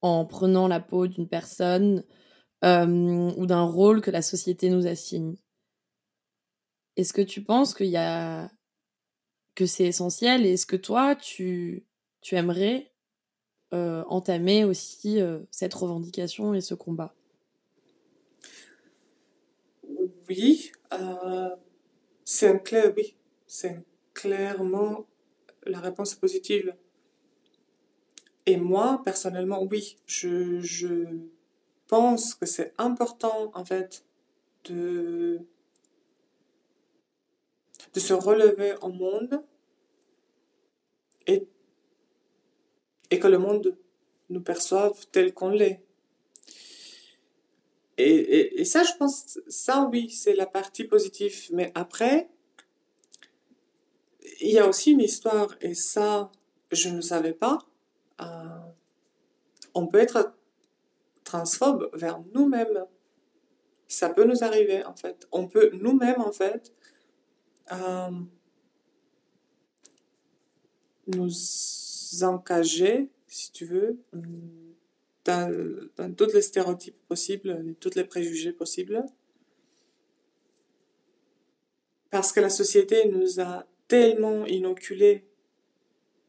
en 0.00 0.26
prenant 0.26 0.68
la 0.68 0.80
peau 0.80 1.06
d'une 1.06 1.28
personne 1.28 2.04
ou 2.62 3.46
d'un 3.46 3.64
rôle 3.64 4.00
que 4.00 4.10
la 4.10 4.22
société 4.22 4.70
nous 4.70 4.86
assigne. 4.86 5.36
Est-ce 6.96 7.12
que 7.12 7.22
tu 7.22 7.42
penses 7.42 7.74
qu'il 7.74 7.86
y 7.86 7.96
a 7.96 8.50
que 9.54 9.66
c'est 9.66 9.84
essentiel 9.84 10.46
et 10.46 10.52
est-ce 10.52 10.66
que 10.66 10.76
toi 10.76 11.14
tu 11.14 11.86
tu 12.20 12.36
aimerais 12.36 12.91
entamer 13.72 14.64
aussi 14.64 15.18
cette 15.50 15.74
revendication 15.74 16.54
et 16.54 16.60
ce 16.60 16.74
combat 16.74 17.14
Oui, 20.28 20.72
euh, 20.92 21.50
c'est 22.24 22.62
clair 22.62 22.92
oui, 22.96 23.16
c'est 23.46 23.82
clairement 24.14 25.06
la 25.66 25.80
réponse 25.80 26.14
positive. 26.14 26.74
Et 28.46 28.56
moi, 28.56 29.00
personnellement, 29.04 29.62
oui, 29.62 29.96
je, 30.06 30.60
je 30.60 31.06
pense 31.88 32.34
que 32.34 32.46
c'est 32.46 32.72
important, 32.78 33.50
en 33.54 33.64
fait, 33.64 34.04
de, 34.64 35.40
de 37.94 38.00
se 38.00 38.12
relever 38.12 38.74
au 38.82 38.88
monde 38.88 39.42
et, 41.26 41.46
et 43.12 43.18
que 43.18 43.28
le 43.28 43.36
monde 43.36 43.76
nous 44.30 44.40
perçoive 44.40 45.06
tel 45.12 45.34
qu'on 45.34 45.50
l'est. 45.50 45.84
Et, 47.98 48.64
ça, 48.64 48.82
je 48.84 48.92
pense, 48.98 49.38
ça, 49.48 49.86
oui, 49.92 50.08
c'est 50.10 50.34
la 50.34 50.46
partie 50.46 50.84
positive. 50.84 51.48
Mais 51.52 51.70
après, 51.74 52.30
il 54.40 54.50
y 54.50 54.58
a 54.58 54.66
aussi 54.66 54.92
une 54.92 55.02
histoire, 55.02 55.54
et 55.60 55.74
ça, 55.74 56.32
je 56.70 56.88
ne 56.88 57.02
savais 57.02 57.34
pas. 57.34 57.58
Euh, 58.22 58.24
on 59.74 59.86
peut 59.86 59.98
être 59.98 60.34
transphobe 61.22 61.90
vers 61.92 62.18
nous-mêmes. 62.34 62.86
Ça 63.88 64.08
peut 64.08 64.24
nous 64.24 64.42
arriver, 64.42 64.86
en 64.86 64.96
fait. 64.96 65.28
On 65.32 65.48
peut 65.48 65.70
nous-mêmes, 65.74 66.22
en 66.22 66.32
fait, 66.32 66.72
euh, 67.72 68.10
nous 71.08 71.30
engager, 72.20 73.08
si 73.26 73.52
tu 73.52 73.64
veux, 73.64 73.98
dans, 75.24 75.50
dans 75.96 76.12
tous 76.14 76.32
les 76.34 76.42
stéréotypes 76.42 77.00
possibles, 77.08 77.74
tous 77.80 77.94
les 77.94 78.04
préjugés 78.04 78.52
possibles. 78.52 79.04
Parce 82.10 82.32
que 82.32 82.40
la 82.40 82.50
société 82.50 83.08
nous 83.08 83.40
a 83.40 83.66
tellement 83.88 84.44
inoculé 84.46 85.24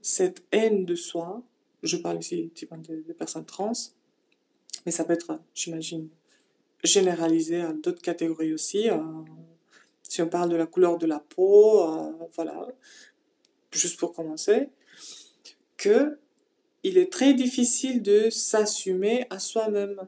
cette 0.01 0.43
haine 0.51 0.85
de 0.85 0.95
soi. 0.95 1.43
Je 1.81 1.97
parle 1.97 2.19
ici 2.19 2.51
typiquement 2.55 2.77
des 2.77 3.13
personnes 3.13 3.45
trans, 3.45 3.73
mais 4.85 4.91
ça 4.91 5.03
peut 5.03 5.13
être, 5.13 5.39
j'imagine, 5.53 6.07
généralisé 6.83 7.61
à 7.61 7.73
d'autres 7.73 8.01
catégories 8.01 8.53
aussi. 8.53 8.89
Euh, 8.89 8.97
si 10.03 10.21
on 10.21 10.27
parle 10.27 10.49
de 10.49 10.55
la 10.55 10.67
couleur 10.67 10.97
de 10.97 11.05
la 11.05 11.19
peau, 11.19 11.81
euh, 11.81 12.11
voilà, 12.35 12.67
juste 13.71 13.99
pour 13.99 14.13
commencer, 14.13 14.69
il 16.83 16.97
est 16.97 17.11
très 17.11 17.33
difficile 17.33 18.01
de 18.01 18.29
s'assumer 18.29 19.25
à 19.29 19.39
soi-même, 19.39 20.07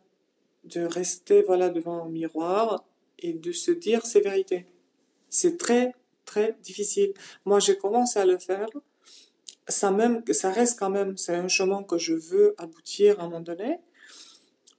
de 0.65 0.81
rester 0.81 1.41
voilà 1.43 1.69
devant 1.69 2.05
un 2.05 2.09
miroir 2.09 2.83
et 3.19 3.33
de 3.33 3.51
se 3.51 3.71
dire 3.71 4.05
ses 4.05 4.21
vérités. 4.21 4.65
C'est 5.29 5.57
très 5.57 5.93
très 6.25 6.57
difficile. 6.63 7.13
Moi, 7.45 7.59
j'ai 7.59 7.77
commencé 7.77 8.19
à 8.19 8.25
le 8.25 8.37
faire. 8.37 8.67
Ça 9.67 9.91
même, 9.91 10.23
ça 10.31 10.51
reste 10.51 10.77
quand 10.77 10.89
même, 10.89 11.17
c'est 11.17 11.33
un 11.33 11.47
chemin 11.47 11.83
que 11.83 11.97
je 11.97 12.13
veux 12.13 12.53
aboutir 12.57 13.19
à 13.19 13.23
un 13.23 13.25
moment 13.27 13.39
donné. 13.39 13.79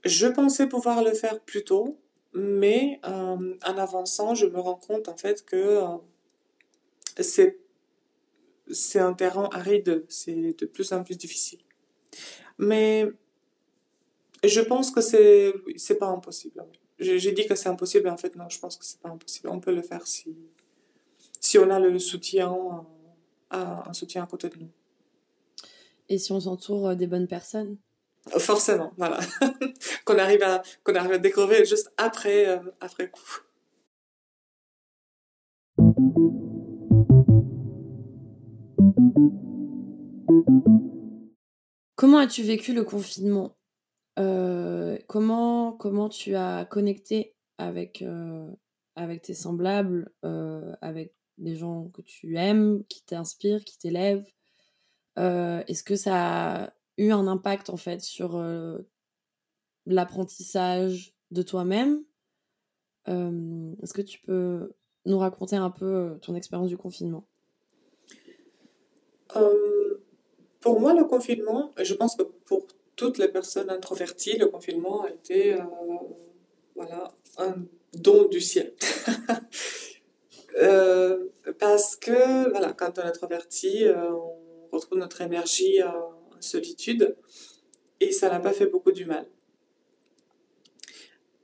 Je 0.05 0.29
pensais 0.29 0.69
pouvoir 0.69 1.03
le 1.03 1.13
faire 1.13 1.41
plus 1.41 1.65
tôt, 1.65 1.99
mais 2.35 3.01
euh, 3.05 3.55
en 3.65 3.79
avançant, 3.79 4.35
je 4.35 4.47
me 4.47 4.61
rends 4.61 4.77
compte 4.77 5.09
en 5.09 5.17
fait 5.17 5.45
que 5.45 5.57
euh, 5.57 5.97
c'est 7.21 7.59
c'est 8.71 8.99
un 8.99 9.13
terrain 9.13 9.49
aride, 9.53 10.05
c'est 10.09 10.57
de 10.59 10.67
plus 10.67 10.93
en 10.93 11.03
plus 11.05 11.17
difficile. 11.17 11.61
Mais 12.59 13.07
je 14.45 14.61
pense 14.61 14.91
que 14.91 15.01
c'est 15.01 15.55
c'est 15.77 15.99
pas 15.99 16.09
impossible. 16.09 16.65
J'ai 16.99 17.33
dit 17.33 17.47
que 17.47 17.55
c'est 17.55 17.69
impossible, 17.69 18.05
mais 18.05 18.11
en 18.11 18.17
fait 18.17 18.35
non, 18.37 18.49
je 18.49 18.59
pense 18.59 18.77
que 18.77 18.85
c'est 18.85 19.01
pas 19.01 19.11
impossible. 19.11 19.49
On 19.51 19.61
peut 19.61 19.75
le 19.75 19.83
faire 19.83 20.07
si 20.07 20.37
si 21.41 21.59
on 21.59 21.71
a 21.71 21.79
le 21.79 21.99
soutien, 21.99 22.57
un 23.51 23.93
soutien 23.93 24.23
à 24.25 24.27
côté 24.27 24.49
de 24.49 24.59
nous. 24.59 24.71
Et 26.09 26.19
si 26.19 26.33
on 26.33 26.41
s'entoure 26.41 26.89
euh, 26.89 26.95
des 26.95 27.07
bonnes 27.07 27.27
personnes? 27.27 27.77
Forcément, 28.39 28.93
voilà. 28.97 29.19
qu'on 30.05 30.19
arrive 30.19 30.43
à 30.43 30.63
qu'on 30.85 30.95
arrive 30.95 31.13
à 31.13 31.19
découvrir 31.19 31.65
juste 31.65 31.93
après 31.97 32.49
euh, 32.49 32.59
après 32.81 33.11
coup. 33.11 33.41
Comment 41.95 42.19
as-tu 42.19 42.43
vécu 42.43 42.75
le 42.75 42.85
confinement? 42.85 43.57
Euh, 44.19 44.99
comment, 45.09 45.73
comment 45.73 46.09
tu 46.09 46.35
as 46.35 46.67
connecté 46.67 47.35
avec, 47.57 48.03
euh, 48.03 48.51
avec 48.95 49.23
tes 49.23 49.35
semblables, 49.35 50.13
euh, 50.25 50.75
avec 50.83 51.15
des 51.39 51.57
gens 51.57 51.89
que 51.89 52.03
tu 52.03 52.37
aimes, 52.37 52.85
qui 52.89 53.03
t'inspirent, 53.05 53.65
qui 53.65 53.79
t'élèvent? 53.79 54.27
Est-ce 55.17 55.83
que 55.83 55.97
ça 55.97 56.65
a 56.65 56.73
eu 56.99 57.11
un 57.11 57.27
impact 57.27 57.71
en 57.71 57.79
fait 57.79 58.03
sur 58.03 58.39
l'apprentissage 59.87 61.15
de 61.31 61.41
toi-même? 61.41 62.05
Est-ce 63.07 63.95
que 63.95 64.03
tu 64.03 64.21
peux 64.21 64.75
nous 65.07 65.19
raconter 65.19 65.57
un 65.57 65.71
peu 65.71 66.19
ton 66.21 66.35
expérience 66.35 66.69
du 66.69 66.77
confinement? 66.77 67.27
Pour 70.61 70.81
moi, 70.81 70.95
le 70.95 71.05
confinement, 71.05 71.73
je 71.81 71.95
pense 71.95 72.17
que 72.17 72.23
pour 72.23 72.67
toutes 72.97 73.19
les 73.19 73.29
personnes 73.29 73.71
introverties, 73.71 74.39
le 74.39 74.47
confinement 74.47 75.05
a 75.05 75.11
été 75.11 75.55
euh, 75.55 75.63
voilà, 76.75 77.13
un 77.39 77.55
don 77.93 78.27
du 78.27 78.41
ciel. 78.41 78.73
euh, 80.59 81.27
parce 81.59 81.95
que 81.97 82.51
voilà, 82.51 82.73
quand 82.73 82.99
on 82.99 83.03
est 83.03 83.07
introverti, 83.07 83.85
euh, 83.85 84.11
on 84.11 84.69
retrouve 84.73 84.99
notre 84.99 85.21
énergie 85.21 85.83
en 85.83 86.13
solitude 86.41 87.17
et 88.01 88.13
ça 88.13 88.29
n'a 88.29 88.41
pas 88.41 88.53
fait 88.53 88.67
beaucoup 88.67 88.93
du 88.93 89.05
mal. 89.05 89.27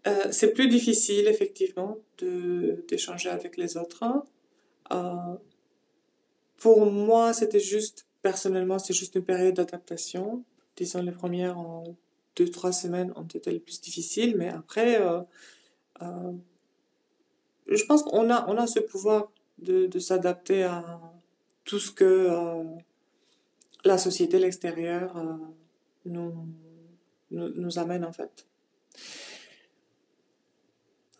Euh, 0.06 0.32
c'est 0.32 0.52
plus 0.52 0.68
difficile, 0.68 1.28
effectivement, 1.28 1.98
d'échanger 2.88 3.28
avec 3.28 3.56
les 3.56 3.76
autres. 3.76 4.02
Euh, 4.92 5.36
pour 6.62 6.86
moi, 6.90 7.32
c'était 7.32 7.60
juste 7.60 8.06
Personnellement, 8.22 8.78
c'est 8.78 8.94
juste 8.94 9.16
une 9.16 9.24
période 9.24 9.56
d'adaptation. 9.56 10.44
Disons, 10.76 11.02
les 11.02 11.10
premières 11.10 11.58
en 11.58 11.96
deux, 12.36 12.48
trois 12.48 12.70
semaines 12.72 13.12
ont 13.16 13.24
été 13.24 13.50
les 13.50 13.58
plus 13.58 13.80
difficiles, 13.80 14.36
mais 14.38 14.48
après, 14.48 15.02
euh, 15.02 15.20
euh, 16.02 16.32
je 17.68 17.84
pense 17.84 18.04
qu'on 18.04 18.30
a, 18.30 18.48
on 18.48 18.56
a 18.56 18.68
ce 18.68 18.78
pouvoir 18.78 19.32
de, 19.58 19.98
s'adapter 19.98 20.62
à 20.62 21.00
tout 21.64 21.80
ce 21.80 21.90
que 21.90 22.04
euh, 22.04 22.62
la 23.84 23.98
société, 23.98 24.38
l'extérieur 24.38 25.14
nous, 26.04 26.32
nous, 27.32 27.48
nous 27.48 27.78
amène 27.78 28.04
en 28.04 28.12
fait. 28.12 28.46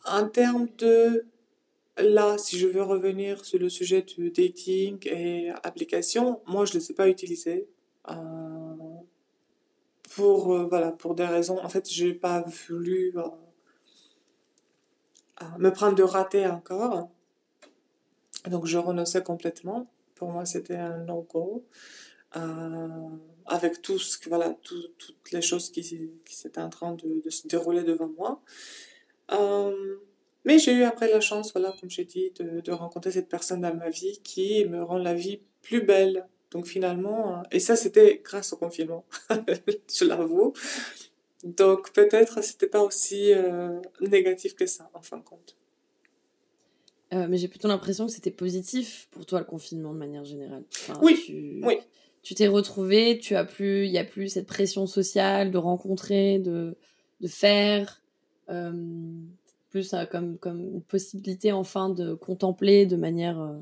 En 0.04 0.28
termes 0.28 0.68
de 0.78 1.26
là, 1.98 2.38
si 2.38 2.58
je 2.58 2.66
veux 2.66 2.82
revenir 2.82 3.44
sur 3.44 3.58
le 3.58 3.68
sujet 3.68 4.02
du 4.02 4.30
dating 4.30 4.98
et 5.06 5.50
application, 5.62 6.40
moi, 6.46 6.64
je 6.64 6.74
ne 6.74 6.78
les 6.78 6.90
ai 6.90 6.94
pas 6.94 7.08
utilisées. 7.08 7.68
Euh, 8.10 8.14
pour, 10.14 10.52
euh, 10.52 10.66
voilà, 10.68 10.92
pour 10.92 11.14
des 11.14 11.26
raisons. 11.26 11.58
En 11.62 11.68
fait, 11.68 11.90
je 11.90 12.06
n'ai 12.06 12.14
pas 12.14 12.42
voulu 12.68 13.14
euh, 13.16 13.22
me 15.58 15.70
prendre 15.70 15.94
de 15.94 16.02
raté 16.02 16.46
encore. 16.46 17.08
Donc, 18.46 18.66
je 18.66 18.78
renonçais 18.78 19.22
complètement. 19.22 19.86
Pour 20.14 20.30
moi, 20.30 20.44
c'était 20.44 20.76
un 20.76 20.98
no-go. 20.98 21.64
avec 23.46 23.82
tout 23.82 23.98
ce, 23.98 24.16
voilà, 24.28 24.56
toutes 24.62 25.32
les 25.32 25.42
choses 25.42 25.70
qui, 25.70 25.82
qui 26.24 26.46
étaient 26.46 26.60
en 26.60 26.70
train 26.70 26.92
de, 26.94 27.30
se 27.30 27.46
dérouler 27.46 27.82
devant 27.82 28.08
moi. 28.08 28.42
Mais 30.44 30.58
j'ai 30.58 30.72
eu 30.72 30.82
après 30.82 31.08
la 31.10 31.20
chance, 31.20 31.52
voilà, 31.52 31.74
comme 31.80 31.90
j'ai 31.90 32.04
dit, 32.04 32.32
de, 32.38 32.60
de, 32.60 32.72
rencontrer 32.72 33.12
cette 33.12 33.28
personne 33.28 33.60
dans 33.60 33.74
ma 33.74 33.90
vie 33.90 34.20
qui 34.22 34.64
me 34.66 34.82
rend 34.82 34.98
la 34.98 35.14
vie 35.14 35.40
plus 35.62 35.82
belle. 35.82 36.26
Donc 36.50 36.66
finalement, 36.66 37.42
et 37.50 37.60
ça 37.60 37.76
c'était 37.76 38.20
grâce 38.22 38.52
au 38.52 38.56
confinement, 38.56 39.06
je 39.30 40.04
l'avoue. 40.04 40.52
Donc 41.44 41.92
peut-être 41.92 42.42
c'était 42.44 42.66
pas 42.66 42.82
aussi 42.82 43.32
euh, 43.32 43.80
négatif 44.00 44.54
que 44.54 44.66
ça 44.66 44.90
en 44.92 45.00
fin 45.00 45.16
de 45.16 45.22
compte. 45.22 45.56
Euh, 47.14 47.26
mais 47.28 47.36
j'ai 47.36 47.48
plutôt 47.48 47.68
l'impression 47.68 48.06
que 48.06 48.12
c'était 48.12 48.30
positif 48.30 49.08
pour 49.10 49.26
toi 49.26 49.38
le 49.38 49.44
confinement 49.44 49.92
de 49.92 49.98
manière 49.98 50.24
générale. 50.24 50.64
oui, 51.00 51.20
tu, 51.24 51.60
oui. 51.62 51.78
Tu 52.22 52.34
t'es 52.34 52.46
retrouvé, 52.46 53.18
tu 53.18 53.34
as 53.34 53.44
plus, 53.44 53.86
il 53.86 53.90
y 53.90 53.98
a 53.98 54.04
plus 54.04 54.28
cette 54.28 54.46
pression 54.46 54.86
sociale 54.86 55.50
de 55.50 55.58
rencontrer, 55.58 56.38
de, 56.38 56.76
de 57.20 57.28
faire, 57.28 58.02
euh, 58.48 58.72
plus 59.72 59.94
comme 60.10 60.38
comme 60.38 60.60
une 60.60 60.82
possibilité 60.82 61.50
enfin 61.50 61.88
de 61.88 62.14
contempler 62.14 62.86
de 62.86 62.96
manière 62.96 63.60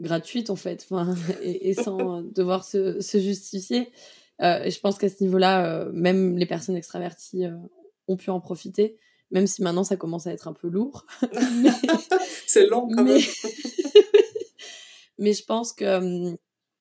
gratuite 0.00 0.50
en 0.50 0.56
fait, 0.56 0.86
enfin, 0.88 1.14
et, 1.42 1.70
et 1.70 1.74
sans 1.74 2.22
devoir 2.22 2.64
se, 2.64 3.00
se 3.00 3.18
justifier. 3.18 3.90
Euh, 4.42 4.64
et 4.64 4.70
je 4.70 4.80
pense 4.80 4.98
qu'à 4.98 5.08
ce 5.08 5.22
niveau-là, 5.22 5.66
euh, 5.66 5.90
même 5.92 6.36
les 6.36 6.46
personnes 6.46 6.76
extraverties 6.76 7.46
euh, 7.46 7.56
ont 8.08 8.16
pu 8.16 8.30
en 8.30 8.40
profiter, 8.40 8.98
même 9.30 9.46
si 9.46 9.62
maintenant 9.62 9.84
ça 9.84 9.96
commence 9.96 10.26
à 10.26 10.32
être 10.32 10.48
un 10.48 10.52
peu 10.52 10.68
lourd. 10.68 11.06
C'est 12.46 12.66
long 12.66 12.88
quand 12.94 13.02
mais... 13.02 13.14
même. 13.14 13.22
mais 15.18 15.32
je 15.32 15.44
pense 15.44 15.72
que 15.72 16.36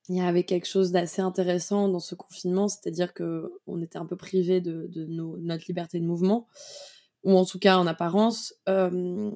il 0.07 0.17
y 0.17 0.21
avait 0.21 0.43
quelque 0.43 0.67
chose 0.67 0.91
d'assez 0.91 1.23
intéressant 1.23 1.89
dans 1.89 1.99
ce 1.99 2.13
confinement, 2.13 2.67
c'est-à-dire 2.67 3.13
que 3.15 3.51
on 3.65 3.81
était 3.81 3.97
un 3.97 4.05
peu 4.05 4.15
privé 4.15 4.61
de, 4.61 4.85
de 4.87 5.05
nos, 5.05 5.37
notre 5.37 5.63
liberté 5.67 5.99
de 5.99 6.05
mouvement, 6.05 6.45
ou 7.25 7.37
en 7.37 7.45
tout 7.45 7.59
cas 7.59 7.77
en 7.77 7.87
apparence. 7.87 8.53
Euh, 8.69 9.31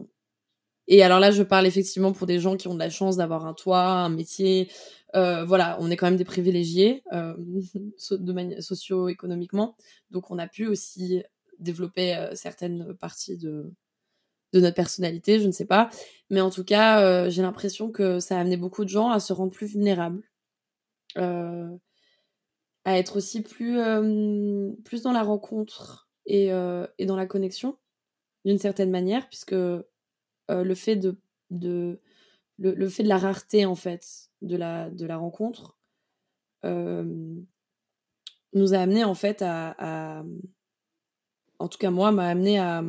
et 0.88 1.04
alors 1.04 1.20
là, 1.20 1.32
je 1.32 1.44
parle 1.44 1.68
effectivement 1.68 2.14
pour 2.14 2.26
des 2.26 2.40
gens 2.40 2.58
qui 2.58 2.68
ont 2.68 2.74
de 2.74 2.80
la 2.80 2.90
chance 2.90 3.18
d'avoir 3.18 3.46
un 3.46 3.54
toit, 3.54 3.84
un 3.84 4.10
métier. 4.10 4.72
Euh, 5.16 5.46
voilà, 5.46 5.78
on 5.80 5.92
est 5.92 5.98
quand 5.98 6.08
même 6.08 6.18
des 6.18 6.26
privilégiés 6.26 7.04
euh, 7.14 7.36
de 8.12 8.62
socio-économiquement. 8.62 9.76
Donc 10.12 10.32
on 10.32 10.40
a 10.40 10.48
pu 10.48 10.68
aussi 10.68 11.24
développer 11.60 12.16
euh, 12.16 12.34
certaines 12.36 12.96
parties 12.96 13.38
de, 13.38 13.72
de 14.54 14.60
notre 14.60 14.76
personnalité, 14.76 15.40
je 15.40 15.48
ne 15.48 15.52
sais 15.52 15.66
pas. 15.66 15.90
Mais 16.32 16.42
en 16.42 16.50
tout 16.50 16.64
cas, 16.64 17.02
euh, 17.04 17.30
j'ai 17.30 17.44
l'impression 17.44 17.92
que 17.92 18.20
ça 18.20 18.38
a 18.38 18.42
amené 18.42 18.58
beaucoup 18.58 18.84
de 18.84 18.90
gens 18.90 19.10
à 19.12 19.20
se 19.20 19.34
rendre 19.34 19.52
plus 19.52 19.68
vulnérables. 19.68 20.24
Euh, 21.18 21.70
à 22.86 22.98
être 22.98 23.18
aussi 23.18 23.42
plus, 23.42 23.78
plus 24.84 25.04
dans 25.04 25.12
la 25.12 25.22
rencontre 25.22 26.09
et, 26.30 26.48
et 26.98 27.06
dans 27.06 27.16
la 27.16 27.26
connexion, 27.26 27.78
d'une 28.46 28.58
certaine 28.58 28.92
manière, 28.92 29.28
puisque 29.28 29.56
euh, 30.50 30.64
le 30.64 30.76
fait 30.76 30.96
de, 30.96 31.16
de 31.52 32.00
le, 32.58 32.90
fait 32.90 33.04
de 33.04 33.08
la 33.08 33.18
rareté 33.18 33.66
en 33.66 33.76
fait 33.76 34.30
de 34.42 34.58
la, 34.58 34.90
de 34.90 35.06
la 35.06 35.18
rencontre 35.18 35.78
euh, 36.66 37.36
nous 38.54 38.74
a 38.74 38.80
amené 38.80 39.04
en 39.04 39.14
fait 39.14 39.42
à, 39.46 40.24
en 41.60 41.68
tout 41.68 41.78
cas 41.78 41.92
moi 41.92 42.12
m'a 42.12 42.28
amené 42.28 42.60
à 42.60 42.84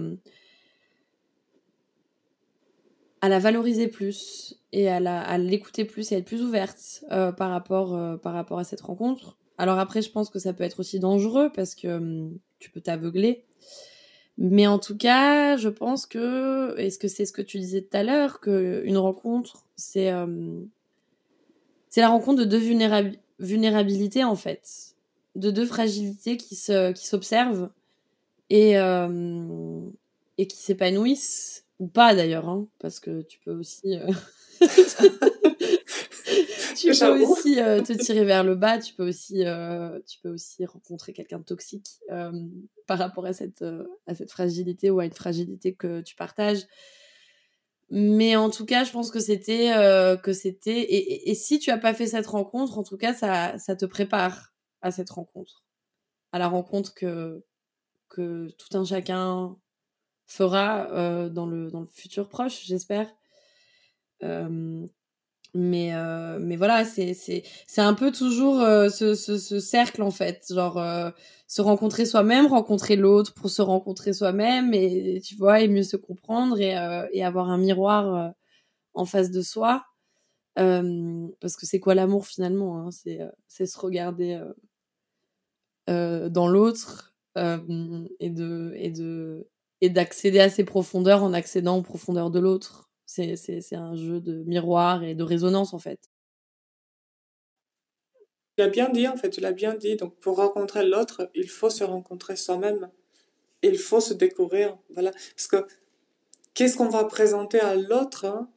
à 3.21 3.29
la 3.29 3.39
valoriser 3.39 3.89
plus 3.89 4.59
et 4.73 4.89
à 4.89 5.39
l'écouter 5.39 5.85
plus 5.85 6.11
et 6.11 6.15
à 6.15 6.19
être 6.19 6.25
plus 6.25 6.43
ouverte 6.43 7.05
euh, 7.13 7.31
par 7.31 7.51
rapport 7.51 8.21
par 8.21 8.33
rapport 8.33 8.59
à 8.59 8.65
cette 8.65 8.81
rencontre. 8.81 9.37
Alors 9.59 9.79
après 9.79 10.01
je 10.01 10.11
pense 10.11 10.31
que 10.31 10.39
ça 10.39 10.55
peut 10.55 10.65
être 10.65 10.81
aussi 10.81 10.99
dangereux 10.99 11.51
parce 11.55 11.75
que 11.75 11.89
hum, 11.89 12.39
tu 12.61 12.71
peux 12.71 12.81
t'aveugler. 12.81 13.45
Mais 14.39 14.67
en 14.67 14.79
tout 14.79 14.97
cas, 14.97 15.57
je 15.57 15.69
pense 15.69 16.07
que, 16.07 16.75
est-ce 16.79 16.99
que 16.99 17.09
c'est 17.09 17.27
ce 17.27 17.33
que 17.33 17.43
tu 17.43 17.59
disais 17.59 17.83
tout 17.83 17.97
à 17.97 18.03
l'heure, 18.03 18.41
qu'une 18.41 18.97
rencontre, 18.97 19.67
c'est 19.77 20.11
euh, 20.13 20.61
c'est 21.91 22.01
la 22.01 22.09
rencontre 22.09 22.39
de 22.41 22.45
deux 22.45 22.81
vulnérabilités 23.39 24.25
en 24.25 24.37
fait, 24.37 24.95
de 25.35 25.51
deux 25.51 25.67
fragilités 25.67 26.37
qui 26.37 26.55
se 26.55 26.93
qui 26.93 27.07
s'observent 27.07 27.71
et 28.49 28.79
euh, 28.79 29.81
et 30.39 30.47
qui 30.47 30.57
s'épanouissent. 30.57 31.65
Ou 31.81 31.87
pas 31.87 32.15
d'ailleurs, 32.15 32.49
hein, 32.49 32.67
parce 32.79 33.01
que 33.01 33.23
tu 33.23 33.39
peux 33.43 33.53
aussi 33.53 33.97
euh, 33.97 34.07
tu 36.81 36.99
peux 36.99 37.25
aussi 37.25 37.61
euh, 37.61 37.83
te 37.83 37.93
tirer 37.93 38.25
vers 38.25 38.45
le 38.45 38.55
bas, 38.55 38.79
tu 38.79 38.95
peux 38.95 39.09
aussi, 39.09 39.47
euh, 39.47 39.99
tu 40.07 40.19
peux 40.21 40.31
aussi 40.31 40.65
rencontrer 40.65 41.13
quelqu'un 41.13 41.39
de 41.39 41.45
toxique 41.45 41.89
euh, 42.11 42.33
par 42.87 42.99
rapport 42.99 43.27
à 43.27 43.33
cette, 43.33 43.65
à 44.07 44.15
cette 44.15 44.31
fragilité 44.31 44.91
ou 44.91 45.01
à 45.01 45.05
une 45.05 45.13
fragilité 45.13 45.75
que 45.75 46.01
tu 46.01 46.17
partages. 46.17 46.67
Mais 47.91 48.37
en 48.37 48.51
tout 48.51 48.67
cas, 48.67 48.85
je 48.85 48.93
pense 48.93 49.11
que 49.11 49.19
c'était 49.19 49.73
que 50.23 50.33
c'était 50.33 50.81
et, 50.81 51.31
et, 51.31 51.35
si 51.35 51.59
tu 51.59 51.71
as 51.71 51.79
pas 51.79 51.93
fait 51.93 52.07
cette 52.07 52.29
rencontre, 52.29 52.79
en 52.79 52.85
tout 52.85 52.97
cas, 52.97 53.15
ça, 53.15 53.59
ça 53.59 53.75
te 53.75 53.85
prépare 53.85 54.53
à 54.81 54.93
cette 54.93 55.11
rencontre, 55.11 55.65
à 56.33 56.39
la 56.39 56.47
rencontre 56.47 56.95
que 56.95 57.45
que 58.09 58.49
tout 58.59 58.79
un 58.79 58.85
chacun 58.85 59.57
fera 60.27 61.29
dans 61.31 61.47
le 61.47 61.69
dans 61.71 61.81
le 61.81 61.87
futur 61.87 62.29
proche, 62.29 62.65
j'espère. 62.65 63.13
Euh, 64.23 64.87
mais 65.55 65.95
euh, 65.95 66.39
mais 66.41 66.57
voilà 66.57 66.85
c'est 66.85 67.15
c'est 67.15 67.43
c'est 67.67 67.81
un 67.81 67.95
peu 67.95 68.13
toujours 68.13 68.61
euh, 68.61 68.89
ce, 68.89 69.15
ce, 69.15 69.39
ce 69.39 69.61
cercle 69.61 70.03
en 70.03 70.11
fait. 70.11 70.45
Genre 70.53 70.79
euh, 70.79 71.11
se 71.47 71.63
rencontrer 71.63 72.07
soi-même 72.07 72.47
rencontrer 72.47 72.97
l'autre 72.97 73.35
pour 73.35 73.51
se 73.51 73.63
rencontrer 73.63 74.13
soi-même 74.13 74.73
et 74.75 75.21
tu 75.25 75.35
vois 75.37 75.61
et 75.61 75.69
mieux 75.69 75.83
se 75.83 75.97
comprendre 75.97 76.61
et 76.61 76.77
euh, 76.79 77.07
et 77.13 77.25
avoir 77.25 77.51
un 77.51 77.59
miroir 77.59 78.33
en 78.95 79.05
face 79.07 79.31
de 79.33 79.43
soi. 79.43 79.85
Parce 81.41 81.57
que 81.57 81.67
c'est 81.67 81.81
quoi 81.81 81.95
l'amour 81.95 82.27
finalement 82.27 82.79
hein? 82.87 82.91
C'est 82.91 83.21
c'est 83.49 83.67
se 83.67 83.79
regarder 83.79 84.41
dans 85.87 86.49
l'autre 86.49 87.15
et 87.37 88.31
de 88.31 88.73
et 88.77 88.91
de 88.91 89.49
et 89.81 89.89
d'accéder 89.91 90.41
à 90.41 90.51
ses 90.51 90.65
profondeurs 90.65 91.23
en 91.23 91.33
accédant 91.33 91.79
aux 91.79 91.83
profondeurs 91.83 92.31
de 92.31 92.39
l'autre 92.39 92.90
c'est 93.11 93.75
un 93.75 93.97
jeu 93.97 94.21
de 94.21 94.45
miroir 94.45 95.03
et 95.03 95.15
de 95.15 95.25
résonance, 95.25 95.75
en 95.75 95.79
fait. 95.79 95.99
Tu 98.57 98.63
l'as 98.63 98.69
bien 98.69 98.89
dit, 98.89 99.09
en 99.09 99.17
fait, 99.17 99.31
tu 99.31 99.41
l'as 99.41 99.53
bien 99.53 99.75
dit. 99.75 99.97
Donc, 99.97 100.15
pour 100.21 100.37
rencontrer 100.37 100.87
l'autre, 100.87 101.29
il 101.35 101.49
faut 101.49 101.71
se 101.71 101.83
rencontrer 101.83 102.37
soi-même. 102.37 102.89
Il 103.63 103.79
faut 103.79 104.01
se 104.01 104.15
découvrir. 104.15 104.79
Voilà. 104.91 105.11
Parce 105.11 105.49
que 105.49 105.67
qu'est-ce 106.55 106.77
qu'on 106.77 106.89
va 106.89 107.05
présenter 107.05 107.59
à 107.59 107.75
l'autre 107.75 108.27
hein? 108.27 108.49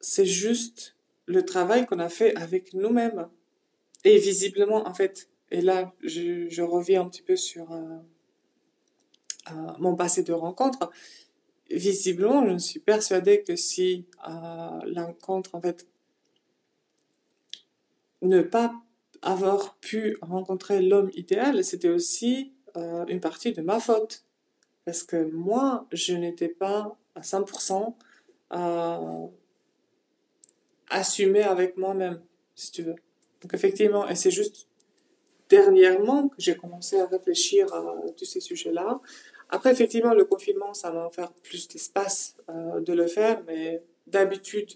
C'est 0.00 0.26
juste 0.26 0.94
le 1.24 1.44
travail 1.44 1.86
qu'on 1.86 1.98
a 1.98 2.10
fait 2.10 2.36
avec 2.36 2.74
nous-mêmes. 2.74 3.28
Et 4.04 4.18
visiblement, 4.18 4.86
en 4.86 4.92
fait, 4.92 5.30
et 5.50 5.62
là, 5.62 5.94
je, 6.02 6.62
reviens 6.62 7.02
un 7.02 7.08
petit 7.08 7.22
peu 7.22 7.36
sur 7.36 7.72
euh, 7.72 7.96
euh, 9.52 9.72
mon 9.78 9.96
passé 9.96 10.22
de 10.22 10.32
rencontre 10.34 10.90
visiblement, 11.70 12.48
je 12.48 12.58
suis 12.58 12.80
persuadée 12.80 13.42
que 13.42 13.56
si 13.56 14.06
euh, 14.28 14.80
l'encontre, 14.86 15.54
en 15.54 15.60
fait, 15.60 15.86
ne 18.22 18.42
pas 18.42 18.74
avoir 19.22 19.76
pu 19.76 20.16
rencontrer 20.22 20.80
l'homme 20.82 21.10
idéal, 21.14 21.64
c'était 21.64 21.88
aussi 21.88 22.52
euh, 22.76 23.04
une 23.06 23.20
partie 23.20 23.52
de 23.52 23.62
ma 23.62 23.80
faute. 23.80 24.24
Parce 24.84 25.02
que 25.02 25.30
moi, 25.32 25.86
je 25.90 26.14
n'étais 26.14 26.48
pas 26.48 26.96
à 27.14 27.20
100% 27.22 27.94
euh, 28.52 29.26
assumée 30.90 31.42
avec 31.42 31.76
moi-même, 31.76 32.22
si 32.54 32.70
tu 32.70 32.82
veux. 32.82 32.94
Donc 33.42 33.52
effectivement, 33.54 34.06
et 34.08 34.14
c'est 34.14 34.30
juste 34.30 34.68
dernièrement 35.48 36.28
que 36.28 36.36
j'ai 36.38 36.56
commencé 36.56 36.98
à 37.00 37.06
réfléchir 37.06 37.72
à 37.74 37.84
tous 38.16 38.24
ces 38.24 38.40
sujets-là, 38.40 39.00
après, 39.48 39.70
effectivement, 39.70 40.12
le 40.12 40.24
confinement, 40.24 40.74
ça 40.74 40.90
m'a 40.90 41.06
offert 41.06 41.32
plus 41.32 41.68
d'espace 41.68 42.36
euh, 42.48 42.80
de 42.80 42.92
le 42.92 43.06
faire, 43.06 43.42
mais 43.46 43.82
d'habitude, 44.06 44.72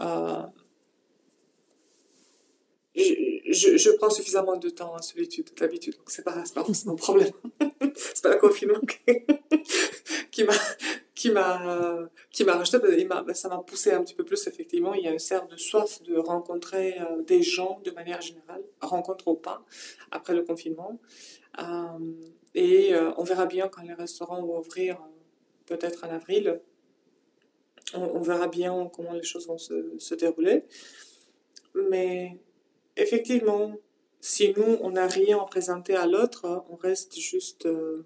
euh, 0.00 0.42
je, 2.94 3.76
je, 3.76 3.90
prends 3.96 4.10
suffisamment 4.10 4.56
de 4.56 4.70
temps 4.70 4.94
en 4.94 5.02
solitude, 5.02 5.50
d'habitude, 5.56 5.96
donc 5.96 6.10
c'est 6.10 6.22
pas, 6.22 6.42
pas 6.54 6.64
mon 6.86 6.96
problème. 6.96 7.32
c'est 7.96 8.22
pas 8.22 8.34
le 8.34 8.40
confinement 8.40 8.80
qui 10.30 10.44
m'a 10.44 10.52
qui 11.14 11.30
m'a 11.32 12.08
qui 12.30 12.44
m'a 12.44 12.56
rejeté 12.56 12.78
ça 13.34 13.48
m'a 13.48 13.58
poussé 13.58 13.90
un 13.90 14.02
petit 14.04 14.14
peu 14.14 14.24
plus 14.24 14.46
effectivement 14.46 14.94
il 14.94 15.02
y 15.04 15.08
a 15.08 15.12
une 15.12 15.18
sorte 15.18 15.50
de 15.50 15.56
soif 15.56 16.00
de 16.02 16.16
rencontrer 16.16 17.00
euh, 17.00 17.22
des 17.22 17.42
gens 17.42 17.80
de 17.84 17.90
manière 17.90 18.20
générale 18.20 18.62
rencontre 18.80 19.26
ou 19.28 19.34
pas 19.34 19.64
après 20.12 20.34
le 20.34 20.42
confinement 20.42 21.00
et 22.54 22.94
euh, 22.94 23.12
on 23.16 23.24
verra 23.24 23.46
bien 23.46 23.68
quand 23.68 23.82
les 23.82 23.94
restaurants 23.94 24.42
vont 24.42 24.58
ouvrir, 24.58 24.96
euh, 24.96 25.06
peut-être 25.66 26.04
en 26.04 26.10
avril. 26.10 26.60
On, 27.94 28.20
verra 28.20 28.48
bien 28.48 28.90
comment 28.92 29.14
les 29.14 29.22
choses 29.22 29.46
vont 29.46 29.56
se, 29.56 30.14
dérouler. 30.14 30.64
mais 31.90 32.38
effectivement, 32.96 33.74
si 34.20 34.52
nous, 34.54 34.76
on 34.82 34.90
n'a 34.90 35.06
rien 35.06 35.38
à 35.38 35.44
présenter 35.46 35.96
à 35.96 36.06
l'autre, 36.06 36.64
on 36.68 36.76
reste 36.76 37.18
juste 37.18 37.64
euh, 37.64 38.04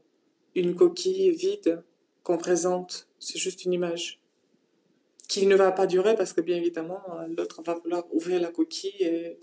une 0.54 0.76
coquille 0.76 1.32
vide 1.32 1.82
qu'on 2.22 2.38
présente. 2.38 3.08
C'est 3.18 3.38
juste 3.38 3.64
une 3.64 3.72
image 3.72 4.20
qui 5.28 5.46
ne 5.46 5.56
va 5.56 5.72
pas 5.72 5.86
durer 5.86 6.14
parce 6.14 6.32
que 6.32 6.40
bien 6.40 6.58
évidemment, 6.58 7.02
l'autre 7.36 7.62
va 7.62 7.74
vouloir 7.74 8.04
ouvrir 8.14 8.40
la 8.40 8.52
coquille 8.52 9.02
et 9.02 9.40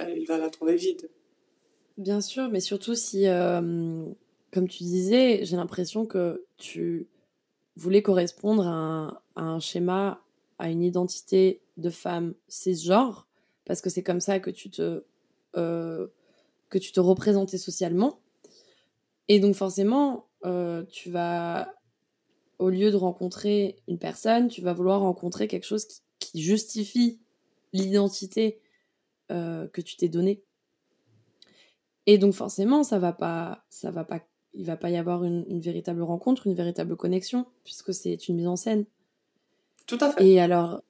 il 0.00 0.26
va 0.26 0.38
la 0.38 0.50
trouver 0.50 0.74
vide. 0.74 1.08
Bien 1.98 2.20
sûr, 2.20 2.48
mais 2.48 2.60
surtout 2.60 2.94
si, 2.94 3.26
comme 4.52 4.68
tu 4.68 4.84
disais, 4.84 5.44
j'ai 5.44 5.56
l'impression 5.56 6.06
que 6.06 6.44
tu 6.56 7.08
voulais 7.76 8.02
correspondre 8.02 8.66
à 8.66 9.22
un, 9.36 9.60
schéma, 9.60 10.22
à 10.58 10.70
une 10.70 10.82
identité 10.82 11.60
de 11.76 11.90
femme 11.90 12.34
cisgenre, 12.48 13.26
parce 13.64 13.80
que 13.80 13.90
c'est 13.90 14.02
comme 14.02 14.20
ça 14.20 14.40
que 14.40 14.50
tu 14.50 14.70
te 14.70 15.04
euh, 15.56 16.08
que 16.68 16.78
tu 16.78 16.92
te 16.92 17.00
représentais 17.00 17.58
socialement. 17.58 18.20
Et 19.28 19.40
donc 19.40 19.54
forcément, 19.54 20.26
euh, 20.44 20.84
tu 20.90 21.10
vas, 21.10 21.74
au 22.58 22.68
lieu 22.70 22.90
de 22.90 22.96
rencontrer 22.96 23.76
une 23.88 23.98
personne, 23.98 24.48
tu 24.48 24.60
vas 24.60 24.72
vouloir 24.72 25.00
rencontrer 25.00 25.48
quelque 25.48 25.66
chose 25.66 25.86
qui, 26.18 26.42
justifie 26.42 27.18
l'identité 27.72 28.60
euh, 29.30 29.66
que 29.68 29.80
tu 29.80 29.96
t'es 29.96 30.08
donnée. 30.08 30.42
Et 32.04 32.18
donc 32.18 32.34
forcément, 32.34 32.84
ça 32.84 32.98
va 32.98 33.12
pas, 33.12 33.64
ça 33.70 33.90
va 33.90 34.04
pas, 34.04 34.20
il 34.58 34.66
va 34.66 34.76
pas 34.76 34.90
y 34.90 34.98
avoir 34.98 35.24
une, 35.24 35.46
une 35.48 35.60
véritable 35.60 36.02
rencontre, 36.02 36.46
une 36.46 36.54
véritable 36.54 36.96
connexion, 36.96 37.46
puisque 37.64 37.94
c'est 37.94 38.28
une 38.28 38.36
mise 38.36 38.48
en 38.48 38.56
scène. 38.56 38.84
Tout 39.86 39.98
à 40.02 40.10
fait. 40.10 40.26
Et 40.26 40.40
alors, 40.40 40.82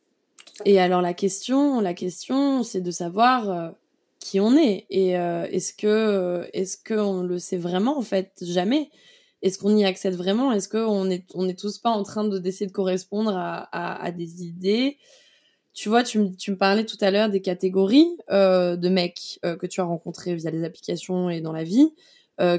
et 0.65 0.81
alors 0.81 1.03
la 1.03 1.15
question, 1.15 1.81
la 1.81 1.95
question, 1.95 2.65
c'est 2.65 2.81
de 2.81 2.91
savoir 2.91 3.75
qui 4.19 4.41
on 4.41 4.57
est. 4.57 4.87
Et 4.91 5.17
euh, 5.17 5.47
est-ce 5.51 5.73
que 5.73 5.87
euh, 5.87 6.47
est-ce 6.53 6.77
qu'on 6.83 7.23
le 7.23 7.39
sait 7.39 7.57
vraiment 7.57 7.99
en 7.99 8.03
fait? 8.03 8.33
Jamais. 8.43 8.91
Est-ce 9.43 9.59
qu'on 9.59 9.77
y 9.77 9.85
accède 9.85 10.15
vraiment? 10.15 10.53
Est-ce 10.53 10.69
qu'on 10.69 11.11
est 11.11 11.25
on 11.35 11.49
est 11.49 11.59
tous 11.59 11.79
pas 11.79 11.91
en 11.91 12.03
train 12.03 12.25
de 12.25 12.39
d'essayer 12.39 12.67
de 12.67 12.73
correspondre 12.73 13.37
à, 13.37 14.05
à, 14.05 14.11
des 14.11 14.45
idées? 14.45 14.99
Tu 15.75 15.89
vois 15.89 16.03
tu 16.03 16.19
me 16.19 16.35
tu 16.35 16.51
me 16.51 16.57
parlais 16.57 16.85
tout 16.85 16.97
à 17.01 17.11
l'heure 17.11 17.29
des 17.29 17.41
catégories 17.41 18.09
euh, 18.31 18.77
de 18.77 18.89
mecs 18.89 19.39
que 19.43 19.67
tu 19.67 19.81
as 19.81 19.85
rencontrés 19.85 20.35
via 20.35 20.51
les 20.51 20.65
applications 20.65 21.31
et 21.31 21.41
dans 21.41 21.53
la 21.53 21.63
vie 21.63 21.93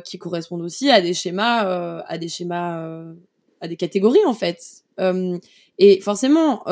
qui 0.04 0.18
correspondent 0.18 0.64
aussi 0.64 0.90
à 0.90 1.02
des 1.02 1.14
schémas 1.14 2.04
à 2.04 2.18
des 2.18 2.28
schémas 2.28 3.06
à 3.62 3.68
des 3.68 3.76
catégories 3.78 4.26
en 4.26 4.34
fait. 4.34 4.84
Et 5.78 6.02
forcément 6.02 6.64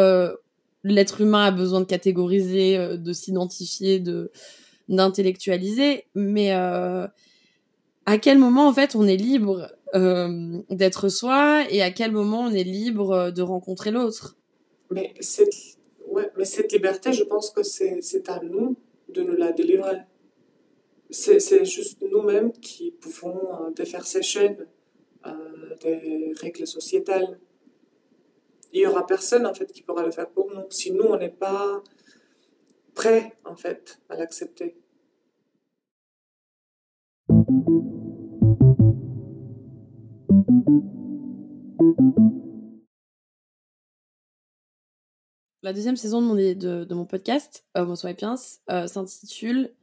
l'être 0.83 1.21
humain 1.21 1.45
a 1.45 1.51
besoin 1.51 1.79
de 1.79 1.85
catégoriser 1.85 2.97
de 2.97 3.13
s'identifier 3.13 3.99
de 3.99 4.31
d'intellectualiser, 4.89 6.05
mais 6.15 6.53
euh, 6.53 7.07
à 8.05 8.17
quel 8.17 8.37
moment 8.37 8.67
en 8.67 8.73
fait 8.73 8.95
on 8.95 9.05
est 9.07 9.17
libre 9.17 9.71
euh, 9.95 10.59
d'être 10.69 11.09
soi 11.09 11.65
et 11.69 11.81
à 11.81 11.91
quel 11.91 12.11
moment 12.11 12.41
on 12.41 12.51
est 12.51 12.63
libre 12.63 13.31
de 13.31 13.41
rencontrer 13.41 13.91
l'autre? 13.91 14.37
Mais 14.89 15.13
cette, 15.19 15.53
ouais, 16.07 16.29
mais 16.37 16.45
cette 16.45 16.71
liberté, 16.71 17.11
je 17.11 17.23
pense 17.23 17.49
que 17.49 17.63
c'est 17.63 18.29
à 18.29 18.39
nous 18.41 18.77
de 19.09 19.21
nous 19.23 19.35
la 19.35 19.51
délivrer. 19.51 19.97
C'est 21.09 21.65
juste 21.65 22.01
nous-mêmes 22.01 22.51
qui 22.51 22.91
pouvons 22.91 23.53
euh, 23.53 23.71
défaire 23.71 24.05
ces 24.05 24.21
chaînes 24.21 24.67
des 25.81 26.33
règles 26.39 26.65
sociétales. 26.65 27.39
Il 28.73 28.81
y 28.81 28.87
aura 28.87 29.05
personne 29.05 29.45
en 29.45 29.53
fait 29.53 29.71
qui 29.71 29.81
pourra 29.81 30.03
le 30.03 30.11
faire 30.11 30.29
pour 30.29 30.51
nous. 30.53 30.65
Si 30.69 30.91
nous 30.91 31.03
on 31.03 31.17
n'est 31.17 31.29
pas 31.29 31.83
prêt 32.93 33.33
en 33.45 33.55
fait 33.55 34.01
à 34.09 34.15
l'accepter. 34.15 34.77
La 45.63 45.73
deuxième 45.73 45.97
saison 45.97 46.21
de 46.21 46.27
mon, 46.27 46.35
de, 46.35 46.93
mon 46.93 47.05
podcast, 47.05 47.65
Homo 47.75 47.95
Swapiens, 47.95 48.35
euh, 48.69 48.87
s'intitule 48.87 49.73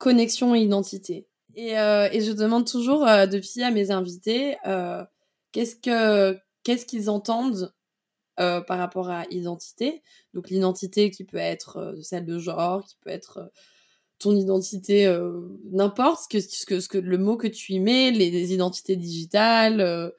Connexion 0.00 0.54
et 0.56 0.60
identité. 0.60 1.28
Et, 1.54 1.78
euh, 1.78 2.08
et 2.10 2.20
je 2.20 2.32
demande 2.32 2.66
toujours 2.66 3.06
euh, 3.06 3.26
depuis 3.26 3.62
à 3.62 3.70
mes 3.70 3.92
invités 3.92 4.56
qu'est-ce 5.52 5.76
que 5.76 6.36
qu'est-ce 6.62 6.86
qu'ils 6.86 7.08
entendent 7.08 7.72
euh, 8.40 8.62
par 8.62 8.78
rapport 8.78 9.10
à 9.10 9.26
identité. 9.30 10.02
Donc 10.32 10.48
l'identité 10.48 11.10
qui 11.10 11.24
peut 11.24 11.36
être 11.36 11.76
euh, 11.76 12.00
celle 12.00 12.24
de 12.24 12.38
genre, 12.38 12.82
qui 12.86 12.96
peut 13.02 13.10
être 13.10 13.38
euh, 13.38 13.46
ton 14.18 14.34
identité, 14.34 15.10
n'importe 15.72 16.30
que, 16.30 16.40
ce, 16.40 16.66
que, 16.66 16.80
ce 16.80 16.88
que 16.88 16.98
le 16.98 17.16
mot 17.16 17.38
que 17.38 17.46
tu 17.46 17.72
y 17.72 17.80
mets, 17.80 18.10
les, 18.10 18.52
identités 18.52 18.96
digitales, 18.96 20.12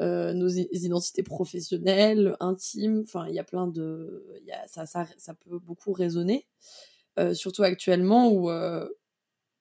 nos 0.00 0.48
identités 0.48 1.22
professionnelles, 1.22 2.36
intimes. 2.40 3.02
Enfin, 3.04 3.28
il 3.28 3.34
y 3.36 3.38
a 3.38 3.44
plein 3.44 3.68
de, 3.68 4.26
y 4.44 4.50
a, 4.50 4.66
ça, 4.66 4.86
ça, 4.86 5.06
ça 5.18 5.34
peut 5.34 5.60
beaucoup 5.60 5.92
résonner, 5.92 6.48
surtout 7.32 7.62
actuellement 7.62 8.28
où 8.28 8.50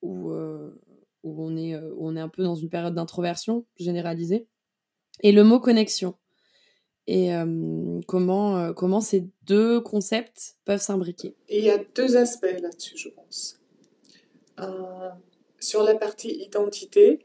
où, 0.03 0.31
où 0.31 1.43
on 1.43 1.57
est 1.57 1.75
où 1.75 2.07
on 2.07 2.15
est 2.15 2.21
un 2.21 2.29
peu 2.29 2.43
dans 2.43 2.55
une 2.55 2.69
période 2.69 2.93
d'introversion 2.93 3.65
généralisée. 3.77 4.47
Et 5.21 5.31
le 5.31 5.43
mot 5.43 5.59
connexion 5.59 6.15
et 7.07 7.31
comment, 8.07 8.73
comment 8.73 9.01
ces 9.01 9.25
deux 9.43 9.81
concepts 9.81 10.55
peuvent 10.65 10.81
s'imbriquer 10.81 11.35
Il 11.49 11.63
y 11.63 11.69
a 11.69 11.77
deux 11.77 12.15
aspects 12.15 12.55
là-dessus, 12.61 12.97
je 12.97 13.09
pense. 13.09 13.59
Euh, 14.59 15.09
sur 15.59 15.83
la 15.83 15.95
partie 15.95 16.31
identité, 16.43 17.19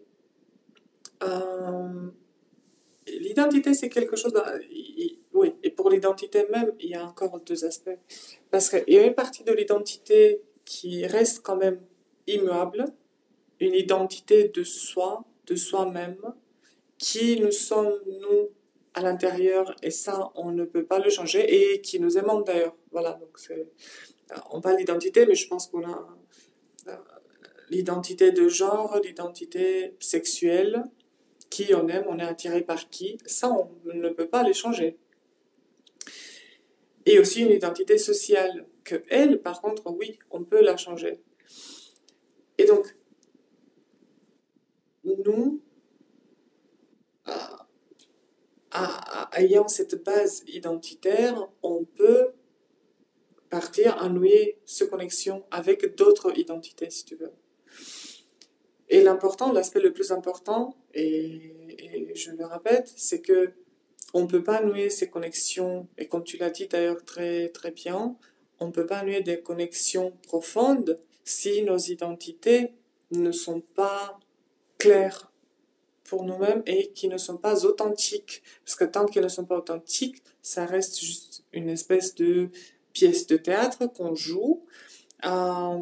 euh, 1.23 2.11
l'identité, 3.07 3.75
c'est 3.75 3.89
quelque 3.89 4.17
chose... 4.17 4.33
oui, 5.33 5.55
et 5.63 5.71
pour 5.71 5.91
l'identité 5.91 6.47
même, 6.51 6.73
il 6.81 6.91
y 6.91 6.95
a 6.95 7.05
encore 7.05 7.41
deux 7.41 7.65
aspects. 7.65 7.99
Parce 8.51 8.69
qu'il 8.69 8.95
y 8.95 8.99
a 8.99 9.07
une 9.07 9.15
partie 9.15 9.45
de 9.45 9.53
l'identité 9.53 10.43
qui 10.65 11.07
reste 11.07 11.43
quand 11.43 11.57
même 11.57 11.81
immuable, 12.29 12.85
une 13.61 13.75
identité 13.75 14.49
de 14.49 14.63
soi, 14.63 15.25
de 15.47 15.57
soi-même, 15.57 16.21
qui 16.99 17.41
nous 17.41 17.53
sommes, 17.53 17.99
nous, 18.21 18.49
à 18.95 19.03
l'intérieur 19.03 19.75
et 19.83 19.91
ça, 19.91 20.31
on 20.35 20.51
ne 20.51 20.65
peut 20.65 20.85
pas 20.85 20.99
le 20.99 21.11
changer 21.11 21.73
et 21.75 21.81
qui 21.81 22.01
nous 22.01 22.19
aimons 22.19 22.41
d'ailleurs. 22.41 22.77
Voilà, 22.91 23.13
donc 23.13 23.39
euh, 23.51 23.65
on 24.51 24.61
parle 24.61 24.77
d'identité, 24.77 25.27
mais 25.27 25.35
je 25.35 25.49
pense 25.49 25.69
qu'on 25.69 25.85
a 25.85 26.09
euh, 26.89 26.97
l'identité 27.71 28.33
de 28.33 28.49
genre, 28.49 28.99
l'identité 29.03 29.95
sexuelle, 30.01 30.83
qui 31.51 31.75
on 31.75 31.87
aime, 31.89 32.05
on 32.09 32.19
est 32.19 32.25
attiré 32.25 32.63
par 32.63 32.89
qui, 32.91 33.19
ça, 33.25 33.51
on 33.51 33.71
ne 33.95 34.09
peut 34.09 34.29
pas 34.29 34.43
les 34.43 34.53
changer. 34.53 34.97
Et 37.07 37.19
aussi 37.19 37.43
une 37.43 37.53
identité 37.53 37.97
sociale, 37.99 38.67
que 38.85 39.03
elle, 39.09 39.41
par 39.41 39.61
contre, 39.61 39.91
oui, 39.93 40.19
on 40.31 40.45
peut 40.45 40.63
la 40.63 40.77
changer. 40.77 41.21
Et 42.59 42.67
donc, 42.67 42.95
nous, 45.05 45.63
ayant 49.37 49.69
cette 49.69 50.03
base 50.03 50.43
identitaire, 50.47 51.49
on 51.63 51.85
peut 51.85 52.33
partir 53.49 54.03
à 54.03 54.09
nouer 54.09 54.59
ce 54.67 54.85
connexion 54.85 55.45
avec 55.51 55.95
d'autres 55.97 56.37
identités, 56.39 56.91
si 56.91 57.05
tu 57.05 57.17
veux. 57.17 57.33
Et 58.91 59.03
l'important, 59.03 59.53
l'aspect 59.53 59.81
le 59.81 59.93
plus 59.93 60.13
important, 60.13 60.77
et, 60.95 61.55
je 62.15 62.33
le 62.33 62.47
répète, 62.47 62.93
c'est 62.97 63.21
que 63.21 63.53
on 64.15 64.23
ne 64.23 64.27
peut 64.27 64.43
pas 64.43 64.63
nouer 64.63 64.89
ces 64.89 65.09
connexions, 65.09 65.87
et 65.99 66.09
comme 66.09 66.25
tu 66.25 66.39
l'as 66.39 66.51
dit 66.51 66.67
d'ailleurs 66.67 67.05
très, 67.05 67.51
très 67.51 67.71
bien, 67.71 68.17
on 68.59 68.69
ne 68.69 68.73
peut 68.73 68.87
pas 68.87 69.03
nouer 69.03 69.21
des 69.21 69.43
connexions 69.43 70.13
profondes 70.23 70.99
si 71.29 71.63
nos 71.63 71.77
identités 71.77 72.73
ne 73.11 73.33
sont 73.33 73.61
pas 73.61 74.19
claires 74.79 75.31
pour 76.05 76.25
nous-mêmes 76.25 76.63
et 76.65 76.91
qui 76.93 77.07
ne 77.09 77.19
sont 77.19 77.37
pas 77.37 77.67
authentiques. 77.67 78.43
Parce 78.65 78.77
que 78.77 78.85
tant 78.85 79.05
qu'ils 79.05 79.23
ne 79.23 79.29
sont 79.29 79.45
pas 79.45 79.59
authentiques, 79.59 80.23
ça 80.41 80.65
reste 80.65 80.99
juste 80.99 81.45
une 81.53 81.69
espèce 81.69 82.15
de 82.15 82.49
pièce 82.95 83.27
de 83.27 83.37
théâtre 83.37 83.87
qu'on 83.93 84.15
joue. 84.15 84.65
Euh, 85.27 85.79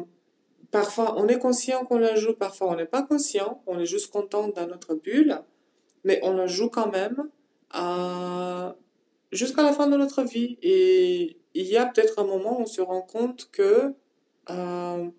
parfois, 0.69 1.15
on 1.17 1.27
est 1.29 1.39
conscient 1.39 1.85
qu'on 1.85 1.97
la 1.97 2.15
joue, 2.15 2.33
parfois, 2.33 2.71
on 2.71 2.75
n'est 2.75 2.85
pas 2.85 3.03
conscient. 3.03 3.63
On 3.67 3.79
est 3.79 3.85
juste 3.85 4.11
content 4.11 4.49
dans 4.49 4.67
notre 4.67 4.95
bulle, 4.95 5.39
mais 6.03 6.19
on 6.23 6.33
la 6.33 6.47
joue 6.47 6.69
quand 6.69 6.91
même 6.91 7.29
euh, 7.75 8.73
jusqu'à 9.31 9.63
la 9.63 9.71
fin 9.71 9.87
de 9.87 9.95
notre 9.95 10.23
vie. 10.23 10.57
Et 10.61 11.37
il 11.53 11.65
y 11.67 11.77
a 11.77 11.85
peut-être 11.85 12.19
un 12.19 12.25
moment 12.25 12.59
où 12.59 12.63
on 12.63 12.65
se 12.65 12.81
rend 12.81 13.01
compte 13.01 13.49
que 13.49 13.93
euh, 14.49 15.09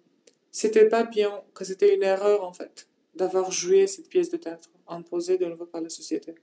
c'était 0.51 0.89
pas 0.89 1.05
bien, 1.05 1.43
que 1.55 1.65
c'était 1.65 1.95
une 1.95 2.03
erreur 2.03 2.45
en 2.45 2.53
fait, 2.53 2.89
d'avoir 3.15 3.51
joué 3.51 3.87
cette 3.87 4.09
pièce 4.09 4.31
de 4.31 4.37
théâtre 4.37 4.71
imposé 4.87 5.39
de 5.39 5.47
nouveau 5.47 5.67
par 5.67 5.81
la 5.81 5.89
société. 5.89 6.35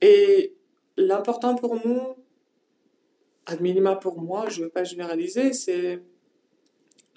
Et 0.00 0.54
l'important 0.96 1.54
pour 1.54 1.74
nous, 1.86 2.16
ad 3.46 3.60
minima 3.60 3.96
pour 3.96 4.20
moi, 4.20 4.48
je 4.48 4.60
ne 4.60 4.64
veux 4.64 4.70
pas 4.70 4.84
généraliser, 4.84 5.52
c'est 5.52 6.02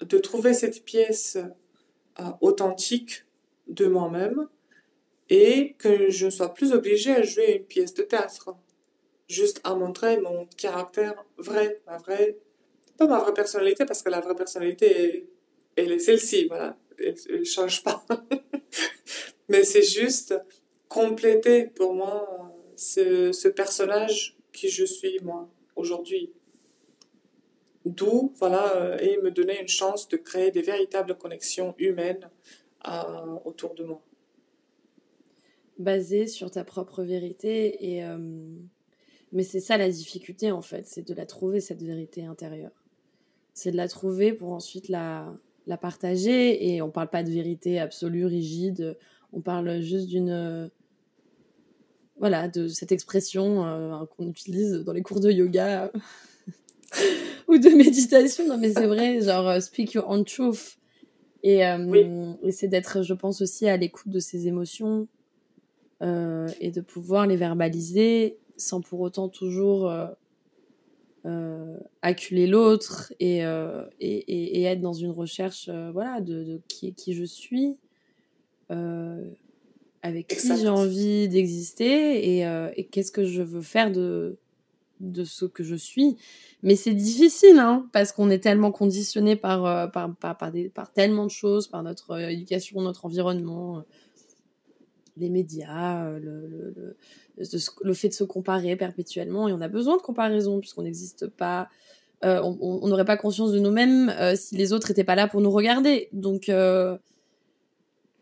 de 0.00 0.18
trouver 0.18 0.54
cette 0.54 0.84
pièce 0.84 1.36
euh, 2.20 2.24
authentique 2.40 3.24
de 3.68 3.86
moi-même 3.86 4.48
et 5.28 5.74
que 5.78 6.10
je 6.10 6.26
ne 6.26 6.30
sois 6.30 6.52
plus 6.52 6.72
obligée 6.72 7.12
à 7.12 7.22
jouer 7.22 7.56
une 7.56 7.64
pièce 7.64 7.94
de 7.94 8.02
théâtre. 8.02 8.54
Juste 9.28 9.60
à 9.64 9.74
montrer 9.74 10.20
mon 10.20 10.46
caractère 10.56 11.24
vrai, 11.38 11.80
ma 11.86 11.96
vraie, 11.96 12.36
ma 13.06 13.20
vraie 13.20 13.34
personnalité 13.34 13.84
parce 13.84 14.02
que 14.02 14.10
la 14.10 14.20
vraie 14.20 14.34
personnalité, 14.34 15.28
elle 15.76 15.92
est 15.92 15.98
celle-ci, 15.98 16.46
voilà, 16.46 16.76
elle 16.98 17.40
ne 17.40 17.44
change 17.44 17.82
pas. 17.82 18.04
Mais 19.48 19.64
c'est 19.64 19.82
juste 19.82 20.34
compléter 20.88 21.66
pour 21.66 21.94
moi 21.94 22.52
ce, 22.76 23.48
personnage 23.48 24.36
qui 24.52 24.68
je 24.68 24.84
suis 24.84 25.18
moi 25.22 25.48
aujourd'hui. 25.76 26.32
D'où, 27.84 28.32
voilà, 28.36 28.76
euh, 28.76 28.98
et 28.98 29.18
me 29.22 29.30
donner 29.30 29.60
une 29.60 29.68
chance 29.68 30.08
de 30.08 30.16
créer 30.16 30.50
des 30.50 30.62
véritables 30.62 31.16
connexions 31.16 31.74
humaines 31.78 32.30
autour 33.44 33.74
de 33.74 33.84
moi. 33.84 34.02
Basé 35.78 36.26
sur 36.26 36.50
ta 36.50 36.64
propre 36.64 37.02
vérité 37.02 37.92
et 37.92 38.04
euh, 38.04 38.18
mais 39.32 39.42
c'est 39.42 39.60
ça 39.60 39.78
la 39.78 39.88
difficulté 39.88 40.50
en 40.52 40.62
fait, 40.62 40.86
c'est 40.86 41.06
de 41.06 41.14
la 41.14 41.26
trouver 41.26 41.60
cette 41.60 41.82
vérité 41.82 42.24
intérieure. 42.24 42.81
C'est 43.54 43.70
de 43.70 43.76
la 43.76 43.88
trouver 43.88 44.32
pour 44.32 44.52
ensuite 44.52 44.88
la, 44.88 45.34
la 45.66 45.76
partager 45.76 46.74
et 46.74 46.82
on 46.82 46.90
parle 46.90 47.10
pas 47.10 47.22
de 47.22 47.30
vérité 47.30 47.78
absolue, 47.78 48.26
rigide, 48.26 48.96
on 49.32 49.40
parle 49.40 49.80
juste 49.80 50.08
d'une 50.08 50.70
voilà, 52.22 52.46
de 52.46 52.68
cette 52.68 52.92
expression 52.92 53.66
euh, 53.66 54.04
qu'on 54.16 54.28
utilise 54.28 54.74
dans 54.84 54.92
les 54.92 55.02
cours 55.02 55.18
de 55.18 55.28
yoga 55.28 55.90
ou 57.48 57.58
de 57.58 57.68
méditation. 57.70 58.46
Non, 58.46 58.58
mais 58.58 58.72
c'est 58.72 58.86
vrai, 58.86 59.20
genre 59.20 59.48
euh, 59.48 59.58
speak 59.58 59.94
your 59.94 60.08
own 60.08 60.24
truth. 60.24 60.78
Et, 61.42 61.66
euh, 61.66 62.32
c'est 62.50 62.68
d'être, 62.68 63.02
je 63.02 63.14
pense, 63.14 63.42
aussi 63.42 63.68
à 63.68 63.76
l'écoute 63.76 64.12
de 64.12 64.20
ses 64.20 64.46
émotions 64.46 65.08
et 66.00 66.72
de 66.72 66.80
pouvoir 66.80 67.28
les 67.28 67.36
verbaliser 67.36 68.36
sans 68.56 68.80
pour 68.80 68.98
autant 69.00 69.28
toujours 69.28 69.88
acculer 72.02 72.46
l'autre 72.46 73.12
et, 73.20 73.38
et, 73.38 74.60
et, 74.60 74.62
être 74.64 74.80
dans 74.80 74.92
une 74.92 75.10
recherche 75.10 75.68
voilà, 75.92 76.20
de, 76.20 76.42
de 76.42 76.60
qui, 76.68 76.92
qui 76.94 77.14
je 77.14 77.24
suis 77.24 77.78
avec 80.02 80.26
qui 80.26 80.56
j'ai 80.58 80.68
envie 80.68 81.28
d'exister 81.28 82.36
et, 82.36 82.46
euh, 82.46 82.70
et 82.76 82.84
qu'est-ce 82.84 83.12
que 83.12 83.24
je 83.24 83.42
veux 83.42 83.62
faire 83.62 83.92
de, 83.92 84.36
de 85.00 85.24
ce 85.24 85.44
que 85.44 85.62
je 85.62 85.76
suis. 85.76 86.16
Mais 86.62 86.74
c'est 86.74 86.94
difficile, 86.94 87.58
hein, 87.58 87.88
parce 87.92 88.12
qu'on 88.12 88.28
est 88.28 88.40
tellement 88.40 88.72
conditionné 88.72 89.36
par, 89.36 89.64
euh, 89.64 89.86
par, 89.86 90.14
par, 90.16 90.36
par, 90.36 90.50
des, 90.50 90.68
par, 90.68 90.92
tellement 90.92 91.24
de 91.24 91.30
choses, 91.30 91.68
par 91.68 91.82
notre 91.82 92.12
euh, 92.12 92.28
éducation, 92.28 92.80
notre 92.80 93.04
environnement, 93.04 93.84
les 95.16 95.28
médias, 95.28 96.10
le, 96.18 96.46
le, 96.46 96.74
le, 96.76 96.96
le, 97.82 97.94
fait 97.94 98.08
de 98.08 98.14
se 98.14 98.24
comparer 98.24 98.76
perpétuellement. 98.76 99.48
Et 99.48 99.52
on 99.52 99.60
a 99.60 99.68
besoin 99.68 99.96
de 99.96 100.02
comparaison, 100.02 100.60
puisqu'on 100.60 100.82
n'existe 100.82 101.26
pas. 101.26 101.68
on 102.22 102.86
n'aurait 102.88 103.04
pas 103.04 103.16
conscience 103.16 103.52
de 103.52 103.58
nous-mêmes 103.58 104.12
si 104.36 104.56
les 104.56 104.72
autres 104.72 104.88
n'étaient 104.88 105.04
pas 105.04 105.14
là 105.14 105.28
pour 105.28 105.40
nous 105.40 105.50
regarder. 105.50 106.08
Donc, 106.12 106.50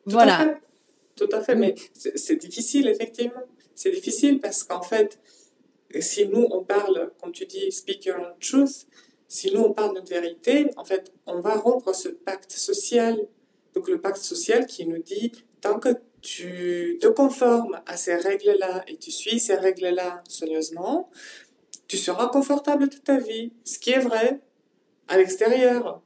voilà 0.07 0.59
tout 1.21 1.29
à 1.33 1.43
fait, 1.43 1.55
mais 1.55 1.75
c'est 1.93 2.37
difficile, 2.37 2.89
effectivement. 2.89 3.43
C'est 3.75 3.91
difficile 3.91 4.41
parce 4.41 4.65
qu'en 4.65 4.81
fait, 4.81 5.19
si 6.01 6.27
nous, 6.27 6.47
on 6.51 6.65
parle, 6.65 7.11
comme 7.21 7.33
tu 7.33 7.45
dis, 7.45 7.71
speak 7.71 8.07
your 8.07 8.17
own 8.19 8.33
truth, 8.41 8.87
si 9.29 9.53
nous, 9.53 9.61
on 9.61 9.73
parle 9.75 10.03
de 10.03 10.09
vérité, 10.09 10.71
en 10.79 10.85
fait, 10.85 11.13
on 11.27 11.41
va 11.41 11.57
rompre 11.57 11.95
ce 11.95 12.09
pacte 12.09 12.53
social. 12.53 13.19
Donc, 13.75 13.89
le 13.89 14.01
pacte 14.01 14.23
social 14.23 14.67
qui 14.67 14.87
nous 14.87 15.03
dit, 15.03 15.33
tant 15.61 15.79
que 15.79 15.91
tu 16.23 16.99
te 17.01 17.07
conformes 17.07 17.81
à 17.87 17.97
ces 17.97 18.15
règles-là 18.15 18.85
et 18.87 18.97
tu 18.97 19.11
suis 19.11 19.41
ces 19.41 19.55
règles-là 19.55 20.23
soigneusement, 20.29 21.11
tu 21.89 21.97
seras 21.97 22.29
confortable 22.29 22.89
toute 22.89 23.05
ta 23.05 23.19
vie. 23.19 23.53
Ce 23.65 23.79
qui 23.79 23.91
est 23.91 23.99
vrai 23.99 24.41
à 25.09 25.19
l'extérieur. 25.19 26.03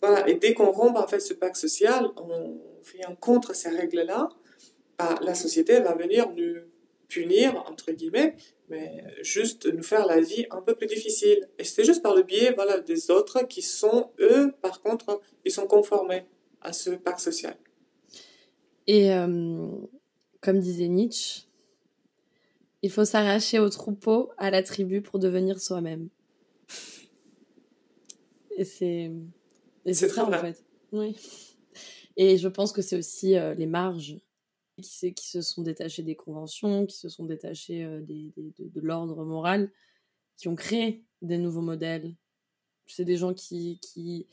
Voilà. 0.00 0.28
Et 0.28 0.34
dès 0.34 0.54
qu'on 0.54 0.70
rompt, 0.70 0.96
en 0.96 1.06
fait, 1.06 1.20
ce 1.20 1.34
pacte 1.34 1.56
social, 1.56 2.08
on, 2.16 2.60
vient 2.96 3.14
contre 3.20 3.54
ces 3.54 3.68
règles-là, 3.68 4.28
bah, 4.98 5.14
la 5.22 5.34
société 5.34 5.80
va 5.80 5.94
venir 5.94 6.30
nous 6.32 6.62
punir, 7.08 7.62
entre 7.68 7.92
guillemets, 7.92 8.34
mais 8.68 9.04
juste 9.20 9.66
nous 9.66 9.82
faire 9.82 10.06
la 10.06 10.20
vie 10.20 10.46
un 10.50 10.60
peu 10.62 10.74
plus 10.74 10.86
difficile. 10.86 11.48
Et 11.58 11.64
c'est 11.64 11.84
juste 11.84 12.02
par 12.02 12.14
le 12.14 12.22
biais 12.22 12.52
voilà, 12.54 12.80
des 12.80 13.10
autres 13.10 13.42
qui 13.46 13.62
sont, 13.62 14.10
eux, 14.18 14.52
par 14.62 14.82
contre, 14.82 15.20
ils 15.44 15.52
sont 15.52 15.66
conformés 15.66 16.24
à 16.60 16.72
ce 16.72 16.90
pacte 16.90 17.20
social. 17.20 17.56
Et 18.86 19.12
euh, 19.12 19.68
comme 20.40 20.58
disait 20.58 20.88
Nietzsche, 20.88 21.46
il 22.82 22.90
faut 22.90 23.04
s'arracher 23.04 23.58
au 23.58 23.68
troupeau, 23.68 24.32
à 24.38 24.50
la 24.50 24.62
tribu 24.62 25.02
pour 25.02 25.18
devenir 25.18 25.60
soi-même. 25.60 26.08
Et 28.56 28.64
c'est. 28.64 29.10
c'est 29.92 30.08
vrai, 30.08 30.22
en 30.22 30.32
fait. 30.32 30.64
Oui. 30.90 31.16
Et 32.16 32.36
je 32.36 32.48
pense 32.48 32.72
que 32.72 32.82
c'est 32.82 32.98
aussi 32.98 33.36
euh, 33.36 33.54
les 33.54 33.66
marges 33.66 34.18
qui, 34.82 35.14
qui, 35.14 35.28
se 35.28 35.40
sont 35.40 35.62
détachées 35.62 36.02
des 36.02 36.16
conventions, 36.16 36.86
qui 36.86 36.96
se 36.96 37.08
sont 37.08 37.24
détachées 37.24 37.84
euh, 37.84 38.00
des, 38.00 38.32
de, 38.36 38.52
de 38.58 38.80
l'ordre 38.80 39.24
moral, 39.24 39.70
qui 40.36 40.48
ont 40.48 40.56
créé 40.56 41.04
des 41.22 41.38
nouveaux 41.38 41.62
modèles. 41.62 42.14
C'est 42.86 43.04
des 43.04 43.16
gens 43.16 43.32
qui, 43.32 43.78
qui, 43.80 44.26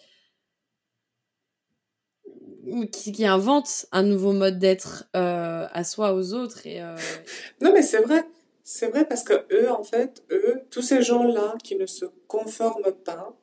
qui, 2.91 3.11
qui, 3.11 3.25
inventent 3.25 3.87
un 3.91 4.03
nouveau 4.03 4.33
mode 4.33 4.59
d'être 4.59 5.05
euh, 5.15 5.67
à 5.71 5.83
soi, 5.83 6.13
aux 6.13 6.33
autres. 6.33 6.65
Et, 6.65 6.81
Non, 7.61 7.71
mais 7.73 7.81
c'est 7.81 8.01
vrai. 8.01 8.25
C'est 8.63 8.89
vrai 8.89 9.05
parce 9.07 9.23
que 9.23 9.33
eux, 9.51 9.71
en 9.71 9.83
fait, 9.83 10.23
eux, 10.31 10.61
tous 10.69 10.81
ces 10.81 11.01
gens-là 11.01 11.55
qui 11.63 11.75
ne 11.75 11.85
se 11.85 12.05
conforment 12.27 12.93
pas 13.03 13.35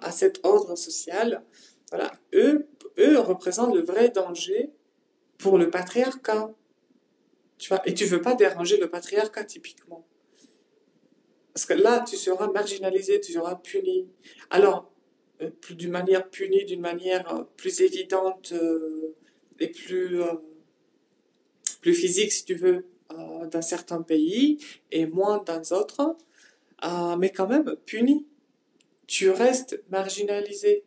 à 0.00 0.12
cet 0.12 0.40
ordre 0.44 0.76
social, 0.76 1.42
voilà, 1.90 2.12
eux, 2.32 2.68
eux 2.98 3.18
représentent 3.18 3.74
le 3.74 3.82
vrai 3.82 4.08
danger 4.08 4.72
pour 5.38 5.58
le 5.58 5.70
patriarcat. 5.70 6.50
Tu 7.58 7.68
vois, 7.68 7.82
et 7.86 7.94
tu 7.94 8.04
veux 8.06 8.20
pas 8.20 8.34
déranger 8.34 8.78
le 8.78 8.88
patriarcat 8.88 9.44
typiquement. 9.44 10.06
Parce 11.52 11.66
que 11.66 11.74
là, 11.74 12.04
tu 12.08 12.16
seras 12.16 12.48
marginalisé, 12.50 13.20
tu 13.20 13.32
seras 13.32 13.56
puni. 13.56 14.08
Alors, 14.50 14.76
euh, 14.76 14.99
d'une 15.70 15.90
manière 15.90 16.28
punie, 16.28 16.64
d'une 16.64 16.80
manière 16.80 17.34
euh, 17.34 17.44
plus 17.56 17.80
évidente 17.80 18.52
euh, 18.52 19.14
et 19.58 19.68
plus, 19.68 20.20
physique, 21.82 22.32
si 22.32 22.44
tu 22.44 22.54
veux, 22.54 22.86
dans 23.50 23.62
certains 23.62 24.02
pays 24.02 24.58
et 24.90 25.06
moins 25.06 25.42
dans 25.42 25.60
d'autres, 25.60 26.16
mais 27.18 27.30
quand 27.30 27.46
même 27.46 27.76
puni. 27.84 28.26
Tu 29.06 29.28
restes 29.28 29.82
marginalisé. 29.90 30.84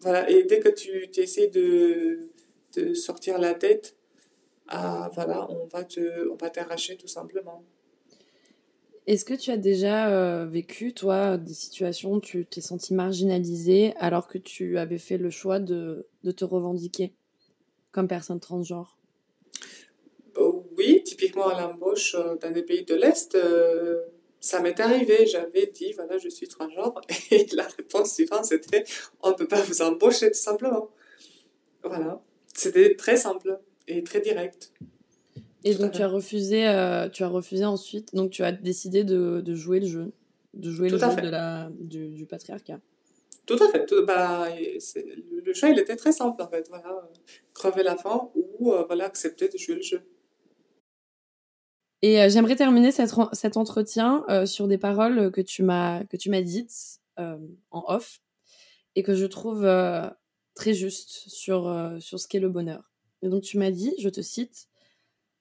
Voilà, 0.00 0.28
et 0.28 0.42
dès 0.44 0.60
que 0.60 0.68
tu, 0.68 1.08
essaies 1.16 1.48
de, 1.48 2.28
sortir 2.94 3.38
la 3.38 3.54
tête, 3.54 3.96
voilà, 4.68 5.48
on 5.50 5.66
va 5.66 6.50
t'arracher 6.50 6.96
tout 6.98 7.08
simplement. 7.08 7.64
Est-ce 9.06 9.26
que 9.26 9.34
tu 9.34 9.50
as 9.50 9.58
déjà 9.58 10.08
euh, 10.08 10.46
vécu, 10.46 10.94
toi, 10.94 11.36
des 11.36 11.52
situations 11.52 12.14
où 12.14 12.20
tu 12.20 12.46
t'es 12.46 12.62
senti 12.62 12.94
marginalisé 12.94 13.92
alors 13.98 14.28
que 14.28 14.38
tu 14.38 14.78
avais 14.78 14.96
fait 14.96 15.18
le 15.18 15.28
choix 15.28 15.60
de, 15.60 16.06
te 16.34 16.44
revendiquer 16.44 17.12
comme 17.92 18.08
personne 18.08 18.40
transgenre? 18.40 18.96
Euh, 20.38 20.52
Oui, 20.78 21.02
typiquement 21.04 21.48
à 21.48 21.60
l'embauche 21.60 22.14
euh, 22.14 22.36
dans 22.36 22.50
des 22.50 22.62
pays 22.62 22.84
de 22.84 22.94
l'Est, 22.94 23.36
ça 24.40 24.60
m'est 24.60 24.80
arrivé, 24.80 25.26
j'avais 25.26 25.66
dit, 25.66 25.92
voilà, 25.92 26.16
je 26.16 26.30
suis 26.30 26.48
transgenre, 26.48 27.00
et 27.30 27.46
la 27.52 27.66
réponse 27.66 28.14
suivante, 28.14 28.46
c'était, 28.46 28.84
on 29.22 29.30
ne 29.30 29.34
peut 29.34 29.48
pas 29.48 29.60
vous 29.60 29.82
embaucher, 29.82 30.30
tout 30.30 30.38
simplement. 30.38 30.90
Voilà. 31.82 32.22
C'était 32.54 32.94
très 32.94 33.16
simple 33.16 33.58
et 33.86 34.02
très 34.02 34.20
direct. 34.20 34.72
Et 35.66 35.74
donc, 35.74 35.92
tu 35.92 36.02
as, 36.02 36.08
refusé, 36.08 36.68
euh, 36.68 37.08
tu 37.08 37.24
as 37.24 37.28
refusé 37.28 37.64
ensuite, 37.64 38.14
donc 38.14 38.30
tu 38.30 38.44
as 38.44 38.52
décidé 38.52 39.02
de, 39.02 39.40
de 39.40 39.54
jouer 39.54 39.80
le 39.80 39.86
jeu, 39.86 40.12
de 40.52 40.70
jouer 40.70 40.90
le 40.90 40.98
jeu 40.98 41.16
de 41.16 41.28
la, 41.28 41.70
du, 41.80 42.10
du, 42.10 42.26
patriarcat. 42.26 42.80
Tout 43.46 43.56
à 43.58 43.70
fait. 43.70 43.86
bah, 44.06 44.48
le 44.50 45.52
choix, 45.54 45.70
il 45.70 45.78
était 45.78 45.96
très 45.96 46.12
simple, 46.12 46.42
en 46.42 46.48
fait. 46.48 46.68
Voilà. 46.68 47.08
Crever 47.54 47.82
la 47.82 47.96
faim 47.96 48.30
ou 48.58 48.72
euh, 48.72 48.84
voilà, 48.86 49.06
accepter 49.06 49.48
de 49.48 49.56
jouer 49.56 49.76
le 49.76 49.82
jeu. 49.82 50.02
Et 52.02 52.20
euh, 52.20 52.28
j'aimerais 52.28 52.56
terminer 52.56 52.90
cet 52.92 53.56
entretien 53.56 54.26
sur 54.44 54.68
des 54.68 54.76
paroles 54.76 55.32
que 55.32 55.40
tu 55.40 55.62
m'as 55.62 56.04
que 56.04 56.18
tu 56.18 56.28
m'as 56.28 56.42
dites 56.42 57.00
en 57.16 57.84
off 57.88 58.20
et 58.96 59.02
que 59.02 59.14
je 59.14 59.24
trouve 59.24 59.66
très 60.54 60.74
justes 60.74 61.24
sur 61.28 61.94
sur 62.00 62.20
ce 62.20 62.28
qu'est 62.28 62.40
le 62.40 62.50
bonheur. 62.50 62.92
Et 63.22 63.30
donc 63.30 63.42
tu 63.42 63.56
m'as 63.56 63.70
dit, 63.70 63.94
je 63.98 64.10
te 64.10 64.20
cite, 64.20 64.68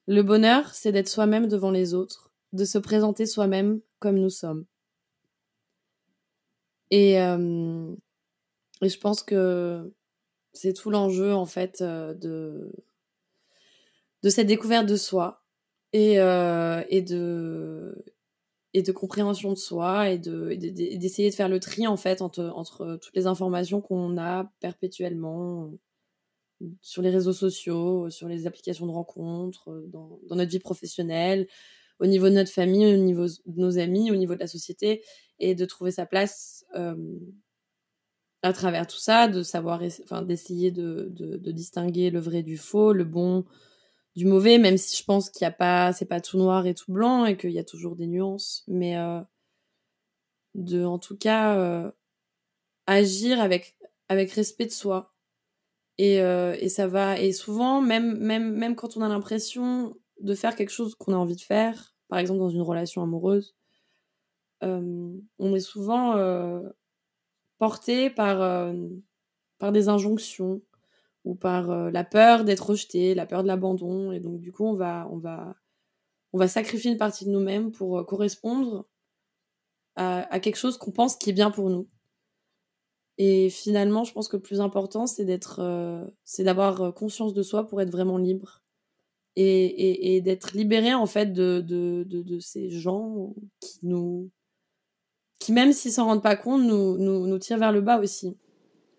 le 0.08 0.22
bonheur, 0.22 0.74
c'est 0.74 0.92
d'être 0.92 1.08
soi-même 1.08 1.48
devant 1.48 1.72
les 1.72 1.94
autres, 1.94 2.32
de 2.52 2.66
se 2.66 2.78
présenter 2.78 3.26
soi-même 3.26 3.82
comme 4.00 4.20
nous 4.20 4.30
sommes. 4.30 4.66
Et, 6.92 7.20
euh, 7.20 7.96
je 8.82 8.98
pense 8.98 9.24
que 9.24 9.92
c'est 10.52 10.74
tout 10.74 10.90
l'enjeu, 10.90 11.34
en 11.34 11.46
fait, 11.46 11.82
euh, 11.82 12.14
de, 12.14 12.72
de 14.24 14.30
cette 14.30 14.48
découverte 14.48 14.86
de 14.86 14.96
soi 14.96 15.44
et, 15.94 16.20
euh, 16.20 16.84
et, 16.90 17.02
de, 17.02 18.04
et 18.74 18.84
de 18.84 18.92
compréhension 18.92 19.52
de 19.52 19.58
soi 19.58 20.10
et 20.10 20.18
d'essayer 20.18 21.30
de, 21.30 21.36
faire 21.36 21.50
le 21.50 21.60
tri, 21.60 21.88
en 21.88 21.98
fait, 21.98 22.22
entre 22.22 22.98
toutes 23.02 23.16
les 23.16 23.26
informations 23.26 23.82
qu'on 23.82 24.18
a 24.18 24.52
perpétuellement 24.60 25.72
sur 26.82 27.02
les 27.02 27.10
réseaux 27.10 27.34
sociaux, 27.34 28.10
sur 28.10 28.28
les 28.28 28.48
applications 28.48 28.86
de 28.86 28.92
rencontres, 28.92 29.84
dans, 29.88 30.20
dans 30.28 30.36
notre 30.36 30.52
vie 30.52 30.60
professionnelle, 30.60 31.48
au 32.00 32.06
niveau 32.06 32.30
de 32.30 32.36
notre 32.36 32.52
famille, 32.52 32.86
au 32.94 32.98
niveau 32.98 33.28
de 33.28 33.60
nos 33.62 33.78
amis, 33.78 34.12
au 34.12 34.16
niveau 34.16 34.36
de 34.36 34.40
la 34.40 34.48
société, 34.48 35.04
et 35.40 35.56
de 35.56 35.66
trouver 35.66 35.92
sa 35.92 36.06
place 36.06 36.66
euh, 36.76 36.96
à 38.42 38.54
travers 38.54 38.88
tout 38.88 38.98
ça, 38.98 39.28
de 39.28 39.42
savoir, 39.42 39.82
enfin, 40.04 40.22
d'essayer 40.22 40.72
de, 40.72 41.08
de, 41.12 41.38
de, 41.38 41.52
distinguer 41.52 42.10
le 42.10 42.20
vrai 42.20 42.44
du 42.44 42.58
faux, 42.58 42.92
le 42.92 43.06
bon 43.06 43.46
du 44.16 44.26
mauvais, 44.26 44.58
même 44.58 44.78
si 44.78 44.98
je 44.98 45.04
pense 45.04 45.30
qu'il 45.30 45.46
n'y 45.46 45.50
a 45.50 45.56
pas, 45.56 45.94
c'est 45.94 46.06
pas 46.06 46.22
tout 46.22 46.38
noir 46.38 46.68
et 46.68 46.76
tout 46.76 46.92
blanc 46.92 47.26
et 47.26 47.38
qu'il 47.38 47.52
y 47.52 47.60
a 47.60 47.64
toujours 47.64 47.96
des 47.96 48.06
nuances, 48.08 48.64
mais 48.68 48.98
euh, 48.98 49.22
de, 50.56 50.84
en 50.84 51.00
tout 51.00 51.18
cas, 51.18 51.58
euh, 51.58 51.92
agir 52.86 53.40
avec, 53.40 53.78
avec 54.10 54.32
respect 54.32 54.66
de 54.66 54.72
soi. 54.72 55.13
Et, 55.98 56.22
euh, 56.22 56.56
et 56.60 56.70
ça 56.70 56.88
va, 56.88 57.20
et 57.20 57.32
souvent, 57.32 57.82
même, 57.82 58.18
même, 58.18 58.54
même 58.54 58.76
quand 58.76 58.98
on 58.98 59.02
a 59.02 59.08
l'impression 59.08 59.96
de 60.20 60.36
faire 60.36 60.56
quelque 60.56 60.72
chose 60.72 60.96
qu'on 60.96 61.14
a 61.14 61.18
envie 61.18 61.36
de 61.36 61.42
faire, 61.42 61.96
par 62.08 62.20
exemple 62.20 62.40
dans 62.40 62.50
une 62.50 62.62
relation 62.62 63.04
amoureuse, 63.04 63.56
euh, 64.64 65.12
on 65.40 65.56
est 65.56 65.60
souvent 65.60 66.16
euh, 66.16 66.62
porté 67.58 68.10
par, 68.10 68.42
euh, 68.42 68.74
par 69.60 69.72
des 69.72 69.90
injonctions 69.90 70.62
ou 71.26 71.36
par 71.36 71.90
la 71.90 72.04
peur 72.04 72.44
d'être 72.44 72.70
rejeté, 72.72 73.16
la 73.16 73.26
peur 73.26 73.44
de 73.44 73.48
l'abandon. 73.48 74.12
Et 74.12 74.20
donc, 74.20 74.42
du 74.42 74.52
coup, 74.52 74.66
on 74.66 74.74
va, 74.74 75.08
on 75.10 75.18
va, 75.18 75.56
on 76.34 76.38
va 76.38 76.50
sacrifier 76.50 76.92
une 76.92 76.98
partie 76.98 77.26
de 77.26 77.30
nous-mêmes 77.30 77.72
pour 77.72 78.06
correspondre 78.06 78.86
à, 79.96 80.24
à, 80.34 80.40
quelque 80.42 80.58
chose 80.58 80.78
qu'on 80.78 80.92
pense 80.92 81.16
qui 81.16 81.30
est 81.30 81.34
bien 81.34 81.50
pour 81.50 81.70
nous. 81.70 81.88
Et 83.18 83.50
finalement, 83.50 84.04
je 84.04 84.14
pense 84.14 84.28
que 84.28 84.38
le 84.38 84.42
plus 84.42 84.60
important, 84.60 85.06
c'est 85.06 85.26
d'être, 85.26 85.62
c'est 86.24 86.44
d'avoir 86.44 86.94
conscience 86.94 87.34
de 87.34 87.44
soi 87.44 87.68
pour 87.68 87.82
être 87.82 87.92
vraiment 87.92 88.18
libre. 88.18 88.64
Et, 89.36 89.66
et, 89.66 90.16
et 90.16 90.22
d'être 90.22 90.54
libéré 90.54 90.94
en 90.94 91.08
fait 91.08 91.34
de, 91.34 91.60
de, 91.60 92.04
de, 92.08 92.22
de, 92.22 92.38
ces 92.38 92.70
gens 92.70 93.34
qui 93.60 93.80
nous 93.82 94.30
qui 95.40 95.52
même 95.54 95.74
s'ils 95.74 95.92
s'en 95.92 96.06
rendent 96.06 96.22
pas 96.22 96.36
compte 96.36 96.62
nous, 96.62 97.00
nous, 97.00 97.26
nous 97.26 97.40
tirent 97.40 97.58
vers 97.58 97.72
le 97.72 97.82
bas 97.82 98.00
aussi. 98.00 98.38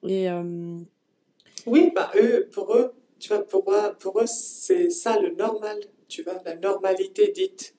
Et 0.02 0.28
euh... 0.28 0.76
oui 1.66 1.92
bah 1.94 2.10
eux 2.20 2.48
pour 2.52 2.74
eux 2.74 2.94
tu 3.20 3.28
vois 3.28 3.46
pour 3.46 3.72
eux, 3.72 3.94
pour 4.00 4.20
eux 4.20 4.26
c'est 4.26 4.90
ça 4.90 5.20
le 5.20 5.36
normal 5.36 5.78
tu 6.08 6.22
vois 6.24 6.42
la 6.44 6.56
normalité 6.56 7.30
dite. 7.30 7.76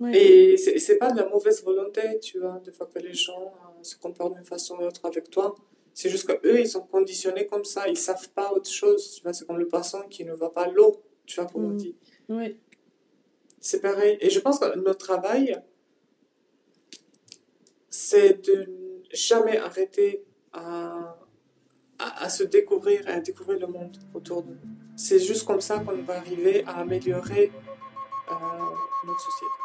Ouais. 0.00 0.12
et 0.14 0.56
c'est 0.58 0.98
pas 0.98 1.12
de 1.12 1.16
la 1.16 1.28
mauvaise 1.30 1.64
volonté 1.64 2.18
tu 2.20 2.40
vois 2.40 2.60
de 2.62 2.70
fois 2.72 2.90
que 2.92 2.98
les 2.98 3.14
gens 3.14 3.54
euh, 3.54 3.73
se 3.84 3.96
comportent 3.96 4.34
d'une 4.34 4.44
façon 4.44 4.76
ou 4.76 4.82
autre 4.82 5.04
avec 5.04 5.30
toi 5.30 5.54
c'est 5.94 6.10
juste 6.10 6.26
qu'eux, 6.26 6.60
ils 6.60 6.68
sont 6.68 6.82
conditionnés 6.82 7.46
comme 7.46 7.64
ça. 7.64 7.88
Ils 7.88 7.96
savent 7.96 8.28
pas 8.30 8.52
autre 8.52 8.68
chose. 8.68 9.14
Tu 9.14 9.22
vois, 9.22 9.32
c'est 9.32 9.46
comme 9.46 9.58
le 9.58 9.68
poisson 9.68 10.02
qui 10.10 10.24
ne 10.24 10.32
voit 10.32 10.52
pas 10.52 10.66
l'eau. 10.66 11.00
Tu 11.24 11.40
vois, 11.40 11.48
comme 11.48 11.64
on 11.64 11.70
dit. 11.70 11.96
Oui. 12.28 12.58
C'est 13.60 13.80
pareil. 13.80 14.18
Et 14.20 14.28
je 14.28 14.40
pense 14.40 14.58
que 14.58 14.76
notre 14.76 14.98
travail, 14.98 15.56
c'est 17.88 18.44
de 18.44 18.68
jamais 19.12 19.56
arrêter 19.56 20.24
à, 20.52 21.16
à, 22.00 22.24
à, 22.24 22.28
se 22.28 22.42
découvrir 22.42 23.08
et 23.08 23.12
à 23.12 23.20
découvrir 23.20 23.60
le 23.60 23.68
monde 23.68 23.96
autour 24.12 24.42
de 24.42 24.50
nous. 24.50 24.58
C'est 24.96 25.20
juste 25.20 25.46
comme 25.46 25.60
ça 25.60 25.78
qu'on 25.78 26.02
va 26.02 26.16
arriver 26.16 26.64
à 26.66 26.78
améliorer 26.80 27.52
euh, 28.30 28.34
notre 29.06 29.20
société. 29.20 29.63